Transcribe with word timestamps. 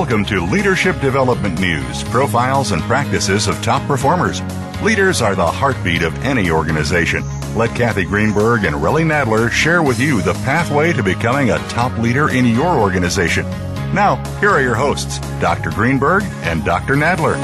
Welcome 0.00 0.24
to 0.24 0.40
Leadership 0.46 0.98
Development 1.02 1.60
News 1.60 2.04
profiles 2.04 2.72
and 2.72 2.80
practices 2.84 3.46
of 3.48 3.62
top 3.62 3.86
performers. 3.86 4.40
Leaders 4.80 5.20
are 5.20 5.34
the 5.34 5.46
heartbeat 5.46 6.02
of 6.02 6.16
any 6.24 6.50
organization. 6.50 7.22
Let 7.54 7.76
Cathy 7.76 8.04
Greenberg 8.04 8.64
and 8.64 8.74
Relly 8.76 9.04
Nadler 9.04 9.50
share 9.50 9.82
with 9.82 10.00
you 10.00 10.22
the 10.22 10.32
pathway 10.32 10.94
to 10.94 11.02
becoming 11.02 11.50
a 11.50 11.58
top 11.68 11.96
leader 11.98 12.30
in 12.30 12.46
your 12.46 12.78
organization. 12.78 13.44
Now, 13.92 14.16
here 14.40 14.48
are 14.48 14.62
your 14.62 14.74
hosts, 14.74 15.18
Dr. 15.38 15.70
Greenberg 15.70 16.22
and 16.44 16.64
Dr. 16.64 16.94
Nadler. 16.94 17.36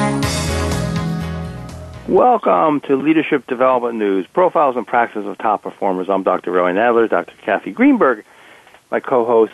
Welcome 2.09 2.81
to 2.89 2.97
Leadership 2.97 3.47
Development 3.49 3.97
News, 3.97 4.27
profiles 4.29 4.77
and 4.77 4.87
practices 4.87 5.27
of 5.27 5.37
top 5.37 5.63
performers. 5.63 6.09
I'm 6.09 6.23
Dr. 6.23 6.53
Relly 6.53 6.73
Nadler, 6.73 7.07
Dr. 7.11 7.35
Cathy 7.43 7.73
Greenberg. 7.73 8.25
My 8.91 9.01
co-host 9.01 9.53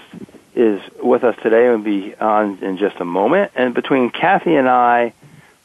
is 0.55 0.81
with 1.03 1.25
us 1.25 1.37
today 1.43 1.67
and 1.67 1.85
will 1.85 1.91
be 1.91 2.15
on 2.17 2.59
in 2.59 2.77
just 2.79 2.97
a 3.01 3.05
moment. 3.05 3.53
And 3.55 3.75
between 3.75 4.11
Cathy 4.11 4.55
and 4.55 4.69
I, 4.69 5.15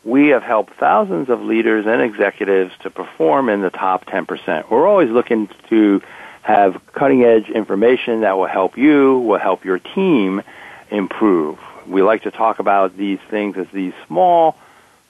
we 0.03 0.29
have 0.29 0.43
helped 0.43 0.73
thousands 0.75 1.29
of 1.29 1.41
leaders 1.41 1.85
and 1.85 2.01
executives 2.01 2.73
to 2.83 2.89
perform 2.89 3.49
in 3.49 3.61
the 3.61 3.69
top 3.69 4.05
10%. 4.05 4.69
We're 4.69 4.87
always 4.87 5.09
looking 5.09 5.49
to 5.69 6.01
have 6.41 6.81
cutting 6.93 7.23
edge 7.23 7.49
information 7.49 8.21
that 8.21 8.37
will 8.37 8.47
help 8.47 8.77
you, 8.77 9.19
will 9.19 9.39
help 9.39 9.65
your 9.65 9.79
team 9.79 10.41
improve. 10.89 11.59
We 11.85 12.01
like 12.01 12.23
to 12.23 12.31
talk 12.31 12.59
about 12.59 12.95
these 12.95 13.19
things 13.29 13.57
as 13.57 13.67
these 13.73 13.93
small 14.07 14.55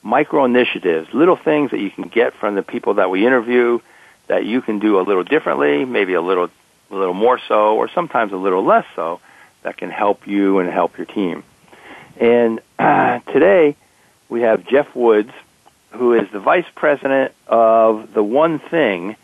micro 0.02 0.46
initiatives, 0.46 1.14
little 1.14 1.36
things 1.36 1.72
that 1.72 1.80
you 1.80 1.92
can 1.92 2.08
get 2.08 2.34
from 2.34 2.56
the 2.56 2.64
people 2.64 2.96
that 2.96 3.12
we 3.12 3.26
interview 3.26 3.80
that 4.28 4.46
you 4.46 4.62
can 4.62 4.80
do 4.80 5.00
a 5.00 5.04
little 5.04 5.24
differently, 5.24 5.86
maybe 5.86 6.14
a 6.14 6.22
little 6.22 6.50
a 6.90 6.96
little 6.96 7.14
more 7.14 7.40
so 7.48 7.76
or 7.76 7.90
sometimes 7.90 8.32
a 8.32 8.38
little 8.38 8.64
less 8.64 8.86
so 8.96 9.20
that 9.64 9.78
can 9.78 9.90
help 9.90 10.28
you 10.28 10.60
and 10.60 10.70
help 10.70 10.98
your 10.98 11.06
team. 11.06 11.44
And 12.20 12.60
uh, 12.80 13.20
today 13.32 13.76
we 14.30 14.42
have 14.42 14.66
Geoff 14.66 14.94
Woods, 14.96 15.32
who 15.92 16.14
is 16.14 16.30
the 16.32 16.40
vice 16.40 16.66
president 16.76 17.34
of 17.48 18.14
the 18.14 18.24
One 18.24 18.60
Thing 18.60 19.16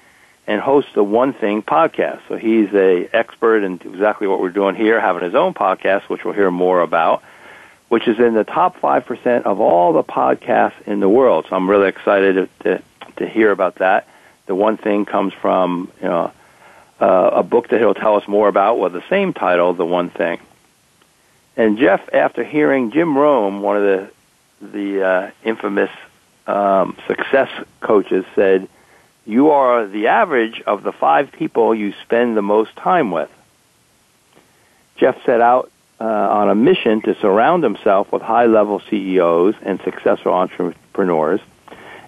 and 0.48 0.62
hosts 0.62 0.92
the 0.94 1.04
One 1.04 1.34
Thing 1.34 1.62
podcast. 1.62 2.22
So 2.28 2.38
he's 2.38 2.74
a 2.74 3.08
expert 3.14 3.64
in 3.64 3.76
exactly 3.86 4.28
what 4.28 4.42
we're 4.42 4.50
doing 4.50 4.76
here, 4.76 5.00
having 5.00 5.24
his 5.24 5.36
own 5.36 5.54
podcast, 5.54 6.04
which 6.10 6.24
we'll 6.24 6.34
hear 6.34 6.52
more 6.52 6.82
about, 6.82 7.24
which 7.90 8.08
is 8.08 8.20
in 8.20 8.34
the 8.34 8.44
top 8.44 8.78
five 8.78 9.06
percent 9.06 9.46
of 9.46 9.60
all 9.60 9.94
the 9.94 10.04
podcasts 10.04 10.82
in 10.86 11.00
the 11.00 11.10
world. 11.10 11.46
So 11.50 11.56
I'm 11.56 11.70
really 11.70 11.88
excited 11.88 12.50
to, 12.64 12.64
to, 12.64 12.84
to 13.18 13.28
hear 13.28 13.52
about 13.52 13.76
that. 13.76 14.08
The 14.46 14.56
One 14.56 14.78
Thing 14.78 15.06
comes 15.06 15.34
from 15.34 15.92
you 16.02 16.08
know 16.08 16.32
uh, 17.00 17.32
a 17.34 17.44
book 17.44 17.70
that 17.70 17.80
he'll 17.80 17.94
tell 17.94 18.16
us 18.16 18.28
more 18.28 18.48
about 18.48 18.80
with 18.80 18.94
the 18.94 19.04
same 19.10 19.34
title, 19.34 19.74
The 19.74 19.86
One 19.86 20.10
Thing. 20.10 20.40
And 21.56 21.78
Geoff, 21.78 22.02
after 22.14 22.44
hearing 22.44 22.92
Jim 22.92 23.18
Rohn, 23.18 23.62
one 23.62 23.78
of 23.78 23.84
the 23.84 24.12
the 24.62 25.06
uh, 25.06 25.32
infamous 25.44 25.90
um, 26.48 26.98
success 27.06 27.50
coaches, 27.82 28.26
said, 28.34 28.68
"You 29.26 29.52
are 29.52 29.86
the 29.86 30.08
average 30.08 30.62
of 30.62 30.84
the 30.84 30.92
five 30.92 31.32
people 31.32 31.76
you 31.76 31.94
spend 32.04 32.38
the 32.38 32.42
most 32.42 32.76
time 32.76 33.12
with." 33.12 33.30
Geoff 34.96 35.18
set 35.26 35.42
out 35.42 35.70
uh, 36.00 36.06
on 36.06 36.50
a 36.50 36.56
mission 36.56 37.02
to 37.02 37.16
surround 37.20 37.64
himself 37.64 38.12
with 38.12 38.22
high-level 38.22 38.82
CEOs 38.90 39.56
and 39.62 39.80
successful 39.82 40.34
entrepreneurs. 40.34 41.42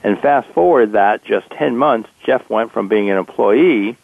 And 0.03 0.19
fast 0.19 0.47
forward 0.49 0.93
that 0.93 1.23
just 1.23 1.49
10 1.51 1.77
months, 1.77 2.09
Geoff 2.23 2.47
went 2.49 2.71
from 2.71 2.87
being 2.87 3.09
an 3.09 3.17
employee 3.17 3.97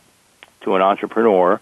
to 0.62 0.76
an 0.76 0.82
entrepreneur, 0.82 1.60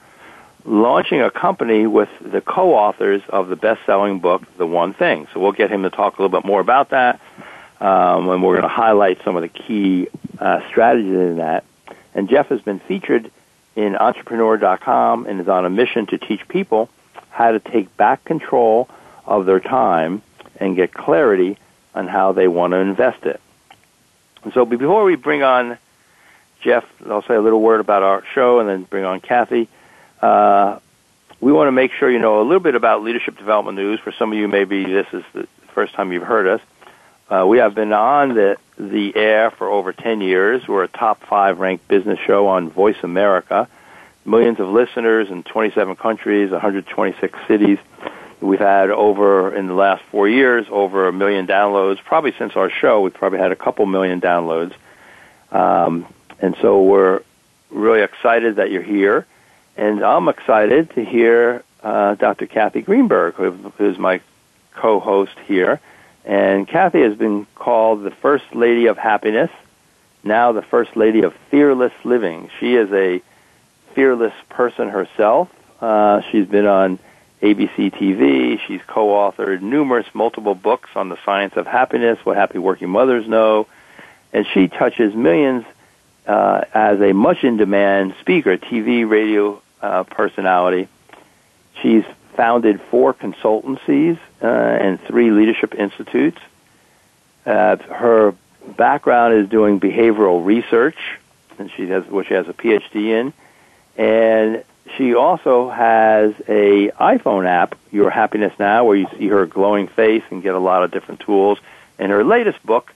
launching 0.66 1.22
a 1.22 1.31
company 1.31 1.88
with 1.88 2.09
the 2.22 2.42
co-authors 2.42 3.22
of 3.30 3.47
the 3.47 3.55
best-selling 3.55 4.19
book, 4.19 4.44
The 4.58 4.66
One 4.66 4.94
Thing. 4.94 5.28
So 5.33 5.39
we'll 5.39 5.52
get 5.52 5.72
him 5.72 5.83
to 5.83 5.89
talk 5.89 6.17
a 6.17 6.22
little 6.22 6.38
bit 6.38 6.45
more 6.45 6.59
about 6.59 6.89
that, 6.89 7.20
um, 7.80 8.30
and 8.30 8.43
we're 8.43 8.58
going 8.58 8.64
to 8.64 8.67
highlight 8.67 9.20
some 9.23 9.36
of 9.36 9.42
the 9.42 9.49
key 9.49 10.08
uh, 10.37 10.61
strategies 10.70 11.14
in 11.14 11.37
that. 11.37 11.64
And 12.14 12.30
Geoff 12.30 12.48
has 12.48 12.61
been 12.61 12.80
featured 12.80 13.32
in 13.76 13.95
Entrepreneur.com 13.95 15.26
and 15.26 15.39
is 15.39 15.48
on 15.48 15.66
a 15.66 15.70
mission 15.70 16.05
to 16.08 16.17
teach 16.17 16.45
people 16.48 16.89
how 17.30 17.52
to 17.52 17.60
take 17.60 17.95
back 17.95 18.26
control 18.26 18.89
of 19.26 19.45
their 19.45 19.60
time 19.60 20.21
and 20.58 20.76
get 20.76 20.93
clarity 20.93 21.58
on 21.95 22.08
how 22.08 22.33
they 22.33 22.48
want 22.48 22.71
to 22.71 22.77
invest 22.77 23.26
it. 23.26 23.39
And 24.43 24.54
so 24.54 24.66
before 24.66 25.04
we 25.04 25.16
bring 25.16 25.43
on 25.43 25.77
Geoff, 26.61 26.86
I'll 27.08 27.23
say 27.23 27.36
a 27.36 27.42
little 27.42 27.61
word 27.61 27.80
about 27.80 28.03
our 28.03 28.23
show 28.33 28.59
and 28.59 28.67
then 28.67 28.83
bring 28.83 29.05
on 29.05 29.21
Cathy. 29.21 29.70
Uh, 30.21 30.80
we 31.39 31.52
want 31.53 31.67
to 31.67 31.71
make 31.71 31.92
sure 31.93 32.11
you 32.11 32.20
know 32.20 32.42
a 32.42 32.43
little 32.43 32.59
bit 32.59 32.75
about 32.75 33.03
leadership 33.03 33.37
development 33.37 33.77
news. 33.77 33.99
For 33.99 34.11
some 34.11 34.31
of 34.31 34.37
you, 34.37 34.47
maybe 34.47 34.83
this 34.83 35.08
is 35.14 35.23
the 35.33 35.48
first 35.73 35.93
time 35.93 36.11
you've 36.11 36.23
heard 36.23 36.48
us. 36.48 36.61
Uh, 37.30 37.45
we 37.48 37.59
have 37.59 37.75
been 37.75 37.93
on 37.93 38.33
the 38.36 38.58
the 38.77 39.15
air 39.15 39.52
for 39.52 39.69
over 39.69 39.92
10 39.93 40.21
years. 40.21 40.67
We're 40.67 40.83
a 40.83 40.87
top 40.87 41.21
five 41.25 41.59
ranked 41.59 41.87
business 41.87 42.17
show 42.25 42.48
on 42.48 42.69
Voice 42.69 42.98
America. 43.03 43.67
Millions 44.25 44.59
of 44.59 44.69
listeners 44.69 45.30
in 45.30 45.43
27 45.43 45.95
countries, 45.98 46.52
126 46.52 47.37
cities. 47.48 47.77
We've 48.42 48.59
had 48.59 48.89
over, 48.89 49.53
in 49.53 49.67
the 49.67 49.73
last 49.73 50.02
four 50.11 50.30
years, 50.30 50.65
over 50.69 51.09
a 51.09 51.14
million 51.14 51.45
downloads. 51.45 51.98
Probably 52.03 52.33
since 52.37 52.55
our 52.55 52.69
show, 52.69 53.02
we've 53.02 53.14
probably 53.14 53.39
had 53.39 53.52
a 53.52 53.55
couple 53.55 53.86
million 53.86 54.21
downloads. 54.21 54.73
Um, 55.52 56.08
and 56.42 56.55
so 56.61 56.82
we're 56.83 57.22
really 57.70 58.02
excited 58.02 58.58
that 58.58 58.72
you're 58.72 58.82
here. 58.82 59.26
And 59.77 60.04
I'm 60.04 60.27
excited 60.27 60.89
to 60.92 61.05
hear 61.05 61.64
uh, 61.83 62.16
Dr. 62.16 62.48
Cathy 62.48 62.82
Greenberg, 62.82 63.36
who 63.36 63.72
is 63.80 63.98
my 63.98 64.22
co-host 64.73 65.38
here. 65.45 65.80
And 66.26 66.67
Cathy 66.67 67.02
has 67.02 67.16
been 67.16 67.48
called 67.55 68.04
the 68.04 68.11
First 68.11 68.54
Lady 68.54 68.88
of 68.88 68.98
Happiness, 68.98 69.49
now 70.23 70.52
the 70.52 70.61
First 70.61 70.95
Lady 70.95 71.22
of 71.22 71.33
Fearless 71.49 71.94
Living. 72.04 72.49
She 72.60 72.76
is 72.76 72.92
a 72.92 73.22
fearless 73.94 74.33
person 74.49 74.89
herself. 74.89 75.49
Uh, 75.82 76.22
she's 76.30 76.45
been 76.45 76.66
on 76.66 76.99
ABC 77.42 77.94
TV. 77.94 78.60
She's 78.67 78.82
co-authored 78.86 79.61
numerous 79.61 80.08
multiple 80.14 80.55
books 80.55 80.89
on 80.95 81.10
the 81.10 81.17
science 81.23 81.55
of 81.55 81.66
happiness, 81.66 82.20
what 82.26 82.36
happy 82.36 82.58
working 82.60 82.89
mothers 82.89 83.28
know, 83.28 83.67
and 84.33 84.45
she 84.54 84.67
touches 84.67 85.16
millions 85.16 85.66
uh, 86.30 86.64
as 86.76 87.02
a 87.02 87.12
much 87.12 87.44
in 87.44 87.58
demand 87.58 88.14
speaker, 88.22 88.56
TV, 88.56 89.10
radio 89.10 89.60
uh, 89.82 90.04
personality. 90.04 90.88
She's 91.82 92.04
founded 92.36 92.80
four 92.92 93.16
consultancies 93.16 94.20
uh, 94.42 94.45
and 94.45 95.02
three 95.02 95.32
leadership 95.32 95.73
institutes. 95.73 96.40
Uh, 97.48 97.78
her 97.78 98.36
background 98.78 99.34
is 99.34 99.50
doing 99.50 99.80
behavioral 99.80 100.45
research, 100.45 100.98
and 101.58 101.72
she 101.72 101.88
has, 101.88 102.06
which 102.06 102.28
she 102.28 102.36
has 102.36 102.48
a 102.48 102.54
PhD 102.54 103.08
in, 103.08 103.34
and 103.98 104.64
she 104.98 105.16
also 105.16 105.70
has 105.70 106.36
a 106.48 106.92
iPhone 106.92 107.48
app, 107.48 107.76
Your 107.92 108.11
Happiness 108.11 108.54
Now, 108.60 108.86
where 108.86 108.98
you 108.98 109.08
see 109.17 109.30
her 109.30 109.48
glowing 109.48 109.88
face 109.88 110.23
and 110.30 110.44
get 110.44 110.54
a 110.54 110.60
lot 110.60 110.84
of 110.84 110.92
different 110.92 111.22
tools. 111.22 111.58
And 111.98 112.11
her 112.11 112.23
latest 112.23 112.64
book 112.64 112.94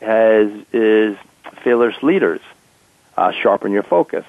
has 0.00 0.50
is 0.74 1.16
Fearless 1.62 2.02
Leaders, 2.02 2.40
uh, 3.16 3.32
Sharpen 3.32 3.72
Your 3.72 3.82
Focus. 3.82 4.24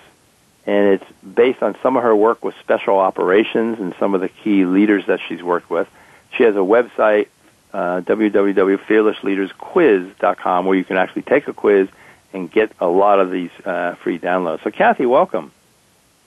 And 0.66 0.94
it's 0.94 1.06
based 1.22 1.62
on 1.64 1.78
some 1.82 1.96
of 1.96 2.04
her 2.04 2.14
work 2.16 2.44
with 2.44 2.56
special 2.60 2.98
operations 2.98 3.80
and 3.80 3.96
some 4.00 4.16
of 4.16 4.22
the 4.22 4.30
key 4.30 4.66
leaders 4.66 5.06
that 5.08 5.20
she's 5.28 5.42
worked 5.42 5.70
with. 5.70 5.88
She 6.36 6.44
has 6.44 6.56
a 6.56 6.60
website, 6.60 7.28
uh, 7.74 8.02
www.fearlessleadersquiz.com, 8.02 10.66
where 10.66 10.78
you 10.78 10.84
can 10.84 10.98
actually 10.98 11.22
take 11.22 11.48
a 11.48 11.54
quiz 11.54 11.88
and 12.34 12.52
get 12.52 12.74
a 12.80 12.88
lot 12.88 13.20
of 13.20 13.32
these 13.32 13.52
uh, 13.64 13.96
free 13.96 14.20
downloads. 14.20 14.62
So, 14.64 14.72
Cathy, 14.72 15.06
welcome. 15.06 15.54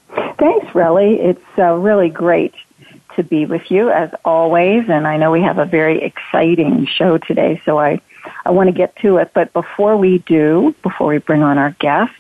Thanks, 0.09 0.69
Relly. 0.69 1.19
It's 1.19 1.45
uh, 1.59 1.75
really 1.75 2.09
great 2.09 2.55
to 3.17 3.23
be 3.23 3.45
with 3.47 3.71
you 3.71 3.91
as 3.91 4.11
always, 4.25 4.89
and 4.89 5.07
I 5.07 5.19
know 5.19 5.31
we 5.31 5.43
have 5.43 5.59
a 5.59 5.67
very 5.67 6.03
exciting 6.03 6.87
show 6.87 7.19
today, 7.19 7.61
so 7.65 7.79
I, 7.79 8.01
I 8.45 8.51
want 8.51 8.67
to 8.69 8.73
get 8.73 8.97
to 8.97 9.19
it. 9.19 9.31
But 9.35 9.53
before 9.53 9.97
we 9.97 10.19
do, 10.19 10.75
before 10.83 11.07
we 11.09 11.19
bring 11.19 11.43
on 11.43 11.59
our 11.59 11.71
guest, 11.79 12.13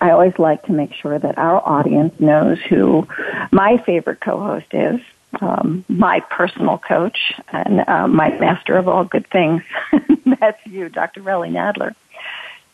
I 0.00 0.10
always 0.10 0.38
like 0.38 0.64
to 0.64 0.72
make 0.72 0.92
sure 0.94 1.18
that 1.18 1.38
our 1.38 1.66
audience 1.66 2.18
knows 2.18 2.58
who 2.60 3.06
my 3.50 3.78
favorite 3.78 4.20
co-host 4.20 4.66
is, 4.72 5.00
um, 5.40 5.84
my 5.88 6.20
personal 6.20 6.78
coach, 6.78 7.32
and 7.52 7.84
uh, 7.86 8.08
my 8.08 8.30
master 8.38 8.76
of 8.76 8.88
all 8.88 9.04
good 9.04 9.26
things. 9.28 9.62
That's 10.40 10.64
you, 10.66 10.88
Dr. 10.88 11.22
Relly 11.22 11.50
Nadler. 11.50 11.94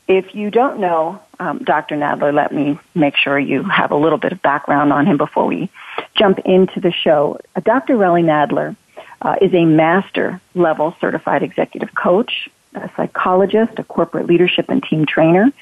If 0.09 0.35
you 0.35 0.51
don't 0.51 0.81
know 0.81 1.21
um, 1.39 1.59
Dr. 1.59 1.97
Nadler, 1.97 2.35
let 2.35 2.53
me 2.53 2.79
make 2.95 3.17
sure 3.17 3.39
you 3.39 3.63
have 3.63 3.93
a 3.93 3.97
little 3.97 4.19
bit 4.19 4.33
of 4.33 4.43
background 4.43 4.93
on 4.93 5.07
him 5.07 5.17
before 5.17 5.47
we 5.47 5.71
jump 6.17 6.41
into 6.41 6.81
the 6.81 6.93
show. 6.93 7.39
Uh, 7.55 7.61
Dr. 7.61 7.95
Relly 7.95 8.25
Nadler 8.25 8.77
uh, 9.23 9.37
is 9.41 9.55
a 9.55 9.65
master 9.65 10.41
level 10.55 10.97
certified 11.01 11.43
executive 11.43 11.95
coach, 11.95 12.49
a 12.75 12.91
psychologist, 12.97 13.79
a 13.79 13.85
corporate 13.85 14.27
leadership 14.27 14.69
and 14.69 14.83
team 14.83 15.07
trainer, 15.07 15.53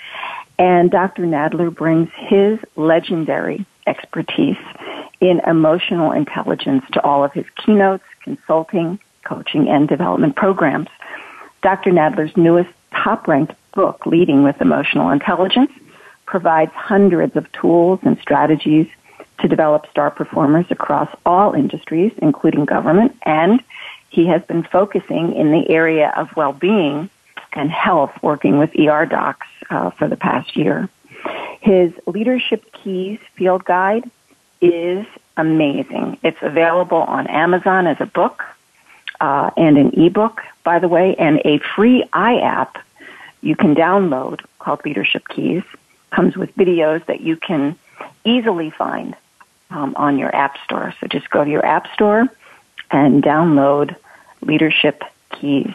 and 0.58 0.90
Dr. 0.90 1.22
Nadler 1.22 1.74
brings 1.74 2.10
his 2.14 2.58
legendary 2.76 3.64
expertise 3.86 4.58
in 5.20 5.40
emotional 5.46 6.12
intelligence 6.12 6.84
to 6.92 7.02
all 7.02 7.24
of 7.24 7.32
his 7.32 7.46
keynotes, 7.56 8.04
consulting, 8.22 8.98
coaching 9.24 9.68
and 9.68 9.88
development 9.88 10.36
programs. 10.36 10.88
Dr. 11.62 11.90
Nadler's 11.90 12.36
newest 12.36 12.70
top 12.92 13.26
ranked 13.28 13.54
book, 13.74 14.06
Leading 14.06 14.42
with 14.42 14.60
Emotional 14.60 15.10
Intelligence, 15.10 15.70
provides 16.26 16.72
hundreds 16.72 17.36
of 17.36 17.50
tools 17.52 18.00
and 18.02 18.18
strategies 18.20 18.86
to 19.40 19.48
develop 19.48 19.88
star 19.90 20.10
performers 20.10 20.66
across 20.70 21.08
all 21.24 21.54
industries, 21.54 22.12
including 22.18 22.64
government, 22.64 23.16
and 23.22 23.62
he 24.10 24.26
has 24.26 24.42
been 24.44 24.62
focusing 24.64 25.34
in 25.34 25.52
the 25.52 25.68
area 25.70 26.12
of 26.16 26.34
well-being 26.36 27.08
and 27.52 27.70
health, 27.70 28.12
working 28.22 28.58
with 28.58 28.70
ER 28.78 29.06
docs 29.06 29.46
uh, 29.70 29.90
for 29.90 30.08
the 30.08 30.16
past 30.16 30.56
year. 30.56 30.88
His 31.60 31.92
Leadership 32.06 32.70
Keys 32.72 33.18
Field 33.34 33.64
Guide 33.64 34.08
is 34.60 35.06
amazing. 35.36 36.18
It's 36.22 36.38
available 36.42 36.98
on 36.98 37.26
Amazon 37.26 37.86
as 37.86 38.00
a 38.00 38.06
book 38.06 38.42
uh, 39.20 39.50
and 39.56 39.78
an 39.78 40.00
ebook, 40.00 40.42
by 40.64 40.78
the 40.78 40.88
way, 40.88 41.16
and 41.16 41.40
a 41.44 41.58
free 41.58 42.04
iApp 42.12 42.76
you 43.40 43.56
can 43.56 43.74
download 43.74 44.40
called 44.58 44.84
Leadership 44.84 45.28
Keys. 45.28 45.62
Comes 46.10 46.36
with 46.36 46.54
videos 46.56 47.04
that 47.06 47.20
you 47.20 47.36
can 47.36 47.76
easily 48.24 48.70
find 48.70 49.14
um, 49.70 49.94
on 49.96 50.18
your 50.18 50.34
app 50.34 50.56
store. 50.64 50.94
So 51.00 51.06
just 51.06 51.30
go 51.30 51.44
to 51.44 51.50
your 51.50 51.64
app 51.64 51.92
store 51.92 52.26
and 52.90 53.22
download 53.22 53.94
Leadership 54.40 55.02
Keys. 55.30 55.72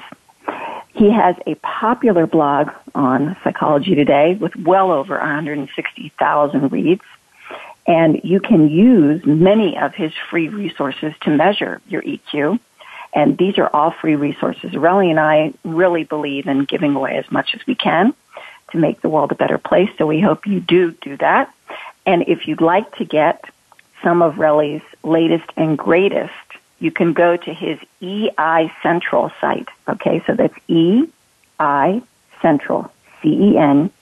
He 0.94 1.12
has 1.12 1.36
a 1.48 1.56
popular 1.56 2.28
blog 2.28 2.70
on 2.94 3.36
Psychology 3.44 3.96
Today 3.96 4.36
with 4.36 4.56
well 4.56 4.92
over 4.92 5.18
160,000 5.18 6.72
reads. 6.72 7.02
And 7.86 8.22
you 8.24 8.40
can 8.40 8.70
use 8.70 9.26
many 9.26 9.78
of 9.78 9.94
his 9.94 10.14
free 10.30 10.48
resources 10.50 11.14
to 11.22 11.32
measure 11.32 11.82
your 11.88 12.02
EQ. 12.02 12.60
And 13.14 13.38
these 13.38 13.58
are 13.58 13.70
all 13.74 13.92
free 13.92 14.16
resources. 14.16 14.72
Relly 14.72 15.10
and 15.10 15.20
I 15.20 15.54
really 15.64 16.04
believe 16.04 16.48
in 16.48 16.66
giving 16.66 16.96
away 16.96 17.18
as 17.18 17.30
much 17.32 17.56
as 17.56 17.66
we 17.68 17.76
can 17.76 18.14
to 18.72 18.78
make 18.78 19.02
the 19.02 19.10
world 19.10 19.32
a 19.32 19.36
better 19.36 19.58
place. 19.58 19.90
So 19.98 20.06
we 20.06 20.22
hope 20.22 20.48
you 20.48 20.60
do 20.60 20.92
do 20.92 21.18
that. 21.18 21.54
And 22.06 22.24
if 22.28 22.48
you'd 22.48 22.62
like 22.62 22.96
to 22.98 23.06
get 23.06 23.44
some 24.04 24.22
of 24.22 24.36
Relly's 24.36 24.84
latest 25.04 25.50
and 25.56 25.78
greatest, 25.78 26.34
you 26.84 26.92
can 26.92 27.14
go 27.14 27.38
to 27.38 27.54
his 27.54 27.80
EI 28.02 28.70
Central 28.84 29.32
site. 29.40 29.70
Okay, 29.88 30.22
so 30.28 30.34
that's 30.34 30.54
EI 30.68 32.02
Central, 32.42 32.92
C-E-N-T-R-A-L. 33.22 33.96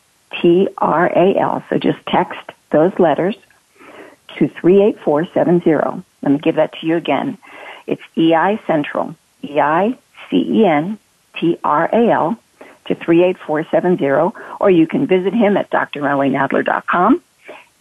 So 1.69 1.77
just 1.77 2.03
text 2.07 2.39
those 2.71 2.97
letters 2.97 3.35
to 4.37 4.47
38470. 4.47 6.03
Let 6.23 6.31
me 6.31 6.39
give 6.39 6.55
that 6.55 6.73
to 6.79 6.87
you 6.87 6.95
again. 6.95 7.37
It's 7.85 8.01
EI 8.17 8.59
Central, 8.65 9.15
E-I-C-E-N-T-R-A-L 9.43 9.99
to 12.85 12.95
38470, 12.95 14.31
or 14.59 14.71
you 14.71 14.87
can 14.87 15.05
visit 15.05 15.35
him 15.35 15.55
at 15.55 15.69
drrellynadler.com. 15.69 17.21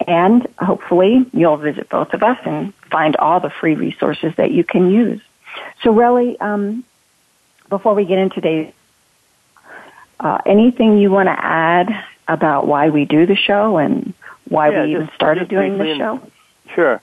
And 0.07 0.47
hopefully 0.59 1.27
you'll 1.33 1.59
visit 1.59 1.89
both 1.89 2.15
of 2.15 2.23
us 2.23 2.39
and 2.45 2.73
find 2.91 3.17
all 3.17 3.41
the 3.41 3.51
free 3.51 3.75
resources 3.75 4.35
that 4.37 4.51
you 4.51 4.65
can 4.65 4.91
use. 4.91 5.21
So 5.83 5.93
really, 5.93 6.39
um, 6.41 6.85
before 7.69 7.95
we 7.95 8.05
get 8.05 8.19
into 8.19 8.37
today's, 8.37 8.73
uh, 10.19 10.39
anything 10.47 10.99
you 10.99 11.11
want 11.11 11.29
to 11.29 11.45
add 11.45 11.89
about 12.29 12.67
why 12.67 12.91
we 12.91 13.05
do 13.05 13.27
the 13.27 13.37
show 13.37 13.79
and 13.79 14.15
why 14.49 14.71
yeah, 14.71 14.85
we 14.85 14.93
just, 14.93 15.03
even 15.03 15.15
started 15.15 15.49
doing 15.49 15.79
the 15.79 15.97
show? 15.97 16.21
Sure. 16.75 17.01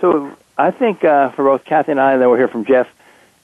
So 0.00 0.36
I 0.58 0.70
think 0.70 1.04
uh, 1.04 1.30
for 1.30 1.44
both 1.44 1.64
Cathy 1.64 1.92
and 1.92 2.00
I, 2.00 2.12
and 2.12 2.22
then 2.22 2.28
we'll 2.28 2.38
hear 2.38 2.48
from 2.48 2.64
Geoff, 2.64 2.88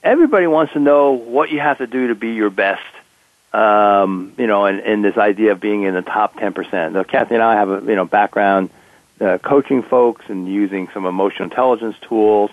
everybody 0.03 0.47
wants 0.47 0.73
to 0.73 0.79
know 0.79 1.11
what 1.11 1.51
you 1.51 1.59
have 1.59 1.77
to 1.79 1.87
do 1.87 2.07
to 2.07 2.15
be 2.15 2.33
your 2.33 2.49
best. 2.49 2.81
Um, 3.53 4.33
you 4.37 4.47
know, 4.47 4.65
and, 4.65 4.79
and 4.79 5.05
this 5.05 5.15
idea 5.15 5.51
of 5.51 5.59
being 5.59 5.83
in 5.83 5.93
the 5.93 6.01
top 6.01 6.35
10%. 6.37 6.93
Now, 6.93 7.03
Cathy 7.03 7.35
and 7.35 7.43
I 7.43 7.53
have 7.53 7.69
a, 7.69 7.81
you 7.85 7.95
know, 7.95 8.05
background 8.05 8.71
uh, 9.19 9.37
coaching 9.39 9.83
folks 9.83 10.25
and 10.29 10.47
using 10.47 10.89
some 10.93 11.05
emotional 11.05 11.49
intelligence 11.49 11.95
tools. 12.01 12.51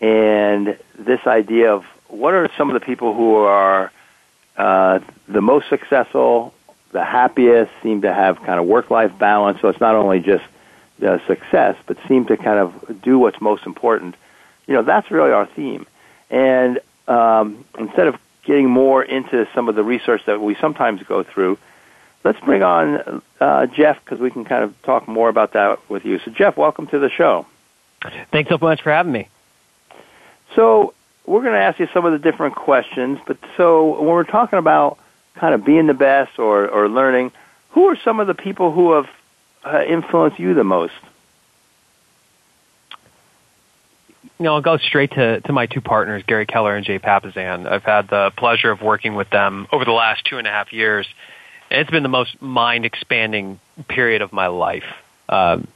And 0.00 0.78
this 0.98 1.26
idea 1.26 1.74
of 1.74 1.84
what 2.08 2.34
are 2.34 2.50
some 2.56 2.70
of 2.70 2.74
the 2.74 2.84
people 2.84 3.14
who 3.14 3.34
are 3.34 3.92
uh, 4.56 5.00
the 5.28 5.40
most 5.40 5.68
successful, 5.68 6.54
the 6.92 7.04
happiest, 7.04 7.70
seem 7.82 8.02
to 8.02 8.12
have 8.12 8.36
kind 8.42 8.58
of 8.58 8.66
work-life 8.66 9.16
balance. 9.18 9.60
So 9.60 9.68
it's 9.68 9.80
not 9.80 9.94
only 9.94 10.20
just 10.20 10.44
uh, 11.06 11.18
success, 11.26 11.76
but 11.86 11.96
seem 12.08 12.26
to 12.26 12.36
kind 12.36 12.58
of 12.58 13.02
do 13.02 13.18
what's 13.18 13.40
most 13.40 13.66
important. 13.66 14.16
You 14.66 14.74
know, 14.74 14.82
that's 14.82 15.10
really 15.10 15.32
our 15.32 15.46
theme. 15.46 15.86
And 16.30 16.80
um, 17.08 17.64
instead 17.78 18.06
of 18.06 18.18
getting 18.44 18.68
more 18.70 19.02
into 19.02 19.46
some 19.54 19.68
of 19.68 19.74
the 19.74 19.82
research 19.82 20.24
that 20.26 20.40
we 20.40 20.54
sometimes 20.56 21.02
go 21.02 21.22
through, 21.22 21.58
let's 22.24 22.40
bring 22.40 22.62
on 22.62 23.22
uh, 23.40 23.66
Geoff 23.66 23.98
because 24.04 24.20
we 24.20 24.30
can 24.30 24.44
kind 24.44 24.64
of 24.64 24.82
talk 24.82 25.08
more 25.08 25.28
about 25.28 25.54
that 25.54 25.78
with 25.88 26.04
you. 26.04 26.18
So, 26.24 26.30
Geoff, 26.30 26.56
welcome 26.56 26.86
to 26.88 26.98
the 26.98 27.10
show. 27.10 27.46
Thanks 28.32 28.50
so 28.50 28.58
much 28.60 28.82
for 28.82 28.90
having 28.90 29.12
me. 29.12 29.28
So, 30.54 30.94
we're 31.26 31.42
going 31.42 31.52
to 31.52 31.60
ask 31.60 31.78
you 31.78 31.88
some 31.92 32.04
of 32.06 32.12
the 32.12 32.18
different 32.18 32.56
questions, 32.56 33.20
but 33.26 33.38
so 33.56 34.00
when 34.00 34.08
we're 34.08 34.24
talking 34.24 34.58
about 34.58 34.98
kind 35.34 35.54
of 35.54 35.64
being 35.64 35.86
the 35.86 35.94
best 35.94 36.38
or, 36.38 36.68
or 36.68 36.88
learning, 36.88 37.30
who 37.70 37.86
are 37.86 37.96
some 38.02 38.20
of 38.20 38.26
the 38.26 38.34
people 38.34 38.72
who 38.72 38.94
have 38.94 39.06
uh, 39.64 39.84
influenced 39.84 40.40
you 40.40 40.54
the 40.54 40.64
most? 40.64 40.94
You 44.22 44.44
know, 44.44 44.54
I'll 44.54 44.62
go 44.62 44.78
straight 44.78 45.12
to, 45.12 45.40
to 45.42 45.52
my 45.52 45.66
two 45.66 45.80
partners, 45.82 46.24
Gary 46.26 46.46
Keller 46.46 46.74
and 46.74 46.84
Jay 46.84 46.98
Papasan. 46.98 47.70
I've 47.70 47.84
had 47.84 48.08
the 48.08 48.32
pleasure 48.36 48.70
of 48.70 48.80
working 48.80 49.14
with 49.14 49.28
them 49.30 49.68
over 49.70 49.84
the 49.84 49.92
last 49.92 50.24
two 50.24 50.38
and 50.38 50.46
a 50.46 50.50
half 50.50 50.72
years. 50.72 51.06
And 51.70 51.80
it's 51.80 51.90
been 51.90 52.02
the 52.02 52.08
most 52.08 52.40
mind 52.42 52.84
expanding 52.84 53.60
period 53.88 54.22
of 54.22 54.32
my 54.32 54.48
life. 54.48 54.84
Um, 55.28 55.68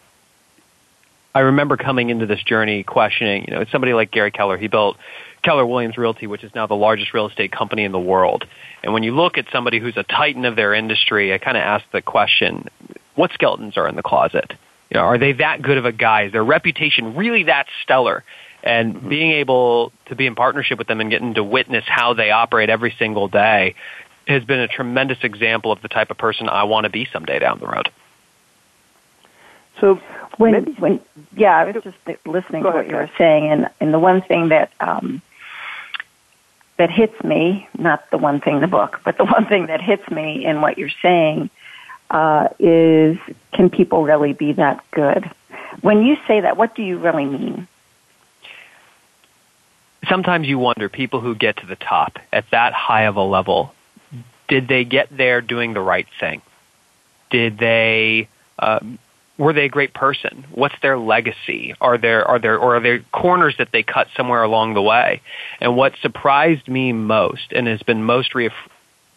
I 1.34 1.40
remember 1.40 1.76
coming 1.76 2.10
into 2.10 2.26
this 2.26 2.42
journey 2.42 2.82
questioning, 2.82 3.44
you 3.48 3.54
know, 3.54 3.64
somebody 3.70 3.92
like 3.92 4.10
Gary 4.10 4.30
Keller, 4.30 4.56
he 4.56 4.68
built 4.68 4.96
Keller 5.42 5.66
Williams 5.66 5.98
Realty, 5.98 6.26
which 6.26 6.44
is 6.44 6.54
now 6.54 6.66
the 6.66 6.74
largest 6.74 7.12
real 7.12 7.28
estate 7.28 7.52
company 7.52 7.84
in 7.84 7.92
the 7.92 8.00
world. 8.00 8.44
And 8.82 8.92
when 8.92 9.02
you 9.02 9.14
look 9.14 9.38
at 9.38 9.46
somebody 9.52 9.78
who's 9.78 9.96
a 9.96 10.04
titan 10.04 10.44
of 10.44 10.56
their 10.56 10.74
industry, 10.74 11.32
I 11.32 11.38
kind 11.38 11.56
of 11.56 11.62
ask 11.62 11.84
the 11.92 12.02
question, 12.02 12.68
what 13.14 13.32
skeletons 13.32 13.76
are 13.76 13.88
in 13.88 13.96
the 13.96 14.02
closet? 14.02 14.52
You 14.90 14.98
know, 14.98 15.04
are 15.04 15.18
they 15.18 15.32
that 15.32 15.62
good 15.62 15.78
of 15.78 15.84
a 15.84 15.92
guy? 15.92 16.24
Is 16.24 16.32
their 16.32 16.44
reputation 16.44 17.16
really 17.16 17.44
that 17.44 17.66
stellar? 17.82 18.22
And 18.62 18.94
mm-hmm. 18.94 19.08
being 19.08 19.32
able 19.32 19.92
to 20.06 20.14
be 20.14 20.26
in 20.26 20.34
partnership 20.34 20.78
with 20.78 20.86
them 20.86 21.00
and 21.00 21.10
getting 21.10 21.34
to 21.34 21.44
witness 21.44 21.84
how 21.86 22.14
they 22.14 22.30
operate 22.30 22.70
every 22.70 22.94
single 22.98 23.28
day 23.28 23.74
has 24.26 24.44
been 24.44 24.60
a 24.60 24.68
tremendous 24.68 25.18
example 25.22 25.72
of 25.72 25.82
the 25.82 25.88
type 25.88 26.10
of 26.10 26.18
person 26.18 26.48
I 26.48 26.64
want 26.64 26.84
to 26.84 26.90
be 26.90 27.06
someday 27.12 27.38
down 27.38 27.58
the 27.58 27.66
road. 27.66 27.90
So 29.80 29.96
when 30.38 30.52
maybe, 30.52 30.72
when 30.72 31.00
yeah, 31.36 31.56
I 31.56 31.64
was 31.64 31.82
just 31.82 31.96
listening 32.26 32.62
to 32.62 32.70
what 32.70 32.88
you 32.88 32.96
were 32.96 33.10
saying, 33.18 33.50
and 33.50 33.68
and 33.80 33.92
the 33.92 33.98
one 33.98 34.22
thing 34.22 34.48
that 34.48 34.72
um, 34.80 35.20
that 36.76 36.90
hits 36.90 37.22
me, 37.22 37.68
not 37.76 38.08
the 38.10 38.18
one 38.18 38.40
thing 38.40 38.56
in 38.56 38.60
the 38.60 38.66
book, 38.66 39.00
but 39.04 39.16
the 39.16 39.24
one 39.36 39.46
thing 39.46 39.66
that 39.66 39.80
hits 39.80 40.08
me 40.10 40.44
in 40.44 40.60
what 40.60 40.78
you're 40.78 40.90
saying 41.02 41.50
uh, 42.10 42.48
is 42.58 43.18
can 43.52 43.70
people 43.70 44.04
really 44.04 44.32
be 44.32 44.52
that 44.52 44.84
good? 44.90 45.30
When 45.80 46.04
you 46.04 46.16
say 46.26 46.40
that, 46.40 46.56
what 46.56 46.74
do 46.74 46.82
you 46.82 46.98
really 46.98 47.24
mean? 47.24 47.66
Sometimes 50.08 50.46
you 50.46 50.58
wonder 50.58 50.88
people 50.88 51.20
who 51.20 51.34
get 51.34 51.56
to 51.58 51.66
the 51.66 51.76
top 51.76 52.18
at 52.32 52.44
that 52.50 52.72
high 52.74 53.02
of 53.02 53.16
a 53.16 53.22
level, 53.22 53.73
did 54.48 54.68
they 54.68 54.84
get 54.84 55.14
there 55.16 55.40
doing 55.40 55.74
the 55.74 55.80
right 55.80 56.06
thing? 56.20 56.42
Did 57.30 57.58
they 57.58 58.28
uh, 58.58 58.80
were 59.36 59.52
they 59.52 59.64
a 59.64 59.68
great 59.68 59.92
person? 59.92 60.44
What's 60.52 60.76
their 60.80 60.96
legacy? 60.96 61.74
Are 61.80 61.98
there 61.98 62.24
are 62.26 62.38
there 62.38 62.58
or 62.58 62.76
are 62.76 62.80
there 62.80 63.00
corners 63.12 63.56
that 63.58 63.72
they 63.72 63.82
cut 63.82 64.08
somewhere 64.16 64.42
along 64.42 64.74
the 64.74 64.82
way? 64.82 65.22
And 65.60 65.76
what 65.76 65.94
surprised 66.02 66.68
me 66.68 66.92
most 66.92 67.52
and 67.52 67.66
has 67.66 67.82
been 67.82 68.04
most 68.04 68.34
re- 68.34 68.50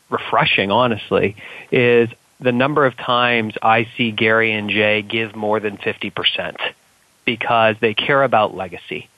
refreshing, 0.09 0.71
honestly, 0.71 1.35
is 1.71 2.09
the 2.39 2.51
number 2.51 2.85
of 2.85 2.95
times 2.97 3.55
I 3.61 3.87
see 3.97 4.11
Gary 4.11 4.53
and 4.53 4.69
Jay 4.69 5.01
give 5.01 5.35
more 5.35 5.59
than 5.59 5.77
50% 5.77 6.57
because 7.25 7.75
they 7.79 7.93
care 7.93 8.23
about 8.23 8.55
legacy. 8.55 9.09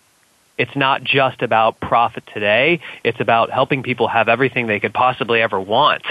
It's 0.60 0.76
not 0.76 1.04
just 1.04 1.42
about 1.42 1.80
profit 1.80 2.24
today. 2.34 2.82
It's 3.04 3.20
about 3.20 3.50
helping 3.50 3.82
people 3.82 4.10
have 4.10 4.28
everything 4.28 4.68
they 4.68 4.82
could 4.82 4.94
possibly 4.94 5.42
ever 5.42 5.60
want 5.60 6.04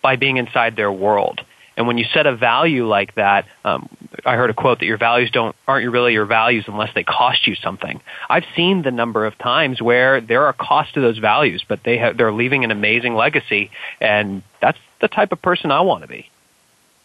by 0.00 0.16
being 0.16 0.38
inside 0.38 0.74
their 0.74 0.90
world. 0.90 1.42
And 1.76 1.86
when 1.86 1.98
you 1.98 2.04
set 2.12 2.26
a 2.26 2.34
value 2.34 2.86
like 2.86 3.14
that, 3.14 3.46
um, 3.64 3.88
I 4.24 4.36
heard 4.36 4.50
a 4.50 4.54
quote 4.54 4.80
that 4.80 4.86
your 4.86 4.98
values 4.98 5.30
don't 5.30 5.54
aren't 5.66 5.90
really 5.90 6.12
your 6.12 6.26
values 6.26 6.64
unless 6.66 6.94
they 6.94 7.02
cost 7.02 7.46
you 7.46 7.54
something. 7.54 8.00
I've 8.28 8.44
seen 8.56 8.82
the 8.82 8.90
number 8.90 9.26
of 9.26 9.36
times 9.38 9.80
where 9.80 10.20
there 10.20 10.46
are 10.46 10.52
costs 10.52 10.94
to 10.94 11.00
those 11.00 11.18
values, 11.18 11.64
but 11.66 11.80
they 11.84 11.98
have, 11.98 12.16
they're 12.16 12.32
leaving 12.32 12.64
an 12.64 12.70
amazing 12.70 13.14
legacy, 13.14 13.70
and 14.00 14.42
that's 14.60 14.78
the 15.00 15.08
type 15.08 15.32
of 15.32 15.40
person 15.40 15.70
I 15.70 15.80
want 15.80 16.02
to 16.02 16.08
be. 16.08 16.30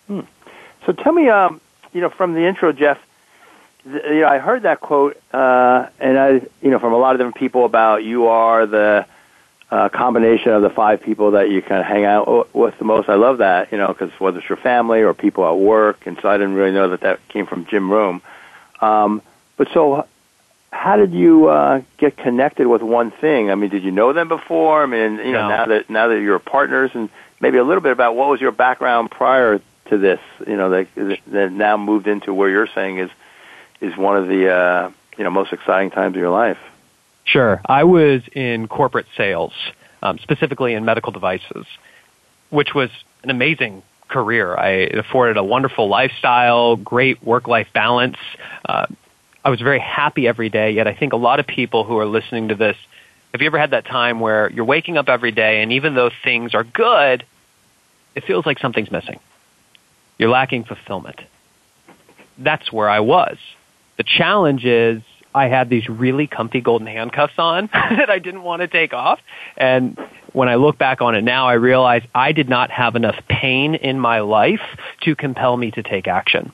Hmm. 0.08 0.22
So 0.86 0.94
tell 0.94 1.14
me, 1.14 1.30
um, 1.30 1.62
you 1.94 2.02
know, 2.02 2.10
from 2.10 2.34
the 2.34 2.46
intro, 2.46 2.72
Geoff, 2.72 2.98
you 3.88 4.22
know, 4.22 4.28
I 4.28 4.38
heard 4.40 4.64
that 4.64 4.82
quote, 4.82 5.18
uh, 5.34 5.88
and 6.00 6.18
I, 6.18 6.30
you 6.62 6.70
know, 6.70 6.80
from 6.80 6.94
a 6.94 6.98
lot 6.98 7.16
of 7.16 7.20
different 7.20 7.36
people 7.36 7.66
about 7.66 8.04
you 8.04 8.28
are 8.28 8.66
the 8.66 9.06
a 9.70 9.90
combination 9.90 10.54
of 10.54 10.62
the 10.62 10.70
five 10.70 11.02
people 11.02 11.32
that 11.32 11.50
you 11.50 11.62
kind 11.62 11.82
of 11.82 11.86
hang 11.86 12.06
out 12.06 12.56
with 12.56 12.78
the 12.80 12.86
most. 12.86 13.10
I 13.10 13.16
love 13.16 13.40
that, 13.40 13.70
you 13.74 13.78
know, 13.78 13.88
because 13.90 14.12
whether 14.18 14.40
it's 14.40 14.48
your 14.48 14.58
family 14.58 15.02
or 15.02 15.14
people 15.14 15.46
at 15.46 15.58
work, 15.58 16.08
and 16.08 16.18
so 16.22 16.30
I 16.30 16.38
didn't 16.38 16.54
really 16.54 16.72
know 16.72 16.90
that 16.90 17.02
that 17.02 17.20
came 17.28 17.46
from 17.46 17.66
Jim 17.66 17.92
Rohn. 17.92 18.22
Um, 18.80 19.22
but 19.58 19.68
so, 19.74 20.08
how 20.72 20.96
did 20.96 21.12
you 21.12 21.48
uh, 21.50 21.82
get 21.98 22.16
connected 22.16 22.68
with 22.68 22.82
one 22.82 23.12
thing? 23.12 23.52
I 23.52 23.56
mean, 23.56 23.70
did 23.70 23.84
you 23.84 23.92
know 23.92 24.14
them 24.14 24.30
before? 24.30 24.84
I 24.84 24.86
mean, 24.86 25.18
you 25.18 25.34
know, 25.34 25.48
No. 25.48 25.50
now 25.50 25.66
that 25.66 25.90
now 25.90 26.08
that 26.10 26.22
you're 26.22 26.40
partners, 26.40 26.92
and 26.94 27.10
maybe 27.42 27.58
a 27.58 27.64
little 27.64 27.82
bit 27.82 27.92
about 27.92 28.16
what 28.16 28.30
was 28.30 28.40
your 28.40 28.52
background 28.54 29.12
prior 29.12 29.60
to 29.90 29.98
this? 29.98 30.20
You 30.48 30.56
know, 30.56 30.70
that 30.70 31.20
that 31.28 31.52
now 31.52 31.76
moved 31.76 32.08
into 32.08 32.34
where 32.34 32.50
you're 32.50 32.68
saying 32.74 33.00
is 33.00 33.10
is 33.82 33.96
one 33.98 34.18
of 34.18 34.28
the 34.28 34.50
uh, 34.50 34.92
you 35.18 35.24
know 35.24 35.30
most 35.30 35.54
exciting 35.54 35.92
times 35.92 36.16
of 36.16 36.20
your 36.20 36.30
life. 36.30 36.60
Sure. 37.26 37.62
I 37.66 37.84
was 37.84 38.22
in 38.34 38.68
corporate 38.68 39.08
sales, 39.18 39.54
um, 40.02 40.18
specifically 40.20 40.74
in 40.74 40.86
medical 40.86 41.12
devices, 41.12 41.66
which 42.50 42.74
was 42.74 42.90
an 43.24 43.30
amazing 43.30 43.84
career. 44.08 44.56
I 44.56 44.70
afforded 44.70 45.36
a 45.36 45.44
wonderful 45.44 45.90
lifestyle, 45.90 46.78
great 46.78 47.22
work-life 47.22 47.68
balance. 47.74 48.18
Uh, 48.64 48.88
I 49.44 49.50
was 49.50 49.60
very 49.60 49.80
happy 49.80 50.28
every 50.28 50.50
day. 50.50 50.72
Yet 50.72 50.88
I 50.88 50.94
think 50.94 51.14
a 51.14 51.18
lot 51.18 51.40
of 51.40 51.48
people 51.48 51.84
who 51.84 51.98
are 52.00 52.06
listening 52.06 52.48
to 52.50 52.56
this, 52.56 52.78
have 53.34 53.42
you 53.42 53.48
ever 53.48 53.60
had 53.60 53.72
that 53.72 53.86
time 53.86 54.22
where 54.22 54.50
you're 54.50 54.66
waking 54.66 54.98
up 54.98 55.10
every 55.10 55.32
day 55.32 55.62
and 55.62 55.74
even 55.74 55.96
though 55.96 56.10
things 56.24 56.56
are 56.56 56.64
good, 56.64 57.26
it 58.16 58.24
feels 58.24 58.46
like 58.46 58.60
something's 58.60 58.92
missing. 58.92 59.20
You're 60.18 60.30
lacking 60.30 60.64
fulfillment. 60.64 61.20
That's 62.38 62.72
where 62.72 62.90
I 62.90 63.02
was. 63.02 63.38
The 63.98 64.04
challenge 64.04 64.66
is 64.66 65.02
I 65.34 65.48
had 65.48 65.70
these 65.70 65.88
really 65.88 66.28
comfy 66.28 66.62
golden 66.62 66.88
handcuffs 66.88 67.38
on 67.38 67.68
that 67.74 68.10
I 68.10 68.20
didn't 68.20 68.44
want 68.44 68.62
to 68.62 68.68
take 68.68 68.94
off. 68.94 69.20
And 69.56 69.98
when 70.34 70.50
I 70.50 70.56
look 70.56 70.78
back 70.78 71.02
on 71.02 71.16
it 71.16 71.24
now, 71.24 71.48
I 71.48 71.54
realize 71.54 72.04
I 72.14 72.32
did 72.32 72.50
not 72.50 72.72
have 72.72 72.96
enough 72.96 73.16
pain 73.28 73.76
in 73.76 74.00
my 74.00 74.22
life 74.22 74.62
to 75.02 75.16
compel 75.16 75.56
me 75.58 75.72
to 75.72 75.84
take 75.84 76.08
action. 76.08 76.52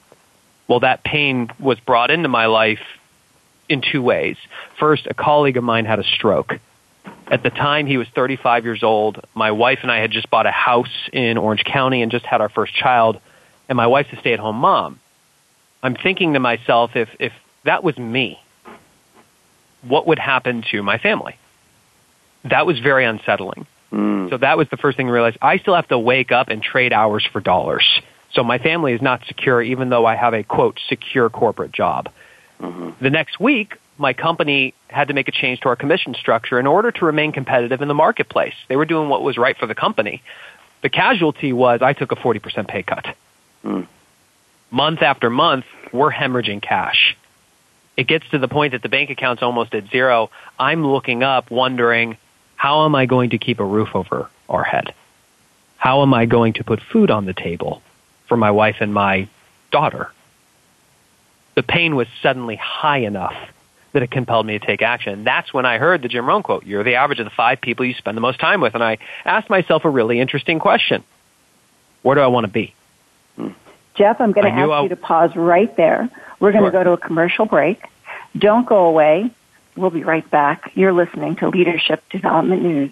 Well, 0.68 0.82
that 0.82 1.04
pain 1.04 1.50
was 1.60 1.80
brought 1.80 2.12
into 2.12 2.30
my 2.30 2.46
life 2.48 2.82
in 3.70 3.82
two 3.82 4.02
ways. 4.02 4.38
First, 4.80 5.08
a 5.08 5.14
colleague 5.14 5.58
of 5.58 5.64
mine 5.64 5.86
had 5.86 6.00
a 6.00 6.04
stroke. 6.04 6.60
At 7.28 7.44
the 7.44 7.50
time, 7.50 7.86
he 7.88 7.98
was 7.98 8.08
35 8.10 8.64
years 8.64 8.84
old. 8.84 9.26
My 9.34 9.52
wife 9.52 9.80
and 9.82 9.92
I 9.92 10.00
had 10.00 10.12
just 10.12 10.30
bought 10.30 10.46
a 10.46 10.52
house 10.52 11.10
in 11.12 11.38
Orange 11.38 11.64
County 11.64 12.02
and 12.02 12.12
just 12.12 12.26
had 12.26 12.42
our 12.42 12.50
first 12.50 12.74
child, 12.74 13.20
and 13.68 13.76
my 13.76 13.88
wife's 13.88 14.12
a 14.14 14.18
stay 14.18 14.34
at 14.34 14.40
home 14.40 14.58
mom. 14.58 15.00
I'm 15.84 15.96
thinking 15.96 16.34
to 16.34 16.40
myself, 16.40 16.96
if, 16.96 17.10
if 17.20 17.34
that 17.66 17.84
was 17.84 17.98
me, 17.98 18.40
what 19.82 20.08
would 20.08 20.18
happen 20.18 20.64
to 20.72 20.82
my 20.82 20.98
family? 20.98 21.38
That 22.46 22.66
was 22.66 22.80
very 22.80 23.06
unsettling. 23.06 23.68
Mm. 23.92 24.30
So 24.30 24.38
that 24.38 24.58
was 24.58 24.70
the 24.70 24.78
first 24.78 24.98
thing 24.98 25.08
I 25.08 25.12
realized. 25.12 25.38
I 25.42 25.58
still 25.58 25.76
have 25.76 25.88
to 25.90 26.00
wake 26.00 26.32
up 26.32 26.48
and 26.48 26.64
trade 26.64 26.94
hours 26.94 27.26
for 27.32 27.42
dollars. 27.42 27.86
So 28.34 28.44
my 28.44 28.58
family 28.58 28.94
is 28.94 29.02
not 29.02 29.26
secure, 29.28 29.62
even 29.62 29.90
though 29.90 30.06
I 30.06 30.16
have 30.16 30.34
a 30.34 30.44
quote 30.44 30.80
secure 30.88 31.30
corporate 31.30 31.72
job. 31.72 32.10
Mm-hmm. 32.60 32.92
The 33.02 33.10
next 33.10 33.40
week, 33.40 33.78
my 33.98 34.14
company 34.14 34.74
had 34.88 35.10
to 35.10 35.14
make 35.14 35.28
a 35.28 35.32
change 35.32 35.60
to 35.62 35.70
our 35.70 35.76
commission 35.76 36.16
structure 36.16 36.60
in 36.60 36.66
order 36.66 36.92
to 36.92 37.06
remain 37.06 37.32
competitive 37.32 37.82
in 37.82 37.88
the 37.88 37.94
marketplace. 37.94 38.56
They 38.70 38.76
were 38.76 38.86
doing 38.86 39.10
what 39.10 39.22
was 39.22 39.38
right 39.38 39.56
for 39.58 39.68
the 39.68 39.76
company. 39.76 40.24
The 40.82 40.90
casualty 40.90 41.54
was 41.54 41.82
I 41.82 41.94
took 41.94 42.12
a 42.12 42.16
40% 42.16 42.68
pay 42.68 42.84
cut. 42.84 43.06
Mm. 43.64 43.88
Month 44.72 45.02
after 45.04 45.30
month, 45.30 45.66
we're 45.94 46.12
hemorrhaging 46.12 46.62
cash. 46.62 47.16
It 47.96 48.08
gets 48.08 48.28
to 48.32 48.40
the 48.40 48.48
point 48.48 48.72
that 48.72 48.82
the 48.82 48.90
bank 48.90 49.10
account's 49.12 49.44
almost 49.44 49.74
at 49.76 49.88
zero. 49.90 50.32
I'm 50.60 50.86
looking 50.86 51.24
up 51.24 51.52
wondering, 51.52 52.18
how 52.56 52.86
am 52.86 52.96
I 52.96 53.06
going 53.06 53.30
to 53.30 53.38
keep 53.38 53.60
a 53.60 53.66
roof 53.66 53.96
over 53.96 54.30
our 54.50 54.64
head? 54.64 54.94
How 55.78 56.02
am 56.02 56.14
I 56.14 56.26
going 56.26 56.54
to 56.54 56.64
put 56.64 56.82
food 56.82 57.12
on 57.12 57.26
the 57.26 57.34
table 57.34 57.82
for 58.28 58.36
my 58.36 58.52
wife 58.52 58.78
and 58.80 58.94
my 58.94 59.28
daughter? 59.72 60.12
The 61.56 61.64
pain 61.64 61.96
was 61.96 62.08
suddenly 62.22 62.56
high 62.56 63.00
enough 63.00 63.36
that 63.92 64.02
it 64.02 64.10
compelled 64.10 64.48
me 64.48 64.58
to 64.58 64.66
take 64.66 64.82
action. 64.82 65.24
That's 65.24 65.54
when 65.54 65.68
I 65.68 65.78
heard 65.78 66.02
the 66.02 66.08
Jim 66.08 66.26
Rohn 66.26 66.42
quote, 66.42 66.66
you're 66.66 66.84
the 66.84 66.96
average 66.96 67.20
of 67.20 67.26
the 67.26 67.32
five 67.32 67.62
people 67.62 67.86
you 67.86 67.94
spend 67.94 68.18
the 68.18 68.22
most 68.22 68.40
time 68.40 68.60
with. 68.60 68.74
And 68.74 68.84
I 68.84 68.98
asked 69.24 69.52
myself 69.52 69.86
a 69.86 69.90
really 69.90 70.20
interesting 70.20 70.58
question. 70.58 71.04
Where 72.02 72.16
do 72.16 72.22
I 72.22 72.28
want 72.28 72.46
to 72.46 72.52
be? 72.52 72.74
Hmm. 73.36 73.50
Geoff, 73.96 74.20
I'm 74.20 74.32
going 74.32 74.46
to 74.46 74.52
ask 74.52 74.70
I- 74.70 74.84
you 74.84 74.90
to 74.90 74.96
pause 74.96 75.36
right 75.36 75.76
there. 75.78 76.10
We're 76.40 76.52
going 76.52 76.64
to 76.64 76.72
Sure. 76.72 76.84
go 76.84 76.84
to 76.84 76.92
a 76.92 76.98
commercial 76.98 77.46
break. 77.46 77.82
Don't 78.38 78.66
go 78.66 78.86
away. 78.86 79.30
We'll 79.76 79.90
be 79.92 80.04
right 80.04 80.28
back. 80.30 80.72
You're 80.76 80.94
listening 80.94 81.36
to 81.38 81.50
Leadership 81.50 82.04
Development 82.10 82.62
News. 82.62 82.92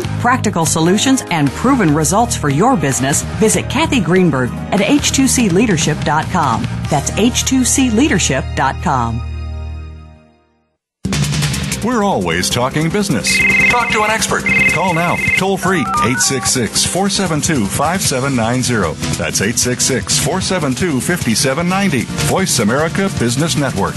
practical 0.00 0.64
solutions, 0.64 1.22
and 1.30 1.50
proven 1.50 1.94
results 1.94 2.34
for 2.36 2.48
your 2.48 2.76
business, 2.76 3.22
visit 3.40 3.68
Cathy 3.68 4.00
Greenberg 4.00 4.50
at 4.72 4.80
h2cleadership.com. 4.80 6.62
That's 6.90 7.10
h2cleadership.com. 7.12 9.28
We're 11.84 12.04
always 12.04 12.48
talking 12.48 12.88
business. 12.88 13.36
Talk 13.68 13.90
to 13.90 14.04
an 14.04 14.10
expert. 14.10 14.44
Call 14.70 14.94
now, 14.94 15.16
toll 15.36 15.56
free, 15.56 15.80
866 15.80 16.86
472 16.86 17.66
5790. 17.66 18.94
That's 19.18 19.40
866 19.40 20.18
472 20.20 21.00
5790. 21.00 22.04
Voice 22.30 22.60
America 22.60 23.10
Business 23.18 23.56
Network. 23.56 23.96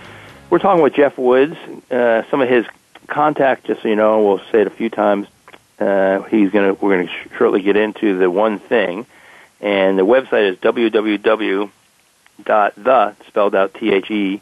We're 0.51 0.59
talking 0.59 0.83
with 0.83 0.95
Geoff 0.95 1.17
Woods. 1.17 1.55
Uh, 1.89 2.23
some 2.29 2.41
of 2.41 2.49
his 2.49 2.65
contact, 3.07 3.67
just 3.67 3.83
so 3.83 3.87
you 3.87 3.95
know, 3.95 4.21
we'll 4.21 4.39
say 4.51 4.59
it 4.59 4.67
a 4.67 4.69
few 4.69 4.89
times 4.89 5.27
uh, 5.79 6.23
he's 6.23 6.51
to. 6.75 6.85
We're 6.85 6.97
to 7.07 7.13
sh- 7.13 7.37
shortly 7.37 7.61
get 7.61 7.77
into 7.77 8.17
the 8.17 8.29
one 8.29 8.59
thing, 8.59 9.05
and 9.61 9.97
the 9.97 10.05
website 10.05 10.49
is 10.49 10.57
www. 10.57 11.69
dot 12.43 12.73
the 12.75 13.15
spelled 13.27 13.55
out 13.55 13.73
T 13.75 13.93
H 13.93 14.11
E 14.11 14.41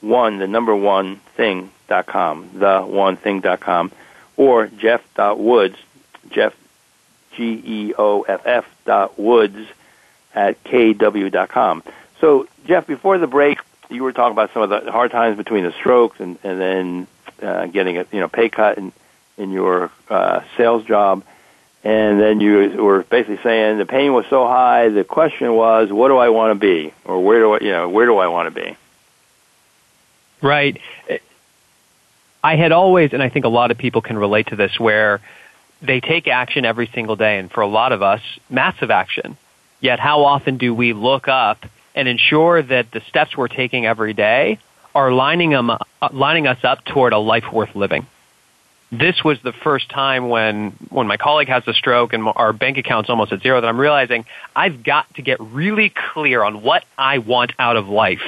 one 0.00 0.38
the 0.38 0.48
number 0.48 0.74
one 0.74 1.16
thing 1.36 1.70
dot 1.86 2.06
com 2.06 2.50
the 2.54 2.80
one 2.80 3.16
thing 3.16 3.40
dot 3.40 3.60
com 3.60 3.92
or 4.36 4.66
Geoff 4.66 5.02
dot 5.14 5.38
Woods 5.38 5.76
Geoff 6.30 6.56
G 7.36 7.62
E 7.64 7.94
O 7.96 8.22
F 8.22 8.44
F 8.44 8.66
dot 8.84 9.16
Woods 9.20 9.68
at 10.34 10.62
KW 10.64 11.30
dot 11.30 11.48
com. 11.48 11.84
So 12.20 12.48
Geoff, 12.66 12.88
before 12.88 13.18
the 13.18 13.28
break, 13.28 13.60
you 13.94 14.02
were 14.02 14.12
talking 14.12 14.32
about 14.32 14.52
some 14.52 14.62
of 14.62 14.70
the 14.70 14.90
hard 14.90 15.10
times 15.10 15.36
between 15.36 15.64
the 15.64 15.72
strokes 15.72 16.20
and 16.20 16.38
and 16.42 16.60
then 16.60 17.06
uh, 17.42 17.66
getting 17.66 17.98
a 17.98 18.06
you 18.12 18.20
know 18.20 18.28
pay 18.28 18.48
cut 18.48 18.76
and 18.78 18.92
in 19.36 19.50
your 19.50 19.90
uh, 20.08 20.40
sales 20.56 20.84
job, 20.84 21.24
and 21.82 22.20
then 22.20 22.40
you 22.40 22.82
were 22.82 23.02
basically 23.02 23.38
saying 23.42 23.78
the 23.78 23.86
pain 23.86 24.12
was 24.12 24.24
so 24.30 24.46
high. 24.46 24.88
The 24.88 25.04
question 25.04 25.52
was, 25.54 25.90
what 25.90 26.08
do 26.08 26.16
I 26.16 26.28
want 26.28 26.52
to 26.52 26.60
be, 26.60 26.92
or 27.04 27.22
where 27.22 27.40
do 27.40 27.52
I, 27.54 27.58
you 27.60 27.70
know, 27.70 27.88
where 27.88 28.06
do 28.06 28.16
I 28.16 28.28
want 28.28 28.54
to 28.54 28.60
be? 28.60 28.76
Right. 30.40 30.80
I 32.42 32.56
had 32.56 32.72
always, 32.72 33.12
and 33.12 33.22
I 33.22 33.30
think 33.30 33.44
a 33.44 33.48
lot 33.48 33.70
of 33.70 33.78
people 33.78 34.02
can 34.02 34.18
relate 34.18 34.48
to 34.48 34.56
this, 34.56 34.78
where 34.78 35.20
they 35.80 36.00
take 36.00 36.28
action 36.28 36.64
every 36.64 36.90
single 36.94 37.16
day, 37.16 37.38
and 37.38 37.50
for 37.50 37.62
a 37.62 37.66
lot 37.66 37.92
of 37.92 38.02
us, 38.02 38.20
massive 38.50 38.90
action. 38.90 39.36
Yet, 39.80 39.98
how 39.98 40.24
often 40.24 40.58
do 40.58 40.74
we 40.74 40.92
look 40.92 41.26
up 41.28 41.64
and 41.94 42.08
ensure 42.08 42.62
that 42.62 42.90
the 42.90 43.00
steps 43.08 43.36
we're 43.36 43.48
taking 43.48 43.86
every 43.86 44.12
day 44.12 44.58
are 44.94 45.12
lining, 45.12 45.50
them, 45.50 45.70
uh, 45.70 45.78
lining 46.12 46.46
us 46.46 46.62
up 46.62 46.84
toward 46.84 47.12
a 47.12 47.18
life 47.18 47.52
worth 47.52 47.74
living? 47.74 48.06
this 48.98 49.24
was 49.24 49.40
the 49.42 49.52
first 49.52 49.88
time 49.88 50.28
when 50.28 50.70
when 50.90 51.06
my 51.06 51.16
colleague 51.16 51.48
has 51.48 51.66
a 51.66 51.72
stroke 51.72 52.12
and 52.12 52.26
our 52.36 52.52
bank 52.52 52.78
account's 52.78 53.10
almost 53.10 53.32
at 53.32 53.40
zero 53.40 53.60
that 53.60 53.66
I'm 53.66 53.80
realizing 53.80 54.24
I've 54.54 54.82
got 54.82 55.12
to 55.14 55.22
get 55.22 55.40
really 55.40 55.92
clear 56.12 56.42
on 56.42 56.62
what 56.62 56.84
I 56.96 57.18
want 57.18 57.52
out 57.58 57.76
of 57.76 57.88
life. 57.88 58.22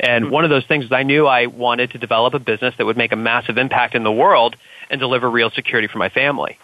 And 0.00 0.30
one 0.30 0.44
of 0.44 0.50
those 0.50 0.66
things 0.66 0.86
is 0.86 0.92
I 0.92 1.02
knew 1.02 1.26
I 1.26 1.46
wanted 1.46 1.92
to 1.92 1.98
develop 1.98 2.34
a 2.34 2.38
business 2.38 2.74
that 2.78 2.86
would 2.86 2.96
make 2.96 3.12
a 3.12 3.16
massive 3.16 3.58
impact 3.58 3.94
in 3.94 4.02
the 4.02 4.12
world 4.12 4.56
and 4.90 5.00
deliver 5.00 5.28
real 5.28 5.50
security 5.50 5.88
for 5.88 5.98
my 5.98 6.08
family. 6.08 6.58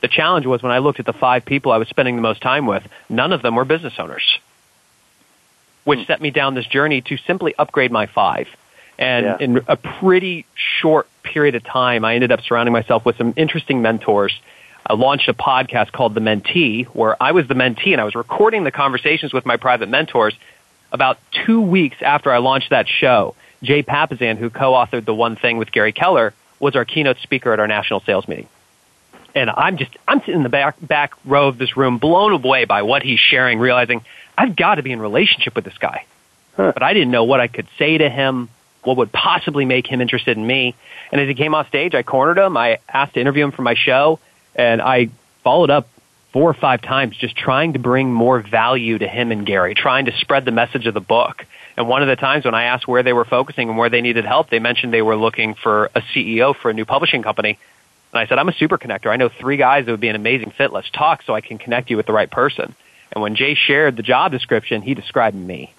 The 0.00 0.08
challenge 0.08 0.46
was 0.46 0.62
when 0.62 0.72
I 0.72 0.78
looked 0.78 1.00
at 1.00 1.06
the 1.06 1.12
five 1.12 1.44
people 1.44 1.72
I 1.72 1.78
was 1.78 1.88
spending 1.88 2.16
the 2.16 2.22
most 2.22 2.40
time 2.40 2.66
with, 2.66 2.86
none 3.08 3.32
of 3.32 3.42
them 3.42 3.56
were 3.56 3.64
business 3.64 3.94
owners, 3.98 4.38
which 5.84 6.00
hmm. 6.00 6.04
set 6.06 6.20
me 6.20 6.30
down 6.30 6.54
this 6.54 6.66
journey 6.66 7.00
to 7.02 7.16
simply 7.26 7.54
upgrade 7.58 7.92
my 7.92 8.06
five. 8.06 8.48
And 8.98 9.26
yeah. 9.26 9.36
in 9.40 9.60
a 9.68 9.76
pretty 9.76 10.44
short 10.54 11.08
period 11.22 11.54
of 11.54 11.64
time, 11.64 12.04
I 12.04 12.14
ended 12.14 12.32
up 12.32 12.40
surrounding 12.40 12.72
myself 12.72 13.04
with 13.04 13.16
some 13.16 13.32
interesting 13.36 13.80
mentors. 13.80 14.38
I 14.84 14.94
launched 14.94 15.28
a 15.28 15.34
podcast 15.34 15.92
called 15.92 16.14
The 16.14 16.20
Mentee, 16.20 16.86
where 16.86 17.20
I 17.22 17.32
was 17.32 17.46
the 17.46 17.54
mentee 17.54 17.92
and 17.92 18.00
I 18.00 18.04
was 18.04 18.14
recording 18.14 18.64
the 18.64 18.70
conversations 18.70 19.32
with 19.32 19.46
my 19.46 19.56
private 19.56 19.88
mentors. 19.88 20.34
About 20.90 21.18
two 21.44 21.60
weeks 21.60 21.98
after 22.00 22.32
I 22.32 22.38
launched 22.38 22.70
that 22.70 22.88
show, 22.88 23.34
Jay 23.62 23.82
Papasan, 23.82 24.38
who 24.38 24.48
co-authored 24.48 25.04
The 25.04 25.14
One 25.14 25.36
Thing 25.36 25.58
with 25.58 25.70
Gary 25.70 25.92
Keller, 25.92 26.32
was 26.58 26.74
our 26.74 26.84
keynote 26.84 27.18
speaker 27.18 27.52
at 27.52 27.60
our 27.60 27.66
national 27.68 28.00
sales 28.00 28.26
meeting. 28.26 28.48
And 29.34 29.50
I'm 29.50 29.76
just, 29.76 29.96
I'm 30.08 30.20
sitting 30.20 30.36
in 30.36 30.42
the 30.42 30.48
back, 30.48 30.76
back 30.80 31.12
row 31.24 31.48
of 31.48 31.58
this 31.58 31.76
room, 31.76 31.98
blown 31.98 32.32
away 32.32 32.64
by 32.64 32.82
what 32.82 33.02
he's 33.02 33.20
sharing, 33.20 33.58
realizing 33.58 34.02
I've 34.38 34.54
got 34.54 34.76
to 34.76 34.82
be 34.82 34.92
in 34.92 35.00
relationship 35.00 35.56
with 35.56 35.64
this 35.64 35.76
guy. 35.78 36.04
Huh. 36.56 36.70
But 36.72 36.82
I 36.84 36.92
didn't 36.92 37.10
know 37.10 37.24
what 37.24 37.40
I 37.40 37.48
could 37.48 37.66
say 37.76 37.98
to 37.98 38.08
him, 38.08 38.48
what 38.84 38.96
would 38.96 39.12
possibly 39.12 39.64
make 39.64 39.86
him 39.86 40.00
interested 40.00 40.36
in 40.36 40.46
me. 40.46 40.76
And 41.10 41.20
as 41.20 41.26
he 41.28 41.34
came 41.34 41.54
off 41.54 41.66
stage, 41.68 41.94
I 41.94 42.04
cornered 42.04 42.38
him. 42.38 42.56
I 42.56 42.78
asked 42.88 43.14
to 43.14 43.20
interview 43.20 43.44
him 43.44 43.52
for 43.52 43.62
my 43.62 43.74
show, 43.74 44.20
and 44.54 44.80
I 44.80 45.10
followed 45.42 45.70
up 45.70 45.88
four 46.32 46.48
or 46.48 46.54
five 46.54 46.82
times 46.82 47.16
just 47.16 47.36
trying 47.36 47.72
to 47.72 47.78
bring 47.78 48.12
more 48.12 48.40
value 48.40 48.98
to 48.98 49.08
him 49.08 49.32
and 49.32 49.44
Gary, 49.44 49.74
trying 49.74 50.04
to 50.04 50.12
spread 50.18 50.44
the 50.44 50.52
message 50.52 50.86
of 50.86 50.94
the 50.94 51.00
book. 51.00 51.44
And 51.76 51.88
one 51.88 52.02
of 52.02 52.08
the 52.08 52.16
times 52.16 52.44
when 52.44 52.54
I 52.54 52.64
asked 52.64 52.86
where 52.86 53.02
they 53.02 53.12
were 53.12 53.24
focusing 53.24 53.68
and 53.68 53.78
where 53.78 53.88
they 53.88 54.02
needed 54.02 54.24
help, 54.24 54.50
they 54.50 54.58
mentioned 54.58 54.92
they 54.92 55.02
were 55.02 55.16
looking 55.16 55.54
for 55.54 55.90
a 55.94 56.02
CEO 56.14 56.54
for 56.54 56.70
a 56.70 56.74
new 56.74 56.84
publishing 56.84 57.22
company. 57.22 57.58
And 58.12 58.20
I 58.20 58.26
said, 58.26 58.38
I'm 58.38 58.48
a 58.48 58.54
super 58.54 58.78
connector. 58.78 59.06
I 59.06 59.16
know 59.16 59.28
three 59.28 59.56
guys 59.56 59.86
that 59.86 59.90
would 59.90 60.00
be 60.00 60.08
an 60.08 60.16
amazing 60.16 60.50
fit. 60.50 60.72
Let's 60.72 60.90
talk 60.90 61.22
so 61.22 61.34
I 61.34 61.40
can 61.40 61.58
connect 61.58 61.90
you 61.90 61.96
with 61.96 62.06
the 62.06 62.12
right 62.12 62.30
person. 62.30 62.74
And 63.12 63.22
when 63.22 63.36
Jay 63.36 63.54
shared 63.54 63.96
the 63.96 64.02
job 64.02 64.32
description, 64.32 64.82
he 64.82 64.94
described 64.94 65.36
me. 65.36 65.72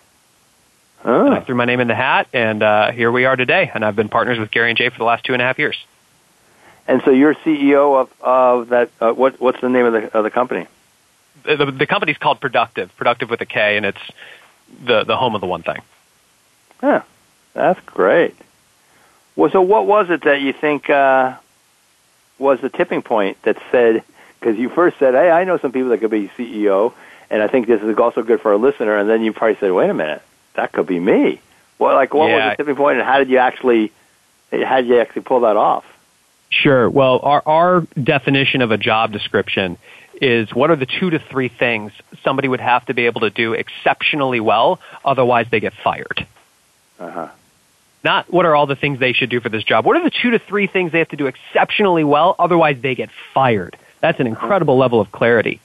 Oh. 1.06 1.32
I 1.32 1.42
threw 1.42 1.56
my 1.56 1.65
name 1.65 1.80
in 1.80 1.88
the 1.88 1.96
hat, 1.96 2.28
and 2.34 2.62
uh, 2.62 2.92
here 2.92 3.12
we 3.12 3.26
are 3.26 3.36
today. 3.36 3.72
And 3.74 3.86
I've 3.86 3.96
been 3.96 4.10
partners 4.10 4.38
with 4.38 4.52
Gary 4.52 4.70
and 4.70 4.78
Jay 4.78 4.89
for 4.89 4.98
the 4.98 5.06
last 5.06 5.24
two 5.24 5.34
and 5.34 5.42
a 5.42 5.46
half 5.46 5.58
years. 5.58 5.78
And 6.88 7.02
so 7.06 7.12
you're 7.12 7.36
CEO 7.36 8.02
of, 8.02 8.12
of 8.22 8.70
that. 8.70 8.89
Uh, 9.00 9.13
what, 9.13 9.39
what's 9.39 9.62
the 9.62 9.70
name 9.70 9.86
of 9.86 9.94
the, 9.94 10.18
of 10.18 10.24
the 10.24 10.32
company? 10.32 10.68
The, 11.44 11.56
the, 11.56 11.72
the 11.72 11.86
company's 11.86 12.18
called 12.18 12.42
Produktiv, 12.42 12.89
Produktiv 13.00 13.30
with 13.30 13.39
a 13.42 13.46
K, 13.46 13.78
and 13.78 13.86
it's 13.86 14.02
the, 14.84 15.04
the 15.04 15.15
home 15.15 15.36
of 15.36 15.42
the 15.42 15.48
one 15.48 15.63
thing. 15.63 15.82
Yeah, 16.82 17.04
that's 17.54 17.80
great. 17.86 18.36
Well, 19.36 19.52
so 19.52 19.62
what 19.62 19.86
was 19.86 20.10
it 20.10 20.24
that 20.24 20.42
you 20.42 20.52
think 20.52 20.89
uh, 20.89 21.38
was 22.39 22.60
the 22.60 22.70
tipping 22.70 23.02
point 23.02 23.42
that 23.44 23.58
said, 23.72 24.04
because 24.39 24.58
you 24.58 24.70
first 24.70 24.98
said, 25.00 25.13
hey, 25.13 25.30
I 25.30 25.44
know 25.44 25.58
some 25.58 25.72
people 25.72 25.89
that 25.89 26.00
could 26.00 26.12
be 26.12 26.28
CEO, 26.30 26.94
and 27.30 27.42
I 27.42 27.48
think 27.48 27.68
this 27.68 27.82
is 27.82 27.98
also 27.98 28.24
good 28.24 28.42
for 28.42 28.52
a 28.52 28.58
listener, 28.58 28.98
and 28.98 29.10
then 29.10 29.22
you 29.22 29.34
probably 29.34 29.58
said, 29.60 29.72
wait 29.72 29.89
a 29.89 29.94
minute, 29.94 30.22
that 30.56 30.72
could 30.72 30.88
be 30.88 31.00
me. 31.00 31.42
Well, 31.78 31.96
like 31.96 32.13
what 32.13 32.30
yeah. 32.30 32.50
was 32.50 32.58
the 32.58 32.63
tipping 32.63 32.76
point, 32.76 33.00
and 33.00 33.08
how 33.08 33.20
did 33.20 33.30
you 33.30 33.38
actually 33.38 33.92
how 34.52 34.78
did 34.78 34.88
you 34.88 35.00
actually 35.00 35.22
pull 35.22 35.42
that 35.42 35.56
off? 35.56 35.86
Sure. 36.50 36.89
Well, 36.89 37.20
our 37.24 37.44
our 37.46 37.82
definition 38.02 38.62
of 38.62 38.72
a 38.72 38.78
job 38.78 39.12
description 39.12 39.78
is 40.22 40.54
what 40.54 40.70
are 40.70 40.76
the 40.76 40.86
two 40.86 41.12
to 41.12 41.20
three 41.20 41.48
things 41.48 41.92
somebody 42.24 42.48
would 42.48 42.60
have 42.60 42.86
to 42.88 42.94
be 42.94 43.06
able 43.06 43.22
to 43.22 43.30
do 43.30 43.54
exceptionally 43.54 44.39
well, 44.39 44.80
otherwise 45.06 45.48
they 45.50 45.60
get 45.60 45.74
fired. 45.74 46.26
Uh-huh. 47.00 47.30
Not 48.04 48.32
what 48.32 48.46
are 48.46 48.56
all 48.56 48.65
the 48.65 48.76
things 48.76 49.00
they 49.00 49.13
should 49.13 49.30
do 49.30 49.39
for 49.39 49.50
this 49.50 49.63
job. 49.63 49.86
What 49.86 49.98
are 49.98 50.04
the 50.04 50.12
two 50.12 50.32
to 50.32 50.39
three 50.39 50.68
things 50.68 50.92
they 50.92 51.00
have 51.00 51.10
to 51.10 51.18
do 51.18 51.28
exceptionally 51.28 52.04
well, 52.04 52.36
otherwise 52.39 52.78
they 52.82 52.96
get 52.96 53.10
fired? 53.34 53.78
That's 54.02 54.20
an 54.20 54.28
incredible 54.28 54.78
level 54.78 55.00
of 55.02 55.12
clarity. 55.12 55.60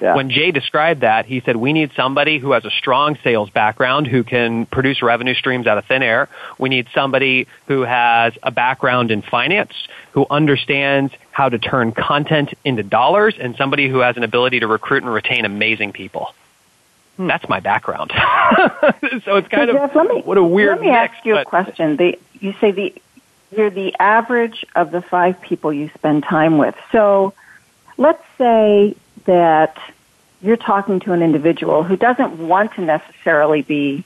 Yeah. 0.00 0.14
When 0.14 0.30
Jay 0.30 0.52
described 0.52 1.00
that, 1.00 1.26
he 1.26 1.40
said, 1.40 1.56
we 1.56 1.72
need 1.72 1.90
somebody 1.96 2.38
who 2.38 2.52
has 2.52 2.64
a 2.64 2.70
strong 2.70 3.18
sales 3.24 3.50
background 3.50 4.06
who 4.06 4.22
can 4.22 4.66
produce 4.66 5.02
revenue 5.02 5.34
streams 5.34 5.66
out 5.66 5.78
of 5.78 5.86
thin 5.86 6.02
air. 6.02 6.28
We 6.58 6.68
need 6.68 6.86
somebody 6.94 7.48
who 7.66 7.82
has 7.82 8.34
a 8.42 8.50
background 8.50 9.10
in 9.10 9.22
finance, 9.22 9.72
who 10.12 10.26
understands 10.30 11.12
how 11.32 11.48
to 11.48 11.58
turn 11.58 11.92
content 11.92 12.54
into 12.64 12.82
dollars, 12.82 13.34
and 13.40 13.56
somebody 13.56 13.88
who 13.88 13.98
has 13.98 14.16
an 14.16 14.22
ability 14.22 14.60
to 14.60 14.66
recruit 14.66 15.02
and 15.02 15.12
retain 15.12 15.44
amazing 15.44 15.92
people. 15.92 16.34
Hmm. 17.16 17.26
That's 17.26 17.48
my 17.48 17.60
background. 17.60 18.12
so 18.14 19.36
it's 19.36 19.48
kind 19.48 19.68
so 19.68 19.70
of 19.70 19.90
Geoff, 19.90 19.94
let 19.96 20.06
me, 20.06 20.22
what 20.22 20.38
a 20.38 20.42
weird. 20.42 20.76
Let 20.76 20.80
me 20.80 20.90
mix, 20.92 21.14
ask 21.14 21.26
you 21.26 21.34
but, 21.34 21.42
a 21.42 21.44
question. 21.44 21.96
The, 21.96 22.18
you 22.40 22.54
say 22.60 22.70
the 22.70 22.94
you're 23.50 23.70
the 23.70 23.94
average 23.98 24.64
of 24.76 24.90
the 24.90 25.00
five 25.00 25.40
people 25.40 25.72
you 25.72 25.90
spend 25.94 26.22
time 26.22 26.58
with. 26.58 26.74
So 26.92 27.32
let's 27.96 28.22
say 28.36 28.94
that 29.28 29.76
you're 30.40 30.56
talking 30.56 31.00
to 31.00 31.12
an 31.12 31.22
individual 31.22 31.82
who 31.82 31.96
doesn't 31.96 32.48
want 32.48 32.72
to 32.74 32.80
necessarily 32.80 33.60
be 33.60 34.04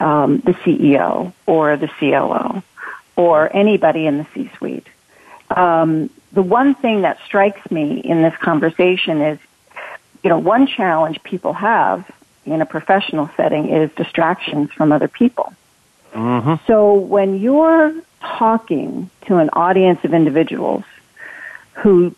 um, 0.00 0.38
the 0.38 0.54
CEO 0.54 1.32
or 1.46 1.76
the 1.76 1.86
COO 1.86 2.64
or 3.14 3.56
anybody 3.56 4.06
in 4.06 4.18
the 4.18 4.26
C-suite. 4.34 4.88
Um, 5.50 6.10
the 6.32 6.42
one 6.42 6.74
thing 6.74 7.02
that 7.02 7.18
strikes 7.24 7.70
me 7.70 8.00
in 8.00 8.22
this 8.22 8.34
conversation 8.38 9.22
is, 9.22 9.38
you 10.24 10.30
know, 10.30 10.38
one 10.38 10.66
challenge 10.66 11.22
people 11.22 11.52
have 11.52 12.10
in 12.44 12.60
a 12.60 12.66
professional 12.66 13.30
setting 13.36 13.68
is 13.68 13.88
distractions 13.92 14.72
from 14.72 14.90
other 14.90 15.08
people. 15.08 15.54
Mm-hmm. 16.12 16.54
So 16.66 16.94
when 16.94 17.38
you're 17.38 17.94
talking 18.20 19.10
to 19.26 19.36
an 19.36 19.50
audience 19.52 20.00
of 20.02 20.12
individuals 20.12 20.82
who 21.74 22.16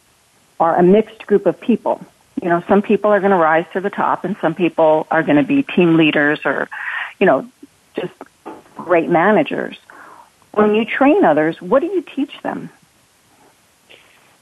are 0.59 0.77
a 0.77 0.83
mixed 0.83 1.27
group 1.27 1.45
of 1.45 1.61
people, 1.61 2.01
you 2.43 2.49
know, 2.49 2.63
some 2.69 2.83
people 2.83 3.11
are 3.11 3.21
going 3.21 3.33
to 3.33 3.37
rise 3.37 3.67
to 3.73 3.81
the 3.81 3.91
top 3.91 4.25
and 4.25 4.37
some 4.41 4.55
people 4.55 5.07
are 5.11 5.23
going 5.23 5.37
to 5.37 5.43
be 5.43 5.63
team 5.63 5.97
leaders 5.97 6.41
or, 6.45 6.69
you 7.19 7.27
know, 7.27 7.49
just 7.95 8.13
great 8.77 9.09
managers. 9.09 9.77
When 10.53 10.75
you 10.75 10.85
train 10.85 11.25
others, 11.25 11.61
what 11.61 11.81
do 11.81 11.87
you 11.87 12.03
teach 12.03 12.33
them? 12.43 12.71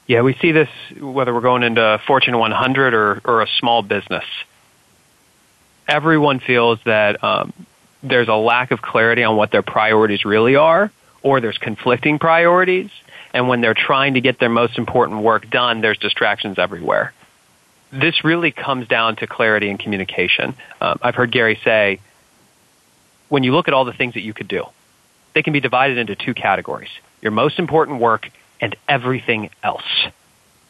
Yeah, 0.07 0.21
we 0.21 0.33
see 0.35 0.53
this 0.53 0.69
whether 0.99 1.33
we're 1.33 1.41
going 1.41 1.63
into 1.63 1.99
Fortune 2.07 2.37
100 2.37 2.93
or, 2.93 3.21
or 3.25 3.41
a 3.41 3.47
small 3.59 3.81
business. 3.81 4.23
Everyone 5.87 6.39
feels 6.39 6.79
that 6.85 7.23
um, 7.23 7.53
there's 8.01 8.29
a 8.29 8.35
lack 8.35 8.71
of 8.71 8.81
clarity 8.81 9.23
on 9.23 9.35
what 9.35 9.51
their 9.51 9.61
priorities 9.61 10.23
really 10.23 10.55
are, 10.55 10.91
or 11.21 11.41
there's 11.41 11.57
conflicting 11.57 12.19
priorities. 12.19 12.89
And 13.33 13.49
when 13.49 13.61
they're 13.61 13.73
trying 13.73 14.13
to 14.13 14.21
get 14.21 14.39
their 14.39 14.49
most 14.49 14.77
important 14.77 15.21
work 15.21 15.49
done, 15.49 15.81
there's 15.81 15.97
distractions 15.97 16.57
everywhere. 16.57 17.13
This 17.91 18.23
really 18.23 18.51
comes 18.51 18.87
down 18.87 19.15
to 19.17 19.27
clarity 19.27 19.69
and 19.69 19.79
communication. 19.79 20.55
Um, 20.81 20.99
I've 21.01 21.15
heard 21.15 21.31
Gary 21.31 21.59
say, 21.63 21.99
when 23.29 23.43
you 23.43 23.53
look 23.53 23.67
at 23.67 23.73
all 23.73 23.85
the 23.85 23.93
things 23.93 24.15
that 24.15 24.21
you 24.21 24.33
could 24.33 24.47
do, 24.47 24.65
they 25.33 25.43
can 25.43 25.53
be 25.53 25.59
divided 25.59 25.97
into 25.97 26.15
two 26.15 26.33
categories 26.33 26.89
your 27.21 27.31
most 27.31 27.57
important 27.57 27.99
work 27.99 28.29
and 28.61 28.75
everything 28.87 29.49
else. 29.63 30.07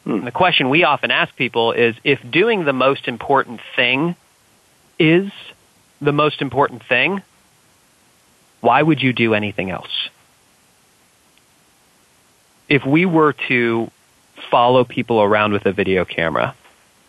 Hmm. 0.04 0.12
And 0.12 0.26
the 0.26 0.32
question 0.32 0.70
we 0.70 0.84
often 0.84 1.10
ask 1.10 1.34
people 1.36 1.72
is 1.72 1.94
if 2.04 2.18
doing 2.30 2.64
the 2.64 2.72
most 2.72 3.06
important 3.06 3.60
thing 3.76 4.16
is 4.98 5.30
the 6.00 6.12
most 6.12 6.40
important 6.40 6.82
thing, 6.86 7.22
why 8.60 8.82
would 8.82 9.02
you 9.02 9.12
do 9.12 9.34
anything 9.34 9.70
else? 9.70 10.08
If 12.68 12.84
we 12.84 13.06
were 13.06 13.34
to 13.48 13.90
follow 14.50 14.84
people 14.84 15.20
around 15.20 15.52
with 15.52 15.66
a 15.66 15.72
video 15.72 16.04
camera 16.04 16.54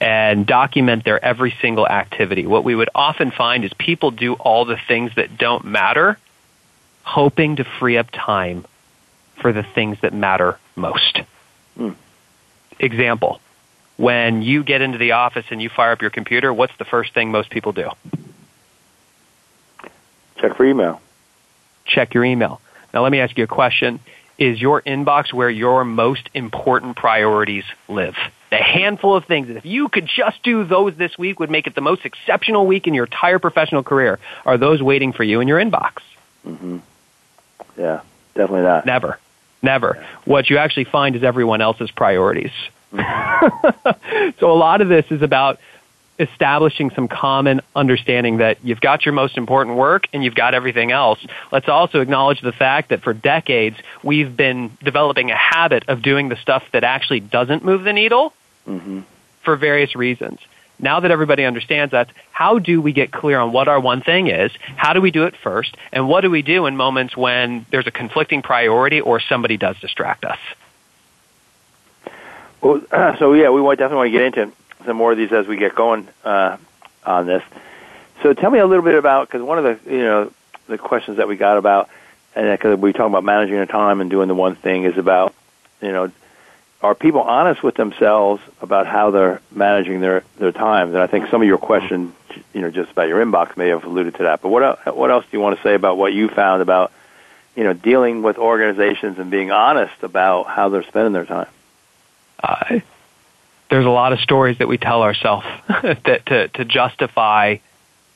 and 0.01 0.45
document 0.45 1.03
their 1.03 1.23
every 1.23 1.53
single 1.61 1.87
activity, 1.87 2.45
what 2.45 2.63
we 2.63 2.75
would 2.75 2.89
often 2.95 3.31
find 3.31 3.65
is 3.65 3.71
people 3.73 4.11
do 4.11 4.33
all 4.33 4.65
the 4.65 4.77
things 4.87 5.11
that 5.15 5.37
don't 5.37 5.65
matter, 5.65 6.17
hoping 7.03 7.57
to 7.57 7.63
free 7.63 7.97
up 7.97 8.07
time 8.11 8.65
for 9.41 9.51
the 9.51 9.63
things 9.63 9.97
that 10.01 10.13
matter 10.13 10.57
most. 10.75 11.21
Mm. 11.77 11.95
Example, 12.79 13.41
when 13.97 14.41
you 14.41 14.63
get 14.63 14.81
into 14.81 14.97
the 14.97 15.13
office 15.13 15.45
and 15.49 15.61
you 15.61 15.69
fire 15.69 15.91
up 15.91 16.01
your 16.01 16.11
computer, 16.11 16.53
what's 16.53 16.75
the 16.77 16.85
first 16.85 17.13
thing 17.13 17.31
most 17.31 17.49
people 17.49 17.73
do? 17.73 17.89
Check 20.37 20.55
for 20.55 20.65
email. 20.65 21.01
Check 21.85 22.13
your 22.13 22.23
email. 22.23 22.61
Now, 22.93 23.03
let 23.03 23.11
me 23.11 23.19
ask 23.19 23.37
you 23.37 23.43
a 23.43 23.47
question. 23.47 23.99
Is 24.37 24.61
your 24.61 24.81
inbox 24.81 25.33
where 25.33 25.49
your 25.49 25.83
most 25.83 26.29
important 26.33 26.95
priorities 26.95 27.65
live? 27.89 28.15
The 28.49 28.57
handful 28.57 29.15
of 29.15 29.25
things 29.25 29.47
that 29.47 29.57
if 29.57 29.65
you 29.65 29.89
could 29.89 30.07
just 30.07 30.41
do 30.43 30.63
those 30.63 30.95
this 30.95 31.17
week 31.17 31.39
would 31.39 31.51
make 31.51 31.67
it 31.67 31.75
the 31.75 31.81
most 31.81 32.05
exceptional 32.05 32.65
week 32.65 32.87
in 32.87 32.93
your 32.93 33.05
entire 33.05 33.39
professional 33.39 33.83
career. 33.83 34.19
Are 34.45 34.57
those 34.57 34.81
waiting 34.81 35.13
for 35.13 35.23
you 35.23 35.39
in 35.39 35.47
your 35.47 35.59
inbox? 35.59 35.97
Mm-hmm. 36.45 36.77
Yeah, 37.77 38.01
definitely 38.33 38.63
not. 38.63 38.85
Never. 38.85 39.19
Never. 39.61 39.97
Yeah. 39.99 40.07
What 40.25 40.49
you 40.49 40.57
actually 40.57 40.85
find 40.85 41.15
is 41.15 41.23
everyone 41.23 41.61
else's 41.61 41.91
priorities. 41.91 42.51
Mm-hmm. 42.93 44.31
so 44.39 44.51
a 44.51 44.57
lot 44.57 44.81
of 44.81 44.87
this 44.87 45.05
is 45.11 45.21
about 45.21 45.59
establishing 46.19 46.89
some 46.91 47.07
common 47.07 47.61
understanding 47.75 48.37
that 48.37 48.57
you've 48.63 48.81
got 48.81 49.05
your 49.05 49.13
most 49.13 49.37
important 49.37 49.77
work 49.77 50.07
and 50.11 50.23
you've 50.23 50.35
got 50.35 50.53
everything 50.53 50.91
else. 50.91 51.19
Let's 51.51 51.69
also 51.69 52.01
acknowledge 52.01 52.41
the 52.41 52.51
fact 52.51 52.89
that 52.89 53.01
for 53.01 53.13
decades 53.13 53.77
we've 54.03 54.35
been 54.35 54.77
developing 54.83 55.31
a 55.31 55.37
habit 55.37 55.85
of 55.87 56.01
doing 56.01 56.27
the 56.27 56.35
stuff 56.35 56.63
that 56.73 56.83
actually 56.83 57.21
doesn't 57.21 57.63
move 57.63 57.83
the 57.83 57.93
needle 57.93 58.33
mm-hmm. 58.67 59.01
for 59.43 59.55
various 59.55 59.95
reasons. 59.95 60.39
Now 60.81 61.01
that 61.01 61.11
everybody 61.11 61.43
understands 61.43 61.91
that, 61.91 62.09
how 62.31 62.57
do 62.57 62.81
we 62.81 62.93
get 62.93 63.11
clear 63.11 63.37
on 63.39 63.51
what 63.51 63.67
our 63.67 63.79
one 63.79 64.01
thing 64.01 64.27
is? 64.27 64.51
How 64.77 64.93
do 64.93 65.01
we 65.01 65.11
do 65.11 65.25
it 65.25 65.35
first? 65.35 65.75
And 65.91 66.07
what 66.07 66.21
do 66.21 66.31
we 66.31 66.41
do 66.41 66.67
in 66.67 66.77
moments 66.77 67.17
when 67.17 67.65
there's 67.69 67.87
a 67.87 67.91
conflicting 67.91 68.41
priority 68.41 69.01
or 69.01 69.19
somebody 69.19 69.57
does 69.57 69.77
distract 69.79 70.23
us? 70.23 70.39
Well, 72.61 72.81
so 73.19 73.33
yeah, 73.33 73.49
we 73.49 73.61
definitely 73.75 73.97
want 73.97 74.07
to 74.07 74.11
get 74.11 74.21
into 74.21 74.51
some 74.85 74.95
more 74.95 75.11
of 75.11 75.17
these 75.17 75.31
as 75.33 75.47
we 75.47 75.57
get 75.57 75.75
going 75.75 76.07
uh, 76.23 76.57
on 77.05 77.25
this. 77.25 77.43
So 78.23 78.33
tell 78.33 78.49
me 78.49 78.59
a 78.59 78.65
little 78.65 78.83
bit 78.83 78.95
about 78.95 79.27
because 79.27 79.41
one 79.41 79.57
of 79.57 79.63
the 79.63 79.91
you 79.91 80.03
know 80.03 80.31
the 80.67 80.77
questions 80.77 81.17
that 81.17 81.27
we 81.27 81.35
got 81.35 81.57
about 81.57 81.89
and 82.35 82.51
because 82.51 82.79
we 82.79 82.93
talk 82.93 83.07
about 83.07 83.23
managing 83.23 83.55
your 83.55 83.65
time 83.65 84.01
and 84.01 84.09
doing 84.09 84.27
the 84.27 84.35
one 84.35 84.55
thing 84.55 84.83
is 84.83 84.97
about 84.97 85.33
you 85.81 85.91
know 85.91 86.11
are 86.81 86.95
people 86.95 87.21
honest 87.21 87.61
with 87.61 87.75
themselves 87.75 88.41
about 88.61 88.87
how 88.87 89.11
they're 89.11 89.41
managing 89.51 89.99
their 89.99 90.23
their 90.37 90.51
time? 90.51 90.89
And 90.89 90.97
I 90.97 91.07
think 91.07 91.29
some 91.29 91.41
of 91.41 91.47
your 91.47 91.57
questions, 91.57 92.13
you 92.53 92.61
know, 92.61 92.71
just 92.71 92.91
about 92.91 93.07
your 93.09 93.23
inbox 93.23 93.57
may 93.57 93.69
have 93.69 93.83
alluded 93.83 94.15
to 94.15 94.23
that. 94.23 94.41
But 94.41 94.49
what 94.49 94.95
what 94.95 95.11
else 95.11 95.25
do 95.25 95.37
you 95.37 95.41
want 95.41 95.57
to 95.57 95.63
say 95.63 95.75
about 95.75 95.97
what 95.97 96.13
you 96.13 96.29
found 96.29 96.61
about 96.61 96.91
you 97.55 97.63
know 97.63 97.73
dealing 97.73 98.21
with 98.21 98.37
organizations 98.37 99.19
and 99.19 99.29
being 99.29 99.51
honest 99.51 100.03
about 100.03 100.47
how 100.47 100.69
they're 100.69 100.83
spending 100.83 101.13
their 101.13 101.25
time? 101.25 101.49
Uh, 102.41 102.79
there's 103.69 103.85
a 103.85 103.89
lot 103.89 104.13
of 104.13 104.19
stories 104.19 104.57
that 104.59 104.67
we 104.67 104.77
tell 104.77 105.03
ourselves 105.03 105.45
that 105.67 106.25
to, 106.27 106.47
to 106.47 106.65
justify 106.65 107.57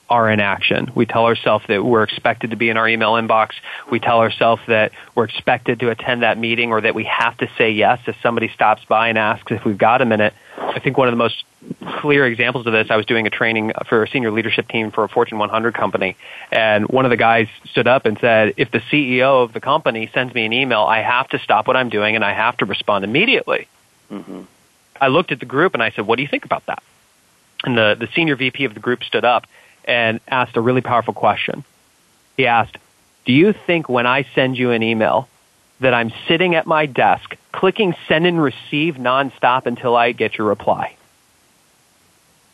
our 0.10 0.30
inaction. 0.30 0.92
We 0.94 1.06
tell 1.06 1.26
ourselves 1.26 1.66
that 1.68 1.84
we're 1.84 2.04
expected 2.04 2.52
to 2.52 2.56
be 2.56 2.70
in 2.70 2.78
our 2.78 2.88
email 2.88 3.14
inbox. 3.14 3.52
We 3.90 4.00
tell 4.00 4.20
ourselves 4.20 4.62
that 4.68 4.92
we're 5.16 5.24
expected 5.24 5.80
to 5.80 5.90
attend 5.90 6.24
that 6.24 6.38
meeting 6.38 6.72
or 6.72 6.82
that 6.82 6.94
we 6.94 7.06
have 7.06 7.38
to 7.38 7.50
say 7.58 7.72
yes 7.72 8.00
if 8.06 8.16
somebody 8.22 8.50
stops 8.50 8.84
by 8.86 9.08
and 9.08 9.18
asks 9.18 9.52
if 9.52 9.66
we've 9.66 9.78
got 9.78 10.02
a 10.02 10.06
minute. 10.06 10.34
I 10.58 10.80
think 10.80 10.98
one 10.98 11.08
of 11.08 11.14
the 11.14 11.18
most 11.18 11.44
clear 12.00 12.28
examples 12.28 12.68
of 12.68 12.74
this, 12.74 12.88
I 12.90 12.98
was 12.98 13.06
doing 13.06 13.28
a 13.28 13.30
training 13.30 13.72
for 13.88 14.04
a 14.04 14.08
senior 14.10 14.32
leadership 14.32 14.68
team 14.68 14.92
for 14.92 15.04
a 15.04 15.10
Fortune 15.10 15.38
100 15.38 15.74
company, 15.74 16.18
and 16.52 16.88
one 16.88 17.06
of 17.06 17.10
the 17.10 17.18
guys 17.18 17.48
stood 17.72 17.88
up 17.88 18.06
and 18.06 18.20
said, 18.20 18.54
if 18.58 18.70
the 18.72 18.80
CEO 18.80 19.44
of 19.44 19.54
the 19.54 19.62
company 19.62 20.10
sends 20.14 20.34
me 20.34 20.46
an 20.46 20.54
email, 20.54 20.82
I 20.82 21.02
have 21.02 21.30
to 21.30 21.40
stop 21.40 21.66
what 21.66 21.78
I'm 21.78 21.90
doing 21.90 22.16
and 22.16 22.24
I 22.24 22.34
have 22.34 22.58
to 22.58 22.66
respond 22.66 23.06
immediately. 23.06 23.68
Mm-hmm. 24.12 24.42
I 25.00 25.08
looked 25.08 25.32
at 25.32 25.40
the 25.40 25.46
group 25.46 25.74
and 25.74 25.82
I 25.82 25.92
said, 25.92 26.06
what 26.06 26.18
do 26.18 26.22
you 26.22 26.28
think 26.28 26.46
about 26.46 26.66
that? 26.68 26.84
And 27.64 27.78
the, 27.78 27.96
the 27.98 28.10
senior 28.14 28.36
VP 28.36 28.66
of 28.66 28.74
the 28.74 28.80
group 28.80 29.04
stood 29.04 29.26
up 29.26 29.48
and 29.86 30.20
asked 30.28 30.58
a 30.58 30.62
really 30.62 30.82
powerful 30.82 31.14
question. 31.14 31.64
He 32.38 32.48
asked, 32.48 32.78
Do 33.26 33.34
you 33.34 33.54
think 33.54 33.90
when 33.90 34.08
I 34.08 34.26
send 34.36 34.58
you 34.58 34.72
an 34.72 34.84
email 34.84 35.28
that 35.80 35.94
I'm 35.94 36.12
sitting 36.28 36.56
at 36.56 36.66
my 36.66 36.86
desk 36.86 37.36
clicking 37.52 37.96
send 38.08 38.26
and 38.26 38.42
receive 38.42 38.96
nonstop 38.96 39.66
until 39.66 39.96
I 39.96 40.12
get 40.12 40.38
your 40.38 40.48
reply? 40.48 40.96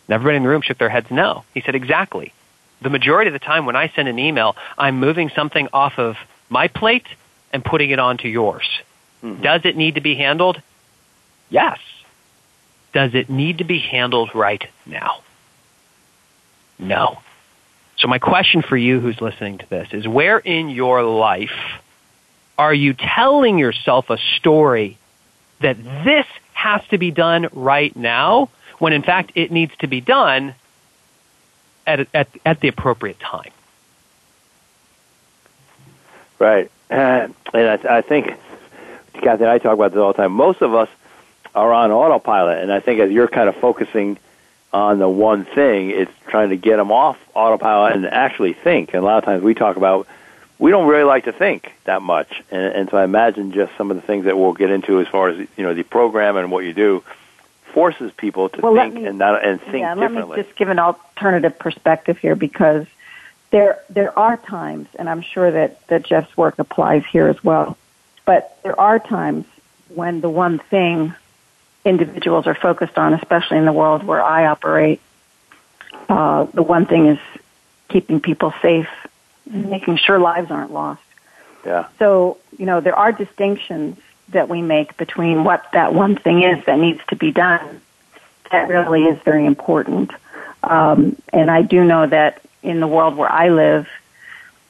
And 0.08 0.14
everybody 0.16 0.38
in 0.38 0.44
the 0.44 0.50
room 0.50 0.62
shook 0.62 0.78
their 0.78 0.90
heads 0.90 1.12
no. 1.12 1.44
He 1.54 1.62
said, 1.62 1.76
Exactly. 1.76 2.34
The 2.82 2.90
majority 2.90 3.28
of 3.28 3.34
the 3.34 3.40
time 3.40 3.66
when 3.66 3.76
I 3.76 3.90
send 3.90 4.08
an 4.08 4.20
email, 4.20 4.56
I'm 4.78 5.00
moving 5.00 5.30
something 5.30 5.68
off 5.74 6.00
of 6.00 6.18
my 6.50 6.68
plate 6.68 7.08
and 7.52 7.64
putting 7.64 7.90
it 7.90 8.00
onto 8.00 8.28
yours. 8.28 8.66
Mm-hmm. 9.24 9.42
Does 9.42 9.62
it 9.66 9.76
need 9.76 9.96
to 9.96 10.02
be 10.02 10.16
handled? 10.16 10.62
Yes. 11.50 11.80
Does 12.94 13.14
it 13.14 13.30
need 13.30 13.58
to 13.60 13.64
be 13.64 13.80
handled 13.80 14.34
right 14.34 14.66
now? 14.86 15.22
No. 16.80 17.20
So 17.98 18.08
my 18.08 18.18
question 18.18 18.62
for 18.62 18.78
you 18.78 19.00
who's 19.00 19.20
listening 19.20 19.58
to 19.58 19.70
this 19.70 19.90
is 19.92 20.08
where 20.08 20.38
in 20.38 20.70
your 20.70 21.04
life 21.04 21.52
are 22.58 22.74
you 22.74 22.94
telling 22.94 23.58
yourself 23.58 24.10
a 24.10 24.18
story 24.38 24.98
that 25.60 25.78
this 25.78 26.26
has 26.54 26.82
to 26.90 26.98
be 26.98 27.12
done 27.12 27.48
right 27.52 27.94
now 27.96 28.50
when 28.80 28.94
in 28.94 29.02
fact 29.02 29.34
it 29.36 29.52
needs 29.52 29.74
to 29.80 29.88
be 29.88 30.00
done 30.00 30.56
at, 31.86 32.08
at, 32.14 32.30
at 32.46 32.60
the 32.62 32.70
appropriate 32.70 33.20
time? 33.20 33.52
Right. 36.38 36.72
Uh, 36.90 37.28
and 37.54 37.88
I, 37.88 37.98
I 37.98 38.02
think, 38.02 38.28
Cathy 39.14 39.44
and 39.44 39.52
I 39.52 39.58
talk 39.58 39.74
about 39.74 39.92
this 39.92 40.00
all 40.00 40.14
the 40.14 40.18
time. 40.18 40.32
Most 40.32 40.62
of 40.62 40.74
us 40.74 40.90
are 41.54 41.74
on 41.74 41.92
autopilot, 41.92 42.60
and 42.60 42.72
I 42.72 42.80
think 42.80 43.02
as 43.02 43.12
you're 43.12 43.28
kind 43.28 43.50
of 43.50 43.56
focusing 43.58 44.18
on 44.72 45.00
the 45.00 45.10
one 45.10 45.46
thing. 45.46 45.90
It's 45.90 46.12
trying 46.28 46.50
to 46.50 46.58
get 46.58 46.78
them 46.78 46.92
off 46.92 47.18
autopilot 47.34 47.96
and 47.96 48.06
actually 48.06 48.54
think. 48.54 48.94
And 48.94 49.04
a 49.04 49.06
lot 49.06 49.18
of 49.18 49.26
times 49.26 49.44
we 49.44 49.54
talk 49.54 49.78
about 49.78 50.08
we 50.60 50.72
don't 50.72 50.88
really 50.88 51.06
like 51.06 51.24
to 51.24 51.32
think 51.32 51.72
that 51.86 52.02
much, 52.02 52.44
and, 52.52 52.76
and 52.76 52.90
so 52.90 52.98
I 52.98 53.06
imagine 53.06 53.54
just 53.54 53.72
some 53.78 53.92
of 53.92 53.96
the 53.96 54.02
things 54.02 54.26
that 54.26 54.38
we'll 54.38 54.54
get 54.54 54.70
into 54.70 55.00
as 55.00 55.08
far 55.08 55.30
as 55.30 55.38
you 55.38 55.64
know 55.64 55.74
the 55.74 55.84
program 55.84 56.36
and 56.36 56.52
what 56.52 56.66
you 56.66 56.74
do 56.74 57.04
forces 57.74 58.12
people 58.18 58.50
to 58.50 58.62
well, 58.62 58.76
think 58.76 58.94
me, 58.94 59.06
and 59.06 59.18
not 59.18 59.44
and 59.44 59.62
think 59.62 59.80
yeah, 59.80 59.96
differently. 59.96 60.22
Let 60.22 60.38
me 60.38 60.44
just 60.44 60.58
give 60.58 60.70
an 60.70 60.80
alternative 60.80 61.58
perspective 61.58 62.18
here 62.18 62.36
because 62.36 62.86
there 63.52 63.80
there 63.90 64.18
are 64.20 64.36
times, 64.36 64.90
and 64.96 65.10
I'm 65.10 65.22
sure 65.22 65.50
that 65.50 65.88
that 65.88 66.04
Geoff's 66.04 66.36
work 66.36 66.60
applies 66.60 67.06
here 67.06 67.28
as 67.28 67.42
well. 67.42 67.78
But 68.26 68.58
there 68.64 68.80
are 68.80 69.00
times 69.00 69.46
when 69.88 70.20
the 70.20 70.30
one 70.30 70.60
thing 70.60 71.16
individuals 71.86 72.48
are 72.48 72.56
focused 72.56 72.98
on, 72.98 73.14
especially 73.14 73.58
in 73.58 73.66
the 73.66 73.74
world 73.74 74.04
where 74.04 74.22
I 74.22 74.48
operate, 74.48 75.02
uh, 76.08 76.46
the 76.54 76.64
one 76.64 76.86
thing 76.86 77.08
is 77.08 77.20
keeping 77.88 78.20
people 78.20 78.54
safe, 78.62 78.90
making 79.46 79.98
sure 79.98 80.20
lives 80.20 80.52
aren't 80.52 80.72
lost. 80.72 81.02
Yeah. 81.66 81.88
So 82.00 82.38
you 82.58 82.66
know 82.66 82.82
there 82.82 82.96
are 82.96 83.12
distinctions 83.12 83.98
that 84.30 84.48
we 84.48 84.62
make 84.62 84.96
between 84.98 85.44
what 85.44 85.66
that 85.74 85.94
one 85.94 86.16
thing 86.16 86.44
is 86.44 86.64
that 86.66 86.80
needs 86.80 87.02
to 87.08 87.16
be 87.16 87.32
done. 87.32 87.82
That 88.52 88.70
really 88.70 89.04
is 89.04 89.20
very 89.24 89.46
important. 89.46 90.12
Um, 90.64 91.16
and 91.32 91.50
I 91.50 91.62
do 91.62 91.84
know 91.84 92.08
that 92.08 92.42
in 92.64 92.80
the 92.80 92.88
world 92.88 93.16
where 93.16 93.32
I 93.32 93.50
live, 93.50 93.88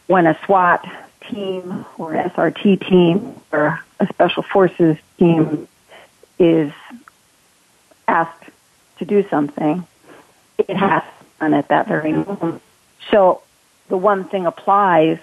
when 0.07 0.27
a 0.27 0.37
SWAT 0.45 0.85
team 1.29 1.85
or 1.97 2.13
SRT 2.13 2.87
team 2.87 3.35
or 3.51 3.79
a 3.99 4.07
special 4.07 4.43
forces 4.43 4.97
team 5.17 5.67
is 6.39 6.71
asked 8.07 8.49
to 8.97 9.05
do 9.05 9.27
something, 9.29 9.85
it 10.57 10.75
has 10.75 11.03
done 11.39 11.53
at 11.53 11.67
that 11.67 11.87
very 11.87 12.13
moment. 12.13 12.61
So 13.11 13.41
the 13.87 13.97
one 13.97 14.25
thing 14.25 14.45
applies 14.45 15.19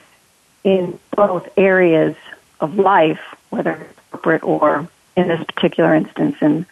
in 0.64 0.98
both 1.14 1.48
areas 1.56 2.16
of 2.60 2.78
life, 2.78 3.20
whether 3.50 3.86
corporate 4.10 4.42
or 4.42 4.88
in 5.16 5.28
this 5.28 5.42
particular 5.44 5.94
instance 5.94 6.36
in 6.40 6.66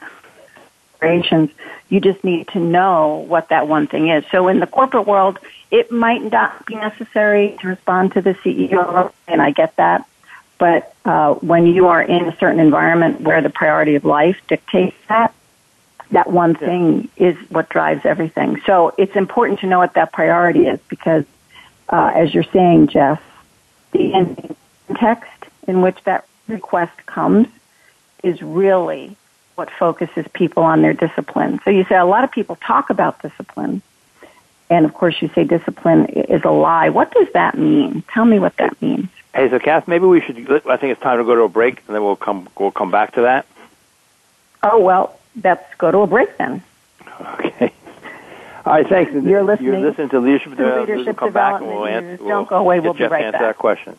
operations, 0.95 1.51
you 1.89 2.01
just 2.01 2.25
need 2.25 2.49
to 2.49 2.59
know 2.59 3.25
what 3.29 3.49
that 3.51 3.69
one 3.69 3.87
thing 3.87 4.09
is. 4.09 4.25
So 4.31 4.49
in 4.49 4.61
the 4.61 4.67
corporate 4.67 5.07
world, 5.07 5.39
it 5.71 5.91
might 5.91 6.23
not 6.23 6.67
be 6.67 6.75
necessary 6.75 7.57
to 7.61 7.69
respond 7.69 8.13
to 8.13 8.23
the 8.23 8.35
CEO, 8.35 9.13
and 9.29 9.43
I 9.43 9.51
get 9.51 9.77
that. 9.77 10.07
But 10.59 10.95
uh, 11.05 11.35
when 11.35 11.67
you 11.67 11.89
are 11.89 12.03
in 12.03 12.27
a 12.27 12.37
certain 12.39 12.61
environment 12.61 13.21
where 13.21 13.43
the 13.43 13.51
priority 13.51 13.97
of 13.97 14.05
life 14.05 14.41
dictates 14.49 14.97
that, 15.09 15.35
that 16.11 16.31
one 16.31 16.55
thing 16.55 17.09
is 17.17 17.37
what 17.51 17.69
drives 17.69 18.05
everything. 18.05 18.61
So 18.67 18.95
it's 18.97 19.17
important 19.17 19.61
to 19.61 19.67
know 19.67 19.79
what 19.79 19.95
that 19.95 20.13
priority 20.13 20.67
is 20.67 20.79
because, 20.89 21.25
uh, 21.89 22.13
as 22.15 22.33
you're 22.33 22.45
saying, 22.45 22.89
Geoff, 22.89 23.23
the 23.93 24.55
context 24.87 25.31
in 25.67 25.83
which 25.83 26.03
that 26.05 26.27
request 26.47 27.05
comes 27.07 27.49
is 28.23 28.41
really 28.43 29.17
what 29.55 29.71
focuses 29.71 30.27
people 30.33 30.63
on 30.63 30.83
their 30.83 30.93
discipline. 30.93 31.61
So 31.65 31.71
you 31.71 31.85
say 31.85 31.97
a 31.97 32.05
lot 32.05 32.25
of 32.25 32.31
people 32.31 32.57
talk 32.57 32.91
about 32.91 33.23
discipline, 33.23 33.83
and 34.69 34.85
of 34.85 34.95
course 34.95 35.21
you 35.23 35.31
say 35.35 35.45
discipline 35.45 36.07
is 36.07 36.43
a 36.45 36.51
lie. 36.51 36.89
What 36.89 37.13
does 37.13 37.29
that 37.35 37.57
mean? 37.57 38.03
Tell 38.13 38.25
me 38.25 38.39
what 38.39 38.57
that 38.57 38.81
means. 38.83 39.09
Hey, 39.35 39.51
so 39.51 39.59
Cath, 39.59 39.89
maybe 39.89 40.07
we 40.07 40.21
should. 40.21 40.37
I 40.67 40.77
think 40.77 40.93
it's 40.93 41.01
time 41.01 41.19
to 41.19 41.25
go 41.25 41.35
to 41.35 41.43
a 41.43 41.49
break, 41.49 41.83
and 41.87 41.95
then 41.95 42.05
we'll 42.05 42.15
come. 42.15 42.49
We'll 42.57 42.71
come 42.71 42.93
back 42.93 43.15
to 43.15 43.23
that. 43.23 43.47
Oh 44.63 44.81
well, 44.81 45.19
let's 45.43 45.75
go 45.77 45.91
to 45.91 45.99
a 45.99 46.07
break 46.07 46.37
then. 46.39 46.63
Okay. 47.21 47.73
All 48.65 48.73
right, 48.73 48.89
thanks. 48.89 49.13
You're 49.13 49.43
listening. 49.43 49.73
You're 49.73 49.81
listening 49.81 50.09
to 50.11 50.21
Leadership, 50.21 50.57
to 50.57 50.81
leadership 50.81 51.07
We'll 51.07 51.15
come 51.15 51.33
back 51.33 51.61
and 51.61 51.67
we'll 51.67 51.85
answer. 51.85 52.23
We'll 52.23 52.29
Don't 52.31 52.49
go 52.49 52.57
away. 52.57 52.81
We'll 52.81 52.95
be 52.95 53.01
Geoff 53.01 53.11
right 53.11 53.25
answer 53.25 53.39
back. 53.39 53.57
that 53.57 53.59
question. 53.59 53.99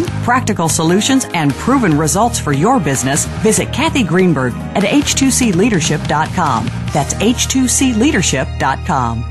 practical 0.23 0.69
solutions, 0.69 1.25
and 1.33 1.51
proven 1.53 1.97
results 1.97 2.39
for 2.39 2.53
your 2.53 2.79
business, 2.79 3.25
visit 3.43 3.73
Cathy 3.73 4.03
Greenberg 4.03 4.53
at 4.75 4.83
h2cleadership.com. 4.83 6.65
That's 6.93 7.15
h2cleadership.com. 7.15 9.30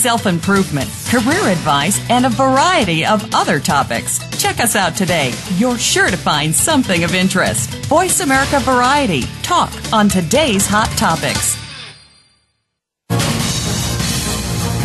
self 0.00 0.26
improvement, 0.26 0.88
career 1.08 1.48
advice, 1.48 2.00
and 2.08 2.24
a 2.24 2.30
variety 2.30 3.04
of 3.04 3.34
other 3.34 3.60
topics. 3.60 4.18
Check 4.40 4.58
us 4.58 4.74
out 4.74 4.96
today. 4.96 5.32
You're 5.56 5.78
sure 5.78 6.10
to 6.10 6.16
find 6.16 6.54
something 6.54 7.04
of 7.04 7.14
interest. 7.14 7.70
Voice 7.86 8.20
America 8.20 8.60
Variety. 8.60 9.22
Talk 9.42 9.70
on 9.92 10.08
today's 10.08 10.66
hot 10.66 10.88
topics. 10.96 11.56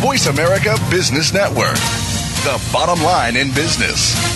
Voice 0.02 0.26
America 0.26 0.76
Business 0.90 1.32
Network. 1.32 1.76
The 2.44 2.62
bottom 2.72 3.02
line 3.02 3.36
in 3.36 3.48
business. 3.54 4.35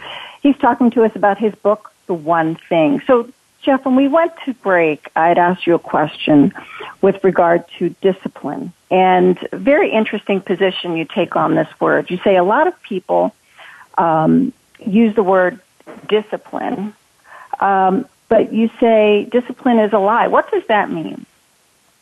He's 0.41 0.57
talking 0.57 0.91
to 0.91 1.03
us 1.03 1.11
about 1.15 1.37
his 1.37 1.53
book, 1.55 1.91
The 2.07 2.13
One 2.13 2.57
Thing. 2.69 3.01
So, 3.05 3.31
Geoff, 3.61 3.85
when 3.85 3.95
we 3.95 4.07
went 4.07 4.33
to 4.45 4.53
break, 4.55 5.09
I'd 5.15 5.37
asked 5.37 5.67
you 5.67 5.75
a 5.75 5.79
question 5.79 6.53
with 7.01 7.23
regard 7.23 7.63
to 7.77 7.89
discipline. 8.01 8.73
And 8.89 9.39
very 9.53 9.91
interesting 9.91 10.41
position 10.41 10.97
you 10.97 11.05
take 11.05 11.35
on 11.35 11.55
this 11.55 11.67
word. 11.79 12.09
You 12.09 12.17
say 12.23 12.35
a 12.37 12.43
lot 12.43 12.67
of 12.67 12.81
people 12.81 13.35
um, 13.97 14.51
use 14.83 15.15
the 15.15 15.23
word 15.23 15.59
discipline, 16.09 16.93
um, 17.59 18.05
but 18.29 18.51
you 18.51 18.69
say 18.79 19.27
discipline 19.31 19.79
is 19.79 19.93
a 19.93 19.99
lie. 19.99 20.27
What 20.27 20.49
does 20.49 20.63
that 20.67 20.91
mean? 20.91 21.25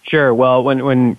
Sure. 0.04 0.34
Well, 0.34 0.64
when 0.64 0.86
when 0.86 1.18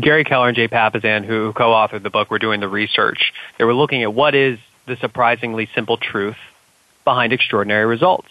Gary 0.00 0.24
Keller 0.24 0.48
and 0.48 0.56
Jay 0.56 0.68
Papasan, 0.68 1.24
who 1.24 1.52
co-authored 1.52 2.02
the 2.02 2.10
book, 2.10 2.30
were 2.30 2.38
doing 2.38 2.60
the 2.60 2.68
research, 2.68 3.32
they 3.58 3.64
were 3.64 3.74
looking 3.74 4.02
at 4.02 4.14
what 4.14 4.34
is 4.34 4.58
the 4.86 4.96
surprisingly 4.96 5.68
simple 5.74 5.96
truth 5.96 6.36
behind 7.06 7.32
extraordinary 7.32 7.86
results 7.86 8.28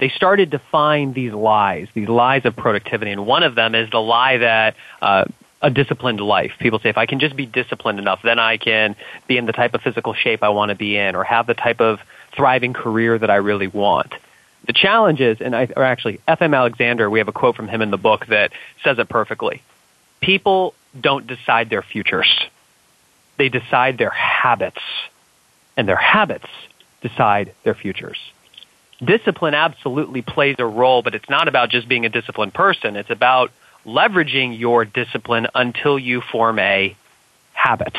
they 0.00 0.08
started 0.08 0.52
to 0.52 0.58
find 0.58 1.14
these 1.14 1.32
lies, 1.32 1.86
these 1.94 2.08
lies 2.08 2.46
of 2.46 2.56
productivity. 2.56 3.12
And 3.12 3.26
one 3.26 3.42
of 3.42 3.54
them 3.54 3.74
is 3.74 3.90
the 3.90 4.00
lie 4.00 4.38
that 4.38 4.74
uh, 5.00 5.26
a 5.62 5.70
disciplined 5.70 6.20
life. 6.20 6.52
People 6.58 6.78
say, 6.78 6.88
if 6.88 6.96
I 6.96 7.04
can 7.04 7.20
just 7.20 7.36
be 7.36 7.44
disciplined 7.44 7.98
enough, 7.98 8.20
then 8.24 8.38
I 8.38 8.56
can 8.56 8.96
be 9.28 9.36
in 9.36 9.44
the 9.44 9.52
type 9.52 9.74
of 9.74 9.82
physical 9.82 10.14
shape 10.14 10.42
I 10.42 10.48
want 10.48 10.70
to 10.70 10.74
be 10.74 10.96
in 10.96 11.14
or 11.14 11.22
have 11.22 11.46
the 11.46 11.54
type 11.54 11.80
of 11.80 12.00
thriving 12.34 12.72
career 12.72 13.18
that 13.18 13.30
I 13.30 13.36
really 13.36 13.66
want. 13.66 14.14
The 14.66 14.72
challenge 14.72 15.20
is, 15.20 15.40
and 15.40 15.54
I, 15.54 15.68
or 15.76 15.84
actually, 15.84 16.20
F.M. 16.26 16.54
Alexander, 16.54 17.10
we 17.10 17.18
have 17.18 17.28
a 17.28 17.32
quote 17.32 17.56
from 17.56 17.68
him 17.68 17.82
in 17.82 17.90
the 17.90 17.98
book 17.98 18.26
that 18.26 18.52
says 18.82 18.98
it 18.98 19.08
perfectly. 19.08 19.62
People 20.22 20.74
don't 20.98 21.26
decide 21.26 21.68
their 21.68 21.82
futures. 21.82 22.40
They 23.36 23.50
decide 23.50 23.98
their 23.98 24.10
habits. 24.10 24.80
And 25.76 25.88
their 25.88 25.96
habits 25.96 26.48
decide 27.00 27.54
their 27.64 27.74
futures 27.74 28.18
discipline 29.04 29.54
absolutely 29.54 30.22
plays 30.22 30.56
a 30.58 30.66
role, 30.66 31.02
but 31.02 31.14
it's 31.14 31.28
not 31.28 31.48
about 31.48 31.70
just 31.70 31.88
being 31.88 32.04
a 32.04 32.08
disciplined 32.08 32.54
person. 32.54 32.96
It's 32.96 33.10
about 33.10 33.50
leveraging 33.86 34.58
your 34.58 34.84
discipline 34.84 35.46
until 35.54 35.98
you 35.98 36.20
form 36.20 36.58
a 36.58 36.96
habit. 37.52 37.96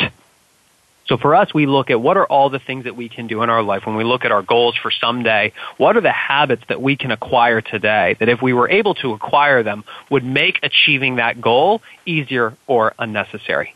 So 1.08 1.18
for 1.18 1.36
us, 1.36 1.54
we 1.54 1.66
look 1.66 1.90
at 1.90 2.00
what 2.00 2.16
are 2.16 2.26
all 2.26 2.50
the 2.50 2.60
things 2.60 2.86
that 2.86 2.96
we 2.96 3.10
can 3.10 3.28
do 3.28 3.42
in 3.42 3.50
our 3.50 3.64
life 3.64 3.86
when 3.86 3.96
we 3.96 4.04
look 4.04 4.24
at 4.24 4.32
our 4.32 4.44
goals 4.44 4.76
for 4.78 4.92
someday. 4.92 5.52
What 5.78 5.98
are 5.98 6.02
the 6.02 6.12
habits 6.12 6.64
that 6.70 6.82
we 6.82 6.96
can 6.96 7.12
acquire 7.12 7.62
today 7.62 8.16
that 8.20 8.30
if 8.30 8.42
we 8.42 8.54
were 8.54 8.70
able 8.70 8.94
to 8.96 9.12
acquire 9.14 9.64
them 9.64 9.84
would 10.10 10.24
make 10.24 10.60
achieving 10.64 11.16
that 11.16 11.42
goal 11.42 11.82
easier 12.06 12.56
or 12.68 12.94
unnecessary? 13.00 13.76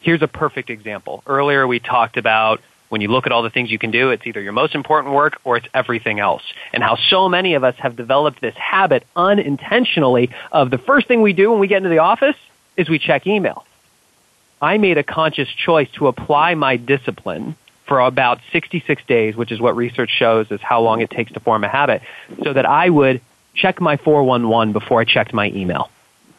Here's 0.00 0.22
a 0.22 0.28
perfect 0.28 0.70
example. 0.70 1.22
Earlier 1.26 1.66
we 1.66 1.80
talked 1.80 2.18
about 2.18 2.60
when 2.88 3.00
you 3.00 3.08
look 3.08 3.26
at 3.26 3.32
all 3.32 3.42
the 3.42 3.50
things 3.50 3.70
you 3.70 3.78
can 3.78 3.90
do, 3.90 4.10
it's 4.10 4.26
either 4.26 4.40
your 4.40 4.52
most 4.52 4.74
important 4.74 5.14
work 5.14 5.38
or 5.44 5.56
it's 5.56 5.66
everything 5.74 6.20
else. 6.20 6.42
And 6.72 6.82
how 6.82 6.96
so 6.96 7.28
many 7.28 7.54
of 7.54 7.64
us 7.64 7.74
have 7.76 7.96
developed 7.96 8.40
this 8.40 8.54
habit 8.56 9.04
unintentionally 9.14 10.30
of 10.52 10.70
the 10.70 10.78
first 10.78 11.06
thing 11.06 11.22
we 11.22 11.32
do 11.32 11.50
when 11.50 11.60
we 11.60 11.66
get 11.66 11.78
into 11.78 11.90
the 11.90 11.98
office 11.98 12.36
is 12.76 12.88
we 12.88 12.98
check 12.98 13.26
email. 13.26 13.64
I 14.60 14.78
made 14.78 14.98
a 14.98 15.02
conscious 15.02 15.48
choice 15.48 15.90
to 15.92 16.08
apply 16.08 16.54
my 16.54 16.76
discipline 16.76 17.56
for 17.86 18.00
about 18.00 18.40
66 18.52 19.02
days, 19.06 19.36
which 19.36 19.52
is 19.52 19.60
what 19.60 19.76
research 19.76 20.10
shows 20.10 20.50
is 20.50 20.60
how 20.60 20.80
long 20.80 21.00
it 21.00 21.10
takes 21.10 21.32
to 21.32 21.40
form 21.40 21.64
a 21.64 21.68
habit, 21.68 22.02
so 22.42 22.52
that 22.52 22.66
I 22.66 22.90
would 22.90 23.20
check 23.54 23.80
my 23.80 23.96
411 23.96 24.72
before 24.72 25.00
I 25.00 25.04
checked 25.04 25.32
my 25.32 25.48
email. 25.50 25.90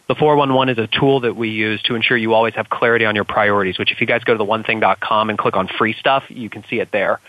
The 0.09 0.15
411 0.15 0.69
is 0.69 0.83
a 0.83 0.87
tool 0.87 1.19
that 1.19 1.35
we 1.35 1.49
use 1.49 1.83
to 1.83 1.93
ensure 1.93 2.17
you 2.17 2.33
always 2.33 2.55
have 2.55 2.67
clarity 2.67 3.05
on 3.05 3.13
your 3.13 3.25
priorities, 3.25 3.77
which 3.77 3.91
if 3.91 4.01
you 4.01 4.07
guys 4.07 4.23
go 4.23 4.33
to 4.33 4.39
the 4.39 4.43
onething.com 4.43 5.29
and 5.29 5.37
click 5.37 5.55
on 5.55 5.67
free 5.67 5.93
stuff, 5.93 6.23
you 6.29 6.49
can 6.49 6.63
see 6.63 6.79
it 6.79 6.89
there. 6.89 7.19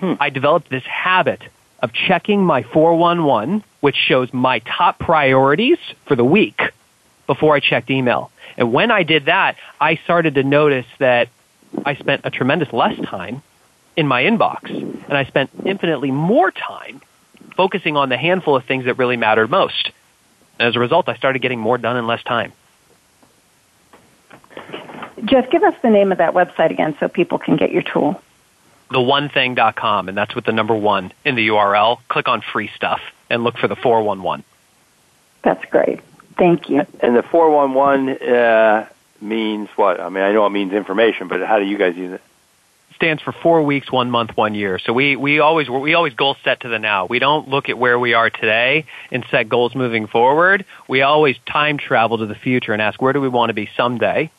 Hmm. 0.00 0.14
I 0.18 0.30
developed 0.30 0.70
this 0.70 0.84
habit 0.84 1.42
of 1.80 1.92
checking 1.92 2.42
my 2.42 2.62
411, 2.62 3.62
which 3.80 3.96
shows 3.96 4.32
my 4.32 4.60
top 4.60 4.98
priorities 4.98 5.76
for 6.06 6.16
the 6.16 6.24
week 6.24 6.58
before 7.26 7.54
I 7.54 7.60
checked 7.60 7.90
email. 7.90 8.30
And 8.56 8.72
when 8.72 8.90
I 8.90 9.02
did 9.02 9.26
that, 9.26 9.58
I 9.78 9.96
started 9.96 10.36
to 10.36 10.42
notice 10.42 10.86
that 10.96 11.28
I 11.84 11.96
spent 11.96 12.22
a 12.24 12.30
tremendous 12.30 12.72
less 12.72 12.98
time 12.98 13.42
in 13.94 14.06
my 14.06 14.22
inbox 14.22 14.70
and 14.70 15.12
I 15.12 15.24
spent 15.24 15.50
infinitely 15.66 16.12
more 16.12 16.50
time 16.50 17.02
focusing 17.56 17.98
on 17.98 18.08
the 18.08 18.16
handful 18.16 18.56
of 18.56 18.64
things 18.64 18.86
that 18.86 18.94
really 18.94 19.18
mattered 19.18 19.50
most. 19.50 19.90
And 20.58 20.68
as 20.68 20.76
a 20.76 20.80
result, 20.80 21.08
I 21.08 21.16
started 21.16 21.40
getting 21.42 21.60
more 21.60 21.78
done 21.78 21.96
in 21.96 22.06
less 22.06 22.22
time. 22.22 22.52
Geoff, 25.24 25.50
give 25.50 25.62
us 25.62 25.74
the 25.82 25.90
name 25.90 26.12
of 26.12 26.18
that 26.18 26.34
website 26.34 26.70
again 26.70 26.96
so 27.00 27.08
people 27.08 27.38
can 27.38 27.56
get 27.56 27.72
your 27.72 27.82
tool. 27.82 28.20
TheOneThing.com, 28.90 30.08
and 30.08 30.16
that's 30.16 30.34
with 30.34 30.44
the 30.44 30.52
number 30.52 30.74
one 30.74 31.12
in 31.24 31.34
the 31.34 31.48
URL. 31.48 31.98
Click 32.08 32.28
on 32.28 32.40
free 32.40 32.70
stuff 32.76 33.00
and 33.28 33.42
look 33.42 33.58
for 33.58 33.66
the 33.66 33.76
411. 33.76 34.44
That's 35.42 35.64
great. 35.66 36.00
Thank 36.38 36.68
you. 36.68 36.86
And 37.00 37.16
the 37.16 37.22
411 37.22 38.28
uh, 38.28 38.88
means 39.20 39.68
what? 39.76 40.00
I 40.00 40.08
mean, 40.08 40.22
I 40.22 40.32
know 40.32 40.46
it 40.46 40.50
means 40.50 40.72
information, 40.72 41.28
but 41.28 41.40
how 41.40 41.58
do 41.58 41.64
you 41.64 41.78
guys 41.78 41.96
use 41.96 42.12
it? 42.12 42.22
Stands 42.96 43.22
for 43.22 43.32
four 43.32 43.62
weeks, 43.62 43.92
one 43.92 44.10
month, 44.10 44.36
one 44.36 44.54
year. 44.54 44.78
So 44.78 44.92
we, 44.92 45.16
we 45.16 45.38
always 45.38 45.68
we 45.68 45.94
always 45.94 46.14
goal 46.14 46.36
set 46.42 46.60
to 46.60 46.68
the 46.68 46.78
now. 46.78 47.06
We 47.06 47.18
don't 47.18 47.48
look 47.48 47.68
at 47.68 47.78
where 47.78 47.98
we 47.98 48.14
are 48.14 48.30
today 48.30 48.86
and 49.12 49.24
set 49.30 49.48
goals 49.48 49.74
moving 49.74 50.06
forward. 50.06 50.64
We 50.88 51.02
always 51.02 51.36
time 51.46 51.78
travel 51.78 52.18
to 52.18 52.26
the 52.26 52.34
future 52.34 52.72
and 52.72 52.82
ask 52.82 53.00
where 53.00 53.12
do 53.12 53.20
we 53.20 53.28
want 53.28 53.50
to 53.50 53.54
be 53.54 53.68
someday, 53.76 54.30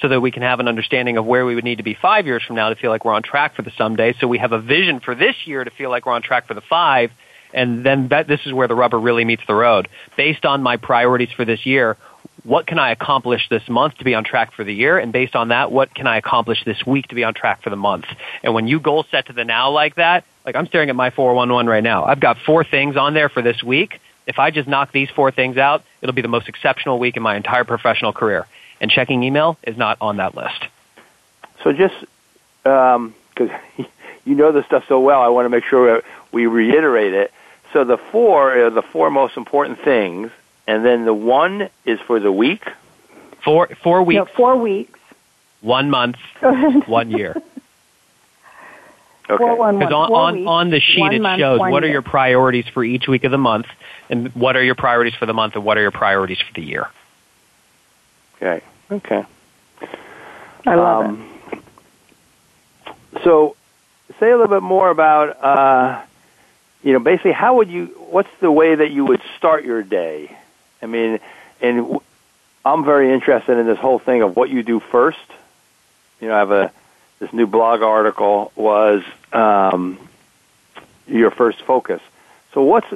so 0.00 0.08
that 0.08 0.20
we 0.20 0.30
can 0.30 0.42
have 0.42 0.60
an 0.60 0.68
understanding 0.68 1.16
of 1.16 1.26
where 1.26 1.44
we 1.44 1.54
would 1.54 1.64
need 1.64 1.78
to 1.78 1.84
be 1.84 1.94
five 1.94 2.26
years 2.26 2.42
from 2.42 2.56
now 2.56 2.68
to 2.68 2.76
feel 2.76 2.90
like 2.90 3.04
we're 3.04 3.14
on 3.14 3.22
track 3.22 3.54
for 3.54 3.62
the 3.62 3.72
someday. 3.72 4.14
So 4.20 4.26
we 4.26 4.38
have 4.38 4.52
a 4.52 4.60
vision 4.60 5.00
for 5.00 5.14
this 5.14 5.36
year 5.46 5.62
to 5.62 5.70
feel 5.70 5.90
like 5.90 6.06
we're 6.06 6.12
on 6.12 6.22
track 6.22 6.46
for 6.46 6.54
the 6.54 6.60
five. 6.60 7.10
And 7.52 7.82
then 7.84 8.08
that, 8.08 8.26
this 8.26 8.40
is 8.46 8.52
where 8.52 8.68
the 8.68 8.74
rubber 8.74 8.98
really 8.98 9.24
meets 9.24 9.42
the 9.46 9.54
road. 9.54 9.88
Based 10.16 10.44
on 10.44 10.62
my 10.62 10.76
priorities 10.76 11.32
for 11.32 11.44
this 11.44 11.64
year, 11.64 11.96
what 12.44 12.66
can 12.66 12.78
I 12.78 12.90
accomplish 12.90 13.48
this 13.48 13.68
month 13.68 13.98
to 13.98 14.04
be 14.04 14.14
on 14.14 14.24
track 14.24 14.52
for 14.52 14.64
the 14.64 14.72
year? 14.72 14.98
And 14.98 15.12
based 15.12 15.34
on 15.34 15.48
that, 15.48 15.72
what 15.72 15.94
can 15.94 16.06
I 16.06 16.16
accomplish 16.16 16.64
this 16.64 16.84
week 16.86 17.08
to 17.08 17.14
be 17.14 17.24
on 17.24 17.34
track 17.34 17.62
for 17.62 17.70
the 17.70 17.76
month? 17.76 18.06
And 18.42 18.54
when 18.54 18.66
you 18.66 18.80
goal 18.80 19.04
set 19.10 19.26
to 19.26 19.32
the 19.32 19.44
now 19.44 19.70
like 19.70 19.96
that, 19.96 20.24
like 20.44 20.56
I'm 20.56 20.66
staring 20.66 20.90
at 20.90 20.96
my 20.96 21.10
411 21.10 21.68
right 21.68 21.82
now. 21.82 22.04
I've 22.04 22.20
got 22.20 22.38
four 22.38 22.64
things 22.64 22.96
on 22.96 23.14
there 23.14 23.28
for 23.28 23.42
this 23.42 23.62
week. 23.62 24.00
If 24.26 24.38
I 24.38 24.50
just 24.50 24.68
knock 24.68 24.92
these 24.92 25.08
four 25.10 25.30
things 25.30 25.56
out, 25.56 25.82
it'll 26.00 26.14
be 26.14 26.22
the 26.22 26.28
most 26.28 26.48
exceptional 26.48 26.98
week 26.98 27.16
in 27.16 27.22
my 27.22 27.36
entire 27.36 27.64
professional 27.64 28.12
career. 28.12 28.46
And 28.80 28.90
checking 28.90 29.22
email 29.22 29.58
is 29.64 29.76
not 29.76 29.98
on 30.00 30.18
that 30.18 30.34
list. 30.34 30.66
So 31.64 31.72
just 31.72 31.94
because 32.62 32.96
um, 32.96 33.14
you 34.24 34.34
know 34.34 34.52
this 34.52 34.66
stuff 34.66 34.84
so 34.88 35.00
well, 35.00 35.20
I 35.22 35.28
want 35.28 35.46
to 35.46 35.50
make 35.50 35.64
sure 35.64 36.02
we 36.30 36.46
reiterate 36.46 37.14
it. 37.14 37.32
So 37.72 37.84
the 37.84 37.98
four 37.98 38.66
are 38.66 38.70
the 38.70 38.82
four 38.82 39.10
most 39.10 39.36
important 39.36 39.80
things 39.80 40.30
and 40.68 40.84
then 40.84 41.04
the 41.06 41.14
one 41.14 41.70
is 41.86 41.98
for 42.06 42.20
the 42.20 42.30
week. 42.30 42.62
Four 43.42 43.68
four 43.82 44.02
weeks. 44.04 44.16
No, 44.16 44.26
four 44.36 44.56
weeks. 44.56 45.00
One 45.62 45.90
month. 45.90 46.16
one 46.86 47.10
year. 47.10 47.34
Okay. 49.30 49.44
Because 49.44 49.92
on, 49.92 50.12
on, 50.12 50.46
on 50.46 50.70
the 50.70 50.80
sheet 50.80 51.12
it 51.12 51.20
month, 51.20 51.40
shows 51.40 51.58
what 51.58 51.82
year. 51.82 51.90
are 51.90 51.92
your 51.92 52.02
priorities 52.02 52.66
for 52.72 52.84
each 52.84 53.08
week 53.08 53.24
of 53.24 53.30
the 53.30 53.38
month, 53.38 53.66
and 54.08 54.34
what 54.34 54.56
are 54.56 54.62
your 54.62 54.74
priorities 54.74 55.14
for 55.14 55.26
the 55.26 55.34
month, 55.34 55.54
and 55.54 55.64
what 55.64 55.76
are 55.76 55.82
your 55.82 55.90
priorities 55.90 56.38
for 56.38 56.52
the 56.54 56.62
year. 56.62 56.86
Okay. 58.36 58.64
Okay. 58.90 59.24
I 60.66 60.74
love 60.74 61.04
um, 61.06 61.40
it. 61.52 63.24
So, 63.24 63.56
say 64.20 64.30
a 64.30 64.36
little 64.36 64.48
bit 64.48 64.62
more 64.62 64.88
about, 64.90 65.42
uh, 65.42 66.04
you 66.82 66.92
know, 66.92 67.00
basically 67.00 67.32
how 67.32 67.56
would 67.56 67.68
you, 67.68 67.86
what's 68.10 68.30
the 68.40 68.50
way 68.50 68.74
that 68.74 68.90
you 68.90 69.04
would 69.04 69.20
start 69.36 69.64
your 69.64 69.82
day? 69.82 70.37
I 70.82 70.86
mean, 70.86 71.20
and 71.60 71.98
I'm 72.64 72.84
very 72.84 73.12
interested 73.12 73.58
in 73.58 73.66
this 73.66 73.78
whole 73.78 73.98
thing 73.98 74.22
of 74.22 74.36
what 74.36 74.50
you 74.50 74.62
do 74.62 74.80
first. 74.80 75.18
You 76.20 76.28
know, 76.28 76.34
I 76.34 76.38
have 76.38 76.50
a 76.50 76.72
this 77.18 77.32
new 77.32 77.46
blog 77.46 77.82
article 77.82 78.52
was 78.54 79.02
um, 79.32 79.98
your 81.06 81.30
first 81.30 81.60
focus. 81.62 82.00
So, 82.54 82.62
what's 82.62 82.86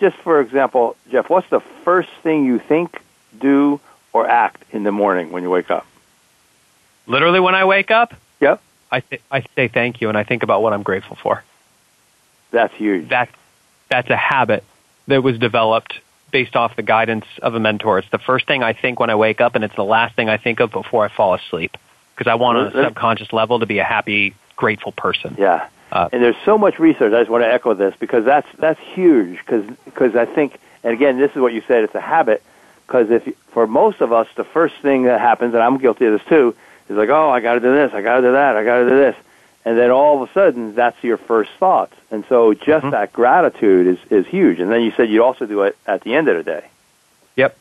just 0.00 0.16
for 0.16 0.40
example, 0.40 0.96
Geoff? 1.10 1.30
What's 1.30 1.48
the 1.50 1.60
first 1.60 2.10
thing 2.22 2.44
you 2.44 2.58
think, 2.58 3.00
do, 3.38 3.80
or 4.12 4.28
act 4.28 4.62
in 4.72 4.82
the 4.82 4.92
morning 4.92 5.30
when 5.30 5.42
you 5.42 5.50
wake 5.50 5.70
up? 5.70 5.86
Literally, 7.06 7.40
when 7.40 7.54
I 7.54 7.64
wake 7.64 7.90
up. 7.90 8.14
Yep. 8.40 8.60
I 8.90 9.00
th- 9.00 9.22
I 9.30 9.44
say 9.54 9.68
thank 9.68 10.00
you, 10.00 10.08
and 10.08 10.16
I 10.16 10.24
think 10.24 10.42
about 10.42 10.62
what 10.62 10.72
I'm 10.72 10.82
grateful 10.82 11.16
for. 11.16 11.42
That's 12.50 12.74
huge. 12.74 13.08
That 13.08 13.28
that's 13.88 14.08
a 14.10 14.16
habit 14.16 14.64
that 15.06 15.22
was 15.22 15.38
developed 15.38 16.00
based 16.30 16.56
off 16.56 16.76
the 16.76 16.82
guidance 16.82 17.24
of 17.42 17.54
a 17.54 17.60
mentor. 17.60 17.98
It's 17.98 18.10
the 18.10 18.18
first 18.18 18.46
thing 18.46 18.62
I 18.62 18.72
think 18.72 19.00
when 19.00 19.10
I 19.10 19.14
wake 19.14 19.40
up, 19.40 19.54
and 19.54 19.64
it's 19.64 19.76
the 19.76 19.84
last 19.84 20.14
thing 20.14 20.28
I 20.28 20.36
think 20.36 20.60
of 20.60 20.70
before 20.70 21.04
I 21.04 21.08
fall 21.08 21.34
asleep. 21.34 21.76
Because 22.16 22.30
I 22.30 22.34
want 22.34 22.58
on 22.58 22.66
a 22.66 22.84
subconscious 22.84 23.32
level 23.32 23.60
to 23.60 23.66
be 23.66 23.78
a 23.78 23.84
happy, 23.84 24.34
grateful 24.56 24.92
person. 24.92 25.36
Yeah. 25.38 25.68
Uh, 25.92 26.08
and 26.12 26.22
there's 26.22 26.36
so 26.44 26.58
much 26.58 26.78
research. 26.78 27.12
I 27.12 27.20
just 27.20 27.30
want 27.30 27.44
to 27.44 27.52
echo 27.52 27.74
this 27.74 27.94
because 27.98 28.24
that's 28.24 28.48
that's 28.58 28.80
huge. 28.80 29.38
Because 29.46 30.16
I 30.16 30.26
think, 30.26 30.58
and 30.82 30.92
again, 30.92 31.18
this 31.18 31.30
is 31.30 31.38
what 31.38 31.52
you 31.52 31.62
said. 31.66 31.84
It's 31.84 31.94
a 31.94 32.00
habit. 32.00 32.42
Because 32.86 33.10
if 33.10 33.36
for 33.52 33.66
most 33.66 34.00
of 34.00 34.12
us, 34.12 34.26
the 34.36 34.44
first 34.44 34.74
thing 34.82 35.04
that 35.04 35.20
happens, 35.20 35.54
and 35.54 35.62
I'm 35.62 35.78
guilty 35.78 36.06
of 36.06 36.12
this 36.12 36.28
too, 36.28 36.54
is 36.88 36.96
like, 36.96 37.10
oh, 37.10 37.30
I 37.30 37.40
got 37.40 37.54
to 37.54 37.60
do 37.60 37.72
this, 37.72 37.92
I 37.92 38.02
got 38.02 38.16
to 38.16 38.22
do 38.22 38.32
that, 38.32 38.56
I 38.56 38.64
got 38.64 38.78
to 38.78 38.88
do 38.88 38.96
this, 38.96 39.16
and 39.68 39.76
then 39.76 39.90
all 39.90 40.22
of 40.22 40.30
a 40.30 40.32
sudden, 40.32 40.74
that's 40.74 40.96
your 41.04 41.18
first 41.18 41.50
thought. 41.60 41.92
And 42.10 42.24
so, 42.30 42.54
just 42.54 42.66
mm-hmm. 42.66 42.90
that 42.92 43.12
gratitude 43.12 43.86
is 43.86 43.98
is 44.10 44.26
huge. 44.26 44.60
And 44.60 44.72
then 44.72 44.80
you 44.80 44.92
said 44.96 45.10
you'd 45.10 45.22
also 45.22 45.44
do 45.44 45.60
it 45.64 45.76
at 45.86 46.00
the 46.04 46.14
end 46.14 46.26
of 46.28 46.38
the 46.38 46.42
day. 46.42 46.66
Yep. 47.36 47.54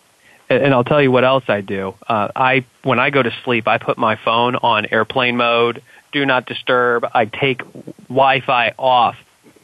And 0.50 0.74
I'll 0.74 0.86
tell 0.86 1.02
you 1.02 1.12
what 1.12 1.26
else 1.26 1.44
I 1.50 1.60
do. 1.60 1.96
Uh, 2.08 2.30
I 2.34 2.64
when 2.84 2.98
I 2.98 3.10
go 3.10 3.22
to 3.22 3.34
sleep, 3.44 3.68
I 3.68 3.78
put 3.78 3.98
my 3.98 4.16
phone 4.16 4.56
on 4.56 4.86
airplane 4.90 5.36
mode, 5.36 5.84
do 6.14 6.26
not 6.26 6.46
disturb. 6.46 7.06
I 7.14 7.26
take 7.26 7.62
Wi-Fi 8.08 8.76
off, 8.80 9.18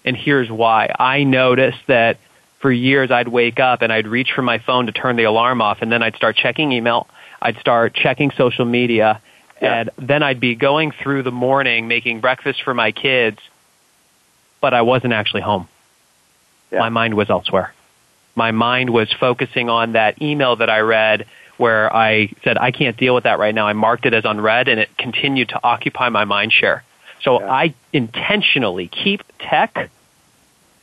and 0.04 0.18
here's 0.18 0.52
why. 0.52 0.94
I 1.00 1.24
noticed 1.24 1.88
that 1.88 2.18
for 2.60 2.74
years 2.74 3.10
I'd 3.10 3.30
wake 3.30 3.62
up 3.62 3.82
and 3.84 3.94
I'd 3.94 4.06
reach 4.08 4.34
for 4.34 4.41
my 4.41 4.58
phone 4.58 4.88
to 4.88 4.91
turn 4.91 5.16
the 5.16 5.24
alarm 5.24 5.62
off, 5.62 5.82
and 5.82 5.89
then 5.89 6.04
I'd 6.04 6.18
start 6.18 6.36
checking 6.36 6.74
email. 6.74 7.08
I'd 7.41 7.58
start 7.60 7.94
checking 7.94 8.32
social 8.32 8.66
media, 8.66 9.22
yeah. 9.64 9.82
and 9.82 9.89
then 9.97 10.22
I'd 10.24 10.39
be 10.39 10.55
going 10.55 10.91
through 10.91 11.24
the 11.24 11.32
morning 11.32 11.88
making 11.88 12.20
breakfast 12.20 12.61
for 12.64 12.74
my 12.74 12.91
kids, 12.91 13.39
but 14.61 14.74
I 14.74 14.84
wasn't 14.84 15.14
actually 15.14 15.41
home. 15.41 15.68
Yeah. 16.72 16.80
My 16.80 16.89
mind 16.89 17.16
was 17.16 17.30
elsewhere 17.30 17.74
my 18.36 18.51
mind 18.51 18.89
was 18.89 19.11
focusing 19.11 19.70
on 19.70 19.93
that 19.93 20.22
email 20.22 20.55
that 20.55 20.70
I 20.70 20.80
read 20.80 21.26
where 21.57 21.95
I 21.95 22.34
said, 22.43 22.57
I 22.57 22.72
can't 22.72 22.97
deal 22.97 23.14
with 23.14 23.26
that 23.26 23.38
right 23.39 23.53
now. 23.53 23.68
I 23.68 23.74
marked 23.74 24.05
it 24.05 24.14
as 24.14 24.26
unread 24.26 24.68
and 24.68 24.80
it 24.80 24.89
continued 24.97 25.49
to 25.49 25.59
occupy 25.64 26.09
my 26.09 26.26
mind 26.26 26.51
share. 26.51 26.84
So 27.22 27.39
yeah. 27.39 27.51
I 27.51 27.74
intentionally 27.93 28.88
keep 28.88 29.24
tech 29.39 29.89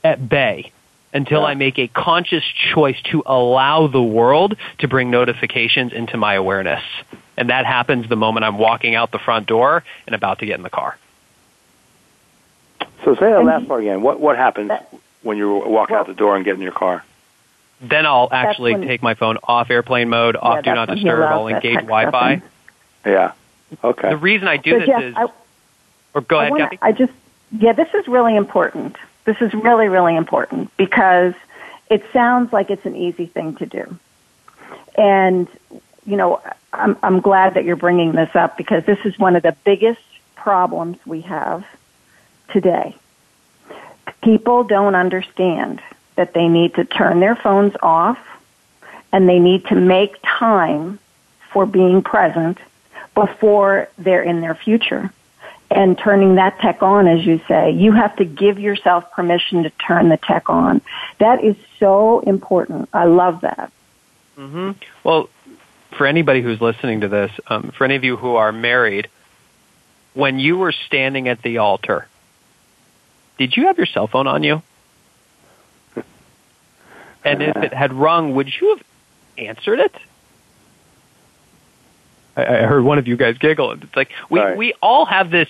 at 0.04 0.28
bay 0.28 0.72
until 1.12 1.40
yeah. 1.40 1.48
I 1.48 1.54
make 1.54 1.78
a 1.78 1.88
conscious 1.88 2.44
choice 2.72 3.00
to 3.10 3.22
allow 3.26 3.88
the 3.88 4.02
world 4.02 4.56
to 4.78 4.88
bring 4.88 5.10
notifications 5.10 5.92
into 5.92 6.16
my 6.16 6.34
awareness. 6.34 6.82
And 7.40 7.48
that 7.48 7.64
happens 7.64 8.06
the 8.06 8.16
moment 8.16 8.44
I'm 8.44 8.58
walking 8.58 8.94
out 8.94 9.12
the 9.12 9.18
front 9.18 9.46
door 9.46 9.82
and 10.06 10.14
about 10.14 10.40
to 10.40 10.46
get 10.46 10.56
in 10.56 10.62
the 10.62 10.68
car. 10.68 10.98
So 13.02 13.14
say 13.14 13.30
that 13.30 13.42
last 13.42 13.66
part 13.66 13.80
again. 13.80 14.02
What 14.02 14.20
what 14.20 14.36
happens 14.36 14.70
when 15.22 15.38
you 15.38 15.54
walk 15.54 15.88
well, 15.88 16.00
out 16.00 16.06
the 16.06 16.12
door 16.12 16.36
and 16.36 16.44
get 16.44 16.56
in 16.56 16.60
your 16.60 16.70
car? 16.72 17.02
Then 17.80 18.04
I'll 18.04 18.28
actually 18.30 18.72
when, 18.72 18.86
take 18.86 19.02
my 19.02 19.14
phone 19.14 19.38
off 19.42 19.70
airplane 19.70 20.10
mode, 20.10 20.36
off 20.36 20.56
yeah, 20.56 20.72
do 20.72 20.74
not 20.74 20.88
disturb. 20.90 21.32
I'll 21.32 21.48
engage 21.48 21.76
Wi-Fi. 21.86 22.42
Yeah. 23.06 23.32
Okay. 23.82 24.10
The 24.10 24.18
reason 24.18 24.46
I 24.46 24.58
do 24.58 24.72
so 24.72 24.78
this 24.80 24.86
Geoff, 24.88 25.02
is, 25.02 25.14
I, 25.16 25.26
or 26.12 26.20
go 26.20 26.36
I 26.36 26.42
ahead, 26.42 26.50
wanna, 26.50 26.64
Cathy. 26.64 26.78
I 26.82 26.92
just, 26.92 27.12
yeah, 27.58 27.72
this 27.72 27.88
is 27.94 28.06
really 28.06 28.36
important. 28.36 28.96
This 29.24 29.40
is 29.40 29.54
really, 29.54 29.88
really 29.88 30.14
important 30.14 30.76
because 30.76 31.32
it 31.88 32.04
sounds 32.12 32.52
like 32.52 32.70
it's 32.70 32.84
an 32.84 32.96
easy 32.96 33.24
thing 33.24 33.56
to 33.56 33.64
do. 33.64 33.98
And, 34.98 35.48
you 36.06 36.16
know, 36.16 36.40
I'm, 36.72 36.96
I'm 37.02 37.20
glad 37.20 37.54
that 37.54 37.64
you're 37.64 37.76
bringing 37.76 38.12
this 38.12 38.34
up 38.34 38.56
because 38.56 38.84
this 38.84 38.98
is 39.04 39.18
one 39.18 39.36
of 39.36 39.42
the 39.42 39.56
biggest 39.64 40.00
problems 40.34 40.98
we 41.04 41.22
have 41.22 41.64
today. 42.52 42.96
People 44.22 44.64
don't 44.64 44.94
understand 44.94 45.80
that 46.16 46.34
they 46.34 46.48
need 46.48 46.74
to 46.74 46.84
turn 46.84 47.20
their 47.20 47.36
phones 47.36 47.74
off 47.82 48.18
and 49.12 49.28
they 49.28 49.38
need 49.38 49.66
to 49.66 49.74
make 49.74 50.16
time 50.22 50.98
for 51.52 51.66
being 51.66 52.02
present 52.02 52.58
before 53.14 53.88
they're 53.98 54.22
in 54.22 54.40
their 54.40 54.54
future. 54.54 55.12
And 55.70 55.96
turning 55.96 56.34
that 56.34 56.58
tech 56.58 56.82
on, 56.82 57.06
as 57.06 57.24
you 57.24 57.40
say, 57.46 57.70
you 57.70 57.92
have 57.92 58.16
to 58.16 58.24
give 58.24 58.58
yourself 58.58 59.12
permission 59.12 59.62
to 59.62 59.70
turn 59.70 60.08
the 60.08 60.16
tech 60.16 60.50
on. 60.50 60.80
That 61.18 61.44
is 61.44 61.54
so 61.78 62.20
important. 62.20 62.88
I 62.92 63.04
love 63.04 63.42
that. 63.42 63.72
Mm-hmm. 64.36 64.72
Well, 65.04 65.28
for 65.96 66.06
anybody 66.06 66.42
who's 66.42 66.60
listening 66.60 67.02
to 67.02 67.08
this, 67.08 67.30
um, 67.48 67.72
for 67.76 67.84
any 67.84 67.96
of 67.96 68.04
you 68.04 68.16
who 68.16 68.36
are 68.36 68.52
married, 68.52 69.08
when 70.14 70.38
you 70.38 70.58
were 70.58 70.72
standing 70.72 71.28
at 71.28 71.42
the 71.42 71.58
altar, 71.58 72.06
did 73.38 73.56
you 73.56 73.66
have 73.66 73.76
your 73.76 73.86
cell 73.86 74.06
phone 74.06 74.26
on 74.26 74.42
you? 74.42 74.62
And 77.24 77.42
if 77.42 77.56
it 77.56 77.74
had 77.74 77.92
rung, 77.92 78.34
would 78.34 78.48
you 78.48 78.76
have 78.76 78.84
answered 79.36 79.78
it? 79.78 79.94
I, 82.36 82.42
I 82.42 82.62
heard 82.62 82.82
one 82.82 82.98
of 82.98 83.06
you 83.06 83.16
guys 83.16 83.36
giggle. 83.38 83.72
It's 83.72 83.96
like 83.96 84.10
we 84.30 84.40
Sorry. 84.40 84.56
we 84.56 84.74
all 84.82 85.04
have 85.04 85.30
this 85.30 85.48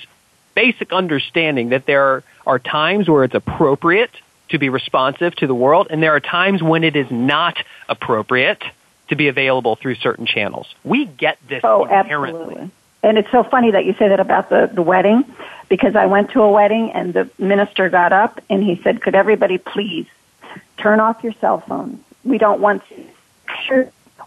basic 0.54 0.92
understanding 0.92 1.68
that 1.70 1.86
there 1.86 2.24
are 2.46 2.58
times 2.58 3.08
where 3.08 3.24
it's 3.24 3.34
appropriate 3.34 4.10
to 4.48 4.58
be 4.58 4.68
responsive 4.68 5.36
to 5.36 5.46
the 5.46 5.54
world, 5.54 5.86
and 5.90 6.02
there 6.02 6.14
are 6.14 6.20
times 6.20 6.60
when 6.62 6.82
it 6.82 6.96
is 6.96 7.08
not 7.10 7.56
appropriate 7.88 8.62
to 9.10 9.16
be 9.16 9.28
available 9.28 9.76
through 9.76 9.96
certain 9.96 10.26
channels. 10.26 10.66
We 10.82 11.04
get 11.04 11.38
this 11.48 11.60
oh, 11.62 11.84
inherently. 11.84 12.40
Absolutely. 12.40 12.70
And 13.02 13.18
it's 13.18 13.30
so 13.30 13.42
funny 13.42 13.70
that 13.70 13.84
you 13.84 13.94
say 13.94 14.08
that 14.08 14.20
about 14.20 14.50
the, 14.50 14.70
the 14.72 14.82
wedding, 14.82 15.24
because 15.68 15.96
I 15.96 16.06
went 16.06 16.32
to 16.32 16.42
a 16.42 16.50
wedding 16.50 16.92
and 16.92 17.14
the 17.14 17.30
minister 17.38 17.88
got 17.88 18.12
up 18.12 18.40
and 18.50 18.62
he 18.62 18.80
said, 18.82 19.00
Could 19.00 19.14
everybody 19.14 19.56
please 19.56 20.06
turn 20.80 21.00
off 21.00 21.22
your 21.22 21.32
cell 21.34 21.60
phones. 21.60 22.00
We 22.24 22.38
don't 22.38 22.60
want 22.60 22.82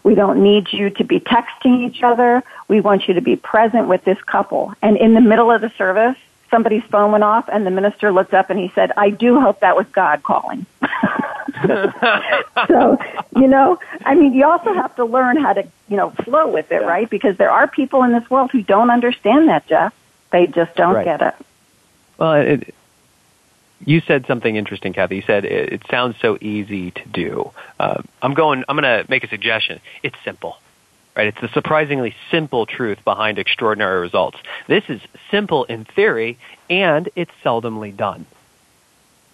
we 0.02 0.14
don't 0.14 0.42
need 0.42 0.72
you 0.72 0.90
to 0.90 1.04
be 1.04 1.18
texting 1.18 1.88
each 1.88 2.02
other. 2.02 2.42
We 2.68 2.80
want 2.80 3.08
you 3.08 3.14
to 3.14 3.20
be 3.20 3.36
present 3.36 3.88
with 3.88 4.04
this 4.04 4.20
couple. 4.22 4.74
And 4.82 4.96
in 4.96 5.14
the 5.14 5.20
middle 5.20 5.50
of 5.50 5.60
the 5.60 5.70
service, 5.70 6.16
somebody's 6.50 6.84
phone 6.84 7.12
went 7.12 7.24
off 7.24 7.48
and 7.50 7.66
the 7.66 7.70
minister 7.70 8.12
looked 8.12 8.34
up 8.34 8.50
and 8.50 8.58
he 8.58 8.70
said, 8.74 8.92
I 8.96 9.10
do 9.10 9.40
hope 9.40 9.60
that 9.60 9.76
was 9.76 9.86
God 9.92 10.22
calling. 10.22 10.66
so, 12.68 12.98
you 13.36 13.48
know, 13.48 13.78
I 14.04 14.14
mean, 14.14 14.34
you 14.34 14.44
also 14.44 14.72
have 14.74 14.94
to 14.96 15.04
learn 15.04 15.36
how 15.36 15.52
to, 15.52 15.66
you 15.88 15.96
know, 15.96 16.10
flow 16.10 16.48
with 16.48 16.70
it, 16.70 16.82
yeah. 16.82 16.86
right? 16.86 17.08
Because 17.08 17.36
there 17.36 17.50
are 17.50 17.66
people 17.68 18.02
in 18.02 18.12
this 18.12 18.28
world 18.30 18.50
who 18.50 18.62
don't 18.62 18.90
understand 18.90 19.48
that, 19.48 19.66
Geoff. 19.66 19.94
They 20.30 20.46
just 20.46 20.74
don't 20.74 20.94
right. 20.94 21.04
get 21.04 21.22
it. 21.22 21.34
Well, 22.18 22.34
it, 22.34 22.74
you 23.84 24.00
said 24.00 24.26
something 24.26 24.56
interesting, 24.56 24.92
Cathy. 24.92 25.16
You 25.16 25.22
said 25.22 25.44
it, 25.44 25.72
it 25.72 25.82
sounds 25.90 26.16
so 26.20 26.38
easy 26.40 26.90
to 26.90 27.08
do. 27.08 27.50
Uh, 27.78 28.02
I'm 28.22 28.34
going. 28.34 28.64
I'm 28.68 28.76
going 28.76 29.04
to 29.04 29.08
make 29.10 29.24
a 29.24 29.28
suggestion. 29.28 29.80
It's 30.02 30.16
simple, 30.24 30.56
right? 31.16 31.28
It's 31.28 31.40
the 31.40 31.48
surprisingly 31.48 32.14
simple 32.30 32.66
truth 32.66 32.98
behind 33.04 33.38
extraordinary 33.38 34.00
results. 34.00 34.38
This 34.68 34.84
is 34.88 35.00
simple 35.30 35.64
in 35.64 35.84
theory, 35.84 36.38
and 36.70 37.08
it's 37.14 37.32
seldomly 37.44 37.94
done. 37.94 38.26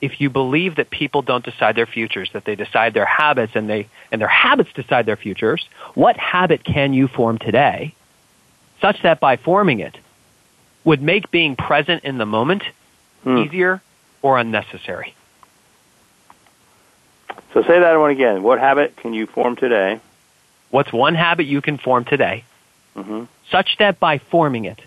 If 0.01 0.21
you 0.21 0.31
believe 0.31 0.77
that 0.77 0.91
people 0.91 1.23
don't 1.23 1.45
decide 1.45 1.77
their 1.77 1.87
futures, 1.87 2.31
that 2.33 2.45
they 2.45 2.55
decide 2.55 2.95
their 2.95 3.05
habits, 3.05 3.53
and 3.55 3.69
they 3.69 3.89
and 4.11 4.21
their 4.21 4.29
habits 4.29 4.71
decide 4.75 5.07
their 5.07 5.17
futures, 5.17 5.69
what 5.95 6.17
habit 6.17 6.65
can 6.65 6.93
you 6.93 7.07
form 7.07 7.39
today, 7.39 7.95
such 8.81 9.03
that 9.03 9.21
by 9.21 9.37
forming 9.37 9.81
it, 9.81 9.97
would 10.85 11.03
make 11.03 11.31
being 11.31 11.57
present 11.57 12.05
in 12.05 12.19
the 12.19 12.27
moment 12.27 12.63
hmm. 13.25 13.39
easier 13.39 13.83
or 14.23 14.39
unnecessary. 14.39 15.15
So 17.53 17.63
say 17.63 17.81
that 17.81 17.99
one 17.99 18.11
again. 18.11 18.43
What 18.43 18.59
habit 18.59 18.97
can 18.97 19.13
you 19.13 19.27
form 19.27 19.57
today? 19.57 20.01
What's 20.71 20.93
one 20.93 21.15
habit 21.15 21.47
you 21.47 21.61
can 21.61 21.79
form 21.79 22.05
today, 22.05 22.45
mm-hmm. 22.97 23.25
such 23.51 23.77
that 23.79 23.99
by 23.99 24.19
forming 24.19 24.65
it 24.65 24.81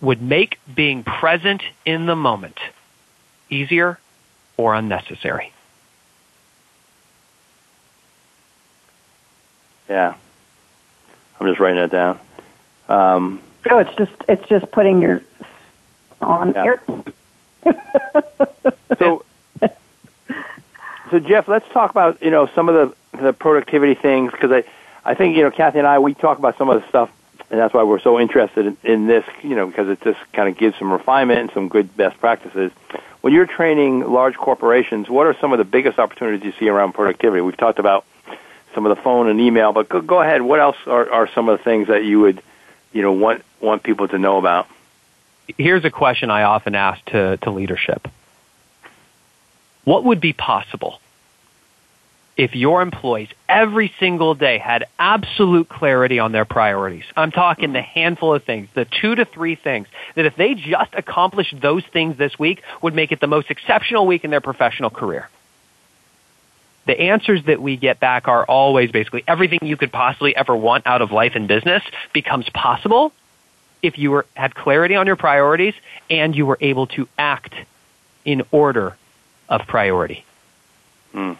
would 0.00 0.22
make 0.22 0.58
being 0.74 1.04
present 1.04 1.62
in 1.84 2.06
the 2.06 2.16
moment 2.16 2.58
easier 3.50 3.98
or 4.56 4.74
unnecessary? 4.74 5.52
Yeah, 9.88 10.14
I'm 11.40 11.46
just 11.46 11.60
writing 11.60 11.78
that 11.78 11.90
down. 11.90 12.18
Um, 12.88 13.40
so 13.68 13.78
it's 13.78 13.94
just 13.96 14.12
it's 14.28 14.48
just 14.48 14.70
putting 14.70 15.00
your 15.00 15.22
on 16.20 16.52
yeah. 16.52 16.64
air 16.64 16.82
so, 18.98 19.24
so 21.10 21.18
Geoff, 21.20 21.48
let's 21.48 21.68
talk 21.72 21.90
about 21.90 22.22
you 22.22 22.30
know 22.30 22.46
some 22.54 22.68
of 22.68 22.74
the 23.12 23.20
the 23.22 23.32
productivity 23.32 23.94
things 23.94 24.32
because 24.32 24.52
I 24.52 24.64
I 25.04 25.14
think 25.14 25.36
you 25.36 25.42
know 25.42 25.50
Cathy 25.50 25.78
and 25.78 25.86
I 25.86 25.98
we 25.98 26.14
talk 26.14 26.38
about 26.38 26.56
some 26.58 26.68
of 26.68 26.80
the 26.80 26.88
stuff 26.88 27.10
and 27.50 27.58
that's 27.60 27.72
why 27.74 27.82
we're 27.82 28.00
so 28.00 28.18
interested 28.18 28.66
in, 28.66 28.76
in 28.84 29.06
this 29.06 29.24
you 29.42 29.56
know 29.56 29.66
because 29.66 29.88
it 29.88 30.00
just 30.02 30.18
kind 30.32 30.48
of 30.48 30.56
gives 30.56 30.78
some 30.78 30.92
refinement 30.92 31.40
and 31.40 31.50
some 31.52 31.68
good 31.68 31.96
best 31.96 32.18
practices. 32.18 32.72
When 33.26 33.32
you're 33.32 33.46
training 33.46 34.08
large 34.08 34.36
corporations, 34.36 35.10
what 35.10 35.26
are 35.26 35.34
some 35.40 35.50
of 35.52 35.58
the 35.58 35.64
biggest 35.64 35.98
opportunities 35.98 36.44
you 36.44 36.52
see 36.60 36.68
around 36.68 36.92
productivity? 36.92 37.40
We've 37.40 37.56
talked 37.56 37.80
about 37.80 38.04
some 38.72 38.86
of 38.86 38.96
the 38.96 39.02
phone 39.02 39.28
and 39.28 39.40
email, 39.40 39.72
but 39.72 39.88
go, 39.88 40.00
go 40.00 40.22
ahead. 40.22 40.42
What 40.42 40.60
else 40.60 40.76
are, 40.86 41.10
are 41.10 41.28
some 41.34 41.48
of 41.48 41.58
the 41.58 41.64
things 41.64 41.88
that 41.88 42.04
you 42.04 42.20
would 42.20 42.40
you 42.92 43.02
know 43.02 43.10
want 43.10 43.42
want 43.60 43.82
people 43.82 44.06
to 44.06 44.16
know 44.16 44.38
about? 44.38 44.68
here's 45.58 45.84
a 45.84 45.90
question 45.90 46.30
I 46.30 46.44
often 46.44 46.76
ask 46.76 47.04
to, 47.06 47.36
to 47.38 47.50
leadership. 47.50 48.06
What 49.82 50.04
would 50.04 50.20
be 50.20 50.32
possible 50.32 51.00
if 52.36 52.54
your 52.54 52.82
employees 52.82 53.28
every 53.48 53.92
single 53.98 54.34
day 54.34 54.58
had 54.58 54.86
absolute 54.98 55.68
clarity 55.68 56.18
on 56.18 56.32
their 56.32 56.44
priorities, 56.44 57.04
I'm 57.16 57.30
talking 57.30 57.72
the 57.72 57.80
handful 57.80 58.34
of 58.34 58.44
things, 58.44 58.68
the 58.74 58.84
two 58.84 59.14
to 59.14 59.24
three 59.24 59.54
things, 59.54 59.88
that 60.14 60.26
if 60.26 60.36
they 60.36 60.54
just 60.54 60.92
accomplished 60.92 61.54
those 61.60 61.84
things 61.84 62.18
this 62.18 62.38
week 62.38 62.62
would 62.82 62.94
make 62.94 63.10
it 63.10 63.20
the 63.20 63.26
most 63.26 63.50
exceptional 63.50 64.06
week 64.06 64.24
in 64.24 64.30
their 64.30 64.42
professional 64.42 64.90
career. 64.90 65.28
The 66.84 67.00
answers 67.00 67.42
that 67.46 67.60
we 67.60 67.76
get 67.76 67.98
back 67.98 68.28
are 68.28 68.44
always 68.44 68.92
basically 68.92 69.24
everything 69.26 69.60
you 69.62 69.76
could 69.76 69.90
possibly 69.90 70.36
ever 70.36 70.54
want 70.54 70.86
out 70.86 71.02
of 71.02 71.10
life 71.10 71.32
and 71.34 71.48
business 71.48 71.82
becomes 72.12 72.48
possible 72.50 73.12
if 73.82 73.98
you 73.98 74.10
were, 74.10 74.26
had 74.34 74.54
clarity 74.54 74.94
on 74.94 75.06
your 75.06 75.16
priorities 75.16 75.74
and 76.10 76.36
you 76.36 76.44
were 76.46 76.58
able 76.60 76.86
to 76.88 77.08
act 77.18 77.54
in 78.24 78.42
order 78.52 78.96
of 79.48 79.66
priority. 79.66 80.24
Mm 81.14 81.36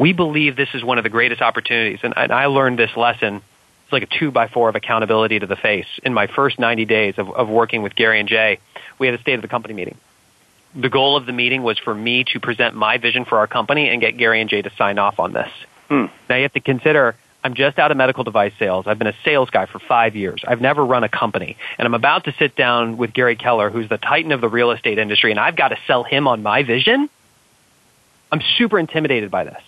we 0.00 0.14
believe 0.14 0.56
this 0.56 0.70
is 0.72 0.82
one 0.82 0.96
of 0.96 1.04
the 1.04 1.10
greatest 1.10 1.42
opportunities. 1.42 2.00
And, 2.02 2.14
and 2.16 2.32
I 2.32 2.46
learned 2.46 2.78
this 2.78 2.96
lesson. 2.96 3.42
It's 3.84 3.92
like 3.92 4.02
a 4.02 4.06
two 4.06 4.30
by 4.30 4.48
four 4.48 4.70
of 4.70 4.74
accountability 4.74 5.38
to 5.38 5.46
the 5.46 5.56
face. 5.56 5.86
In 6.02 6.14
my 6.14 6.26
first 6.26 6.58
90 6.58 6.86
days 6.86 7.14
of, 7.18 7.28
of 7.28 7.50
working 7.50 7.82
with 7.82 7.94
Gary 7.94 8.18
and 8.18 8.26
Jay, 8.26 8.60
we 8.98 9.06
had 9.06 9.14
a 9.14 9.20
state 9.20 9.34
of 9.34 9.42
the 9.42 9.48
company 9.48 9.74
meeting. 9.74 9.98
The 10.74 10.88
goal 10.88 11.18
of 11.18 11.26
the 11.26 11.32
meeting 11.32 11.62
was 11.62 11.78
for 11.78 11.94
me 11.94 12.24
to 12.32 12.40
present 12.40 12.74
my 12.74 12.96
vision 12.96 13.26
for 13.26 13.38
our 13.38 13.46
company 13.46 13.90
and 13.90 14.00
get 14.00 14.16
Gary 14.16 14.40
and 14.40 14.48
Jay 14.48 14.62
to 14.62 14.70
sign 14.78 14.98
off 14.98 15.20
on 15.20 15.34
this. 15.34 15.50
Hmm. 15.88 16.06
Now 16.30 16.36
you 16.36 16.42
have 16.42 16.54
to 16.54 16.60
consider 16.60 17.14
I'm 17.44 17.54
just 17.54 17.78
out 17.78 17.90
of 17.90 17.96
medical 17.96 18.24
device 18.24 18.52
sales. 18.58 18.86
I've 18.86 18.98
been 18.98 19.06
a 19.06 19.16
sales 19.24 19.50
guy 19.50 19.66
for 19.66 19.80
five 19.80 20.14
years. 20.14 20.42
I've 20.46 20.60
never 20.60 20.84
run 20.84 21.04
a 21.04 21.08
company. 21.08 21.56
And 21.78 21.86
I'm 21.86 21.94
about 21.94 22.24
to 22.24 22.34
sit 22.38 22.54
down 22.54 22.96
with 22.96 23.12
Gary 23.14 23.36
Keller, 23.36 23.70
who's 23.70 23.88
the 23.88 23.96
titan 23.96 24.32
of 24.32 24.40
the 24.40 24.48
real 24.48 24.70
estate 24.70 24.98
industry, 24.98 25.30
and 25.30 25.40
I've 25.40 25.56
got 25.56 25.68
to 25.68 25.78
sell 25.86 26.04
him 26.04 26.28
on 26.28 26.42
my 26.42 26.62
vision. 26.62 27.08
I'm 28.30 28.42
super 28.58 28.78
intimidated 28.78 29.30
by 29.30 29.44
this. 29.44 29.62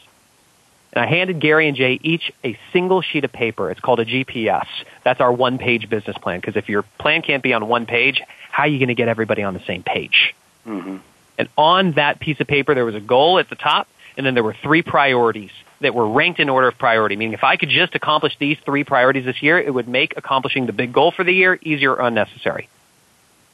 And 0.93 1.03
I 1.03 1.07
handed 1.07 1.41
Gary 1.41 1.69
and 1.69 1.77
Jay 1.77 1.99
each 2.03 2.31
a 2.45 2.59
single 2.73 3.01
sheet 3.01 3.25
of 3.25 3.33
paper. 3.33 3.71
It's 3.71 3.81
called 3.81 4.01
a 4.01 4.05
GPS. 4.05 4.67
That's 5.05 5.21
our 5.21 5.33
one 5.33 5.59
page 5.59 5.89
business 5.89 6.19
plan. 6.19 6.41
Because 6.41 6.57
if 6.57 6.69
your 6.69 6.83
plan 6.99 7.23
can't 7.23 7.43
be 7.43 7.55
on 7.55 7.67
one 7.67 7.87
page, 7.87 8.21
how 8.51 8.65
are 8.65 8.69
you 8.69 8.79
going 8.79 8.89
to 8.89 8.95
get 8.95 9.09
everybody 9.09 9.43
on 9.43 9.55
the 9.55 9.65
same 9.67 9.83
page? 9.83 10.35
Mm-hmm. 10.67 10.99
And 11.39 11.49
on 11.57 11.93
that 11.93 12.21
piece 12.21 12.41
of 12.41 12.47
paper, 12.47 12.75
there 12.75 12.85
was 12.85 12.95
a 12.95 13.01
goal 13.01 13.39
at 13.39 13.49
the 13.49 13.57
top, 13.57 13.89
and 14.17 14.27
then 14.27 14.35
there 14.35 14.45
were 14.45 14.55
three 14.63 14.83
priorities 14.83 15.51
that 15.81 15.95
were 15.95 16.09
ranked 16.09 16.39
in 16.41 16.51
order 16.51 16.69
of 16.69 16.77
priority. 16.79 17.17
Meaning, 17.17 17.33
if 17.33 17.43
I 17.43 17.57
could 17.57 17.71
just 17.71 17.95
accomplish 17.95 18.37
these 18.39 18.59
three 18.65 18.85
priorities 18.85 19.25
this 19.25 19.43
year, 19.43 19.59
it 19.59 19.73
would 19.73 19.89
make 19.89 20.17
accomplishing 20.19 20.67
the 20.67 20.73
big 20.73 20.93
goal 20.93 21.11
for 21.11 21.25
the 21.25 21.33
year 21.33 21.59
easier 21.63 21.93
or 21.95 22.07
unnecessary. 22.07 22.69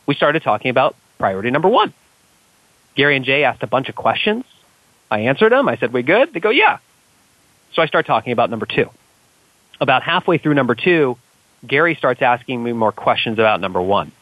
We 0.07 0.17
started 0.17 0.43
talking 0.43 0.71
about 0.71 0.97
priority 1.19 1.51
number 1.51 1.69
one. 1.69 1.95
Gary 2.97 3.15
and 3.15 3.25
Jay 3.25 3.45
asked 3.45 3.63
a 3.63 3.69
bunch 3.69 3.89
of 3.89 3.95
questions. 3.95 4.45
I 5.11 5.21
answered 5.21 5.53
them. 5.53 5.69
I 5.69 5.77
said, 5.77 5.93
we 5.93 6.03
good? 6.03 6.33
They 6.35 6.41
go, 6.41 6.51
yeah. 6.51 6.79
So 7.75 7.83
I 7.83 7.87
start 7.87 8.07
talking 8.07 8.33
about 8.33 8.51
number 8.51 8.67
two. 8.67 8.91
About 9.81 10.03
halfway 10.03 10.39
through 10.39 10.55
number 10.55 10.75
two, 10.75 11.17
Gary 11.67 11.95
starts 11.95 12.23
asking 12.23 12.63
me 12.63 12.73
more 12.73 12.93
questions 12.93 13.39
about 13.39 13.61
number 13.61 13.81
one. 13.81 14.13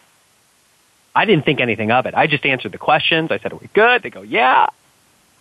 I 1.14 1.24
didn't 1.24 1.44
think 1.44 1.60
anything 1.60 1.90
of 1.90 2.06
it. 2.06 2.14
I 2.14 2.26
just 2.26 2.44
answered 2.44 2.72
the 2.72 2.78
questions. 2.78 3.30
I 3.30 3.38
said, 3.38 3.52
Are 3.52 3.56
we 3.56 3.68
good? 3.72 4.02
They 4.02 4.10
go, 4.10 4.22
Yeah. 4.22 4.66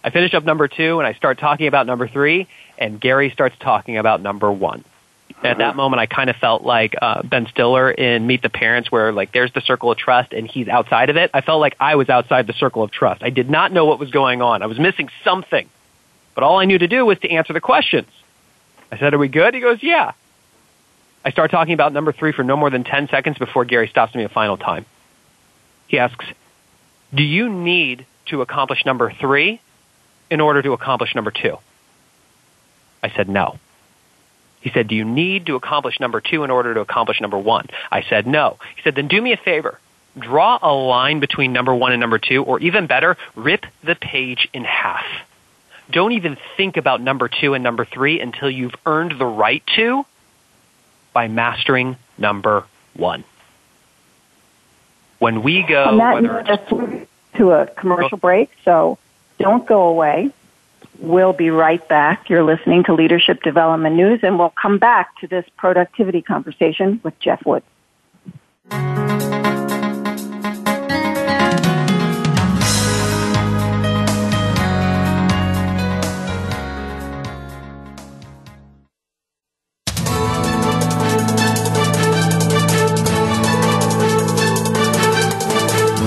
I 0.04 0.12
finish 0.12 0.34
up 0.36 0.46
number 0.46 0.68
two 0.68 1.00
and 1.00 1.08
I 1.08 1.14
start 1.14 1.40
talking 1.40 1.68
about 1.68 1.88
number 1.88 2.08
three, 2.08 2.48
and 2.78 3.02
Gary 3.02 3.32
starts 3.32 3.56
talking 3.60 3.98
about 3.98 4.22
number 4.22 4.52
one. 4.52 4.84
At 5.44 5.58
that 5.58 5.76
moment, 5.76 6.00
I 6.00 6.06
kind 6.06 6.30
of 6.30 6.36
felt 6.38 6.64
like 6.64 6.96
uh, 7.00 7.22
Ben 7.24 7.48
Stiller 7.48 7.92
in 7.92 8.26
Meet 8.26 8.42
the 8.42 8.50
Parents, 8.50 8.92
where 8.92 9.12
like 9.12 9.32
there's 9.32 9.52
the 9.54 9.62
circle 9.62 9.92
of 9.92 9.98
trust 9.98 10.32
and 10.34 10.48
he's 10.48 10.68
outside 10.68 11.10
of 11.10 11.18
it. 11.18 11.30
I 11.34 11.42
felt 11.42 11.60
like 11.60 11.76
I 11.80 11.96
was 11.96 12.10
outside 12.10 12.48
the 12.48 12.54
circle 12.54 12.84
of 12.84 12.92
trust. 12.92 13.22
I 13.22 13.30
did 13.30 13.50
not 13.50 13.72
know 13.72 13.86
what 13.86 14.00
was 14.00 14.12
going 14.12 14.42
on. 14.42 14.64
I 14.64 14.68
was 14.68 14.80
missing 14.80 15.10
something. 15.24 15.70
But 16.36 16.44
all 16.44 16.60
I 16.60 16.66
knew 16.66 16.78
to 16.78 16.88
do 16.88 17.06
was 17.06 17.18
to 17.20 17.30
answer 17.32 17.54
the 17.54 17.62
questions. 17.62 18.10
I 18.92 19.00
said, 19.00 19.14
Are 19.14 19.18
we 19.18 19.30
good? 19.30 19.56
He 19.56 19.62
goes, 19.62 19.80
Yeah. 19.82 20.12
I 21.24 21.32
start 21.32 21.50
talking 21.50 21.74
about 21.74 21.92
number 21.92 22.12
three 22.12 22.34
for 22.34 22.44
no 22.44 22.56
more 22.56 22.70
than 22.70 22.84
10 22.84 23.08
seconds 23.08 23.40
before 23.40 23.66
Gary 23.66 23.88
stops 23.88 24.14
me 24.14 24.24
a 24.24 24.30
final 24.30 24.58
time. 24.58 24.86
He 25.88 25.98
asks, 25.98 26.26
Do 27.14 27.24
you 27.24 27.50
need 27.50 28.06
to 28.28 28.42
accomplish 28.42 28.86
number 28.86 29.12
three 29.12 29.60
in 30.30 30.42
order 30.42 30.62
to 30.62 30.74
accomplish 30.74 31.16
number 31.16 31.32
two? 31.32 31.58
I 33.02 33.10
said, 33.16 33.30
No. 33.30 33.58
He 34.60 34.72
said, 34.72 34.88
Do 34.88 34.96
you 34.96 35.06
need 35.06 35.46
to 35.46 35.56
accomplish 35.56 36.00
number 36.00 36.22
two 36.22 36.44
in 36.44 36.52
order 36.52 36.74
to 36.74 36.82
accomplish 36.82 37.22
number 37.22 37.38
one? 37.40 37.68
I 37.92 38.04
said, 38.04 38.28
No. 38.28 38.58
He 38.76 38.82
said, 38.84 38.96
Then 38.96 39.08
do 39.08 39.22
me 39.22 39.32
a 39.32 39.38
favor. 39.38 39.80
Draw 40.18 40.60
a 40.62 40.74
line 40.74 41.20
between 41.20 41.54
number 41.54 41.74
one 41.76 41.92
and 41.92 42.00
number 42.00 42.20
two, 42.20 42.44
or 42.44 42.60
even 42.60 42.88
better, 42.88 43.18
rip 43.36 43.66
the 43.84 43.96
page 43.96 44.48
in 44.54 44.64
half 44.64 45.04
don't 45.92 46.14
even 46.14 46.38
think 46.58 46.78
about 46.78 47.02
number 47.02 47.28
two 47.30 47.54
and 47.54 47.64
number 47.64 47.86
three 47.86 48.20
until 48.20 48.50
you've 48.50 48.76
earned 48.86 49.20
the 49.20 49.26
right 49.26 49.64
to 49.76 50.06
by 51.14 51.28
mastering 51.28 51.98
number 52.18 52.66
one. 52.96 53.24
When 55.20 55.44
we 55.44 55.64
go, 55.64 55.84
on 55.84 56.24
that 56.24 56.46
just 56.46 56.70
to 57.38 57.52
a 57.52 57.68
commercial 57.68 58.18
break, 58.18 58.50
so 58.64 58.98
don't 59.40 59.66
go 59.66 59.88
away. 59.88 60.32
We'll 61.00 61.34
be 61.34 61.50
right 61.50 61.86
back. 61.88 62.30
You're 62.30 62.44
listening 62.44 62.84
to 62.86 62.94
Leadership 62.94 63.44
Development 63.44 63.96
News, 63.96 64.22
and 64.24 64.40
we'll 64.40 64.50
come 64.62 64.78
back 64.78 65.18
to 65.20 65.28
this 65.28 65.46
productivity 65.58 66.22
conversation 66.22 67.02
with 67.04 67.18
Geoff 67.20 67.46
Wood. 67.46 67.64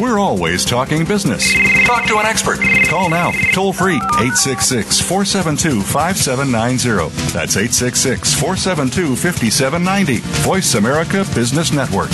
We're 0.00 0.18
always 0.18 0.64
talking 0.64 1.04
business. 1.04 1.52
Talk 1.84 2.06
to 2.06 2.16
an 2.16 2.24
expert. 2.24 2.58
Call 2.88 3.10
now, 3.10 3.32
toll 3.52 3.74
free, 3.74 3.96
866 3.96 4.98
472 4.98 5.82
5790. 5.82 7.14
That's 7.34 7.58
866 7.58 8.32
472 8.32 9.14
5790. 9.14 10.20
Voice 10.42 10.74
America 10.74 11.26
Business 11.34 11.70
Network. 11.74 12.08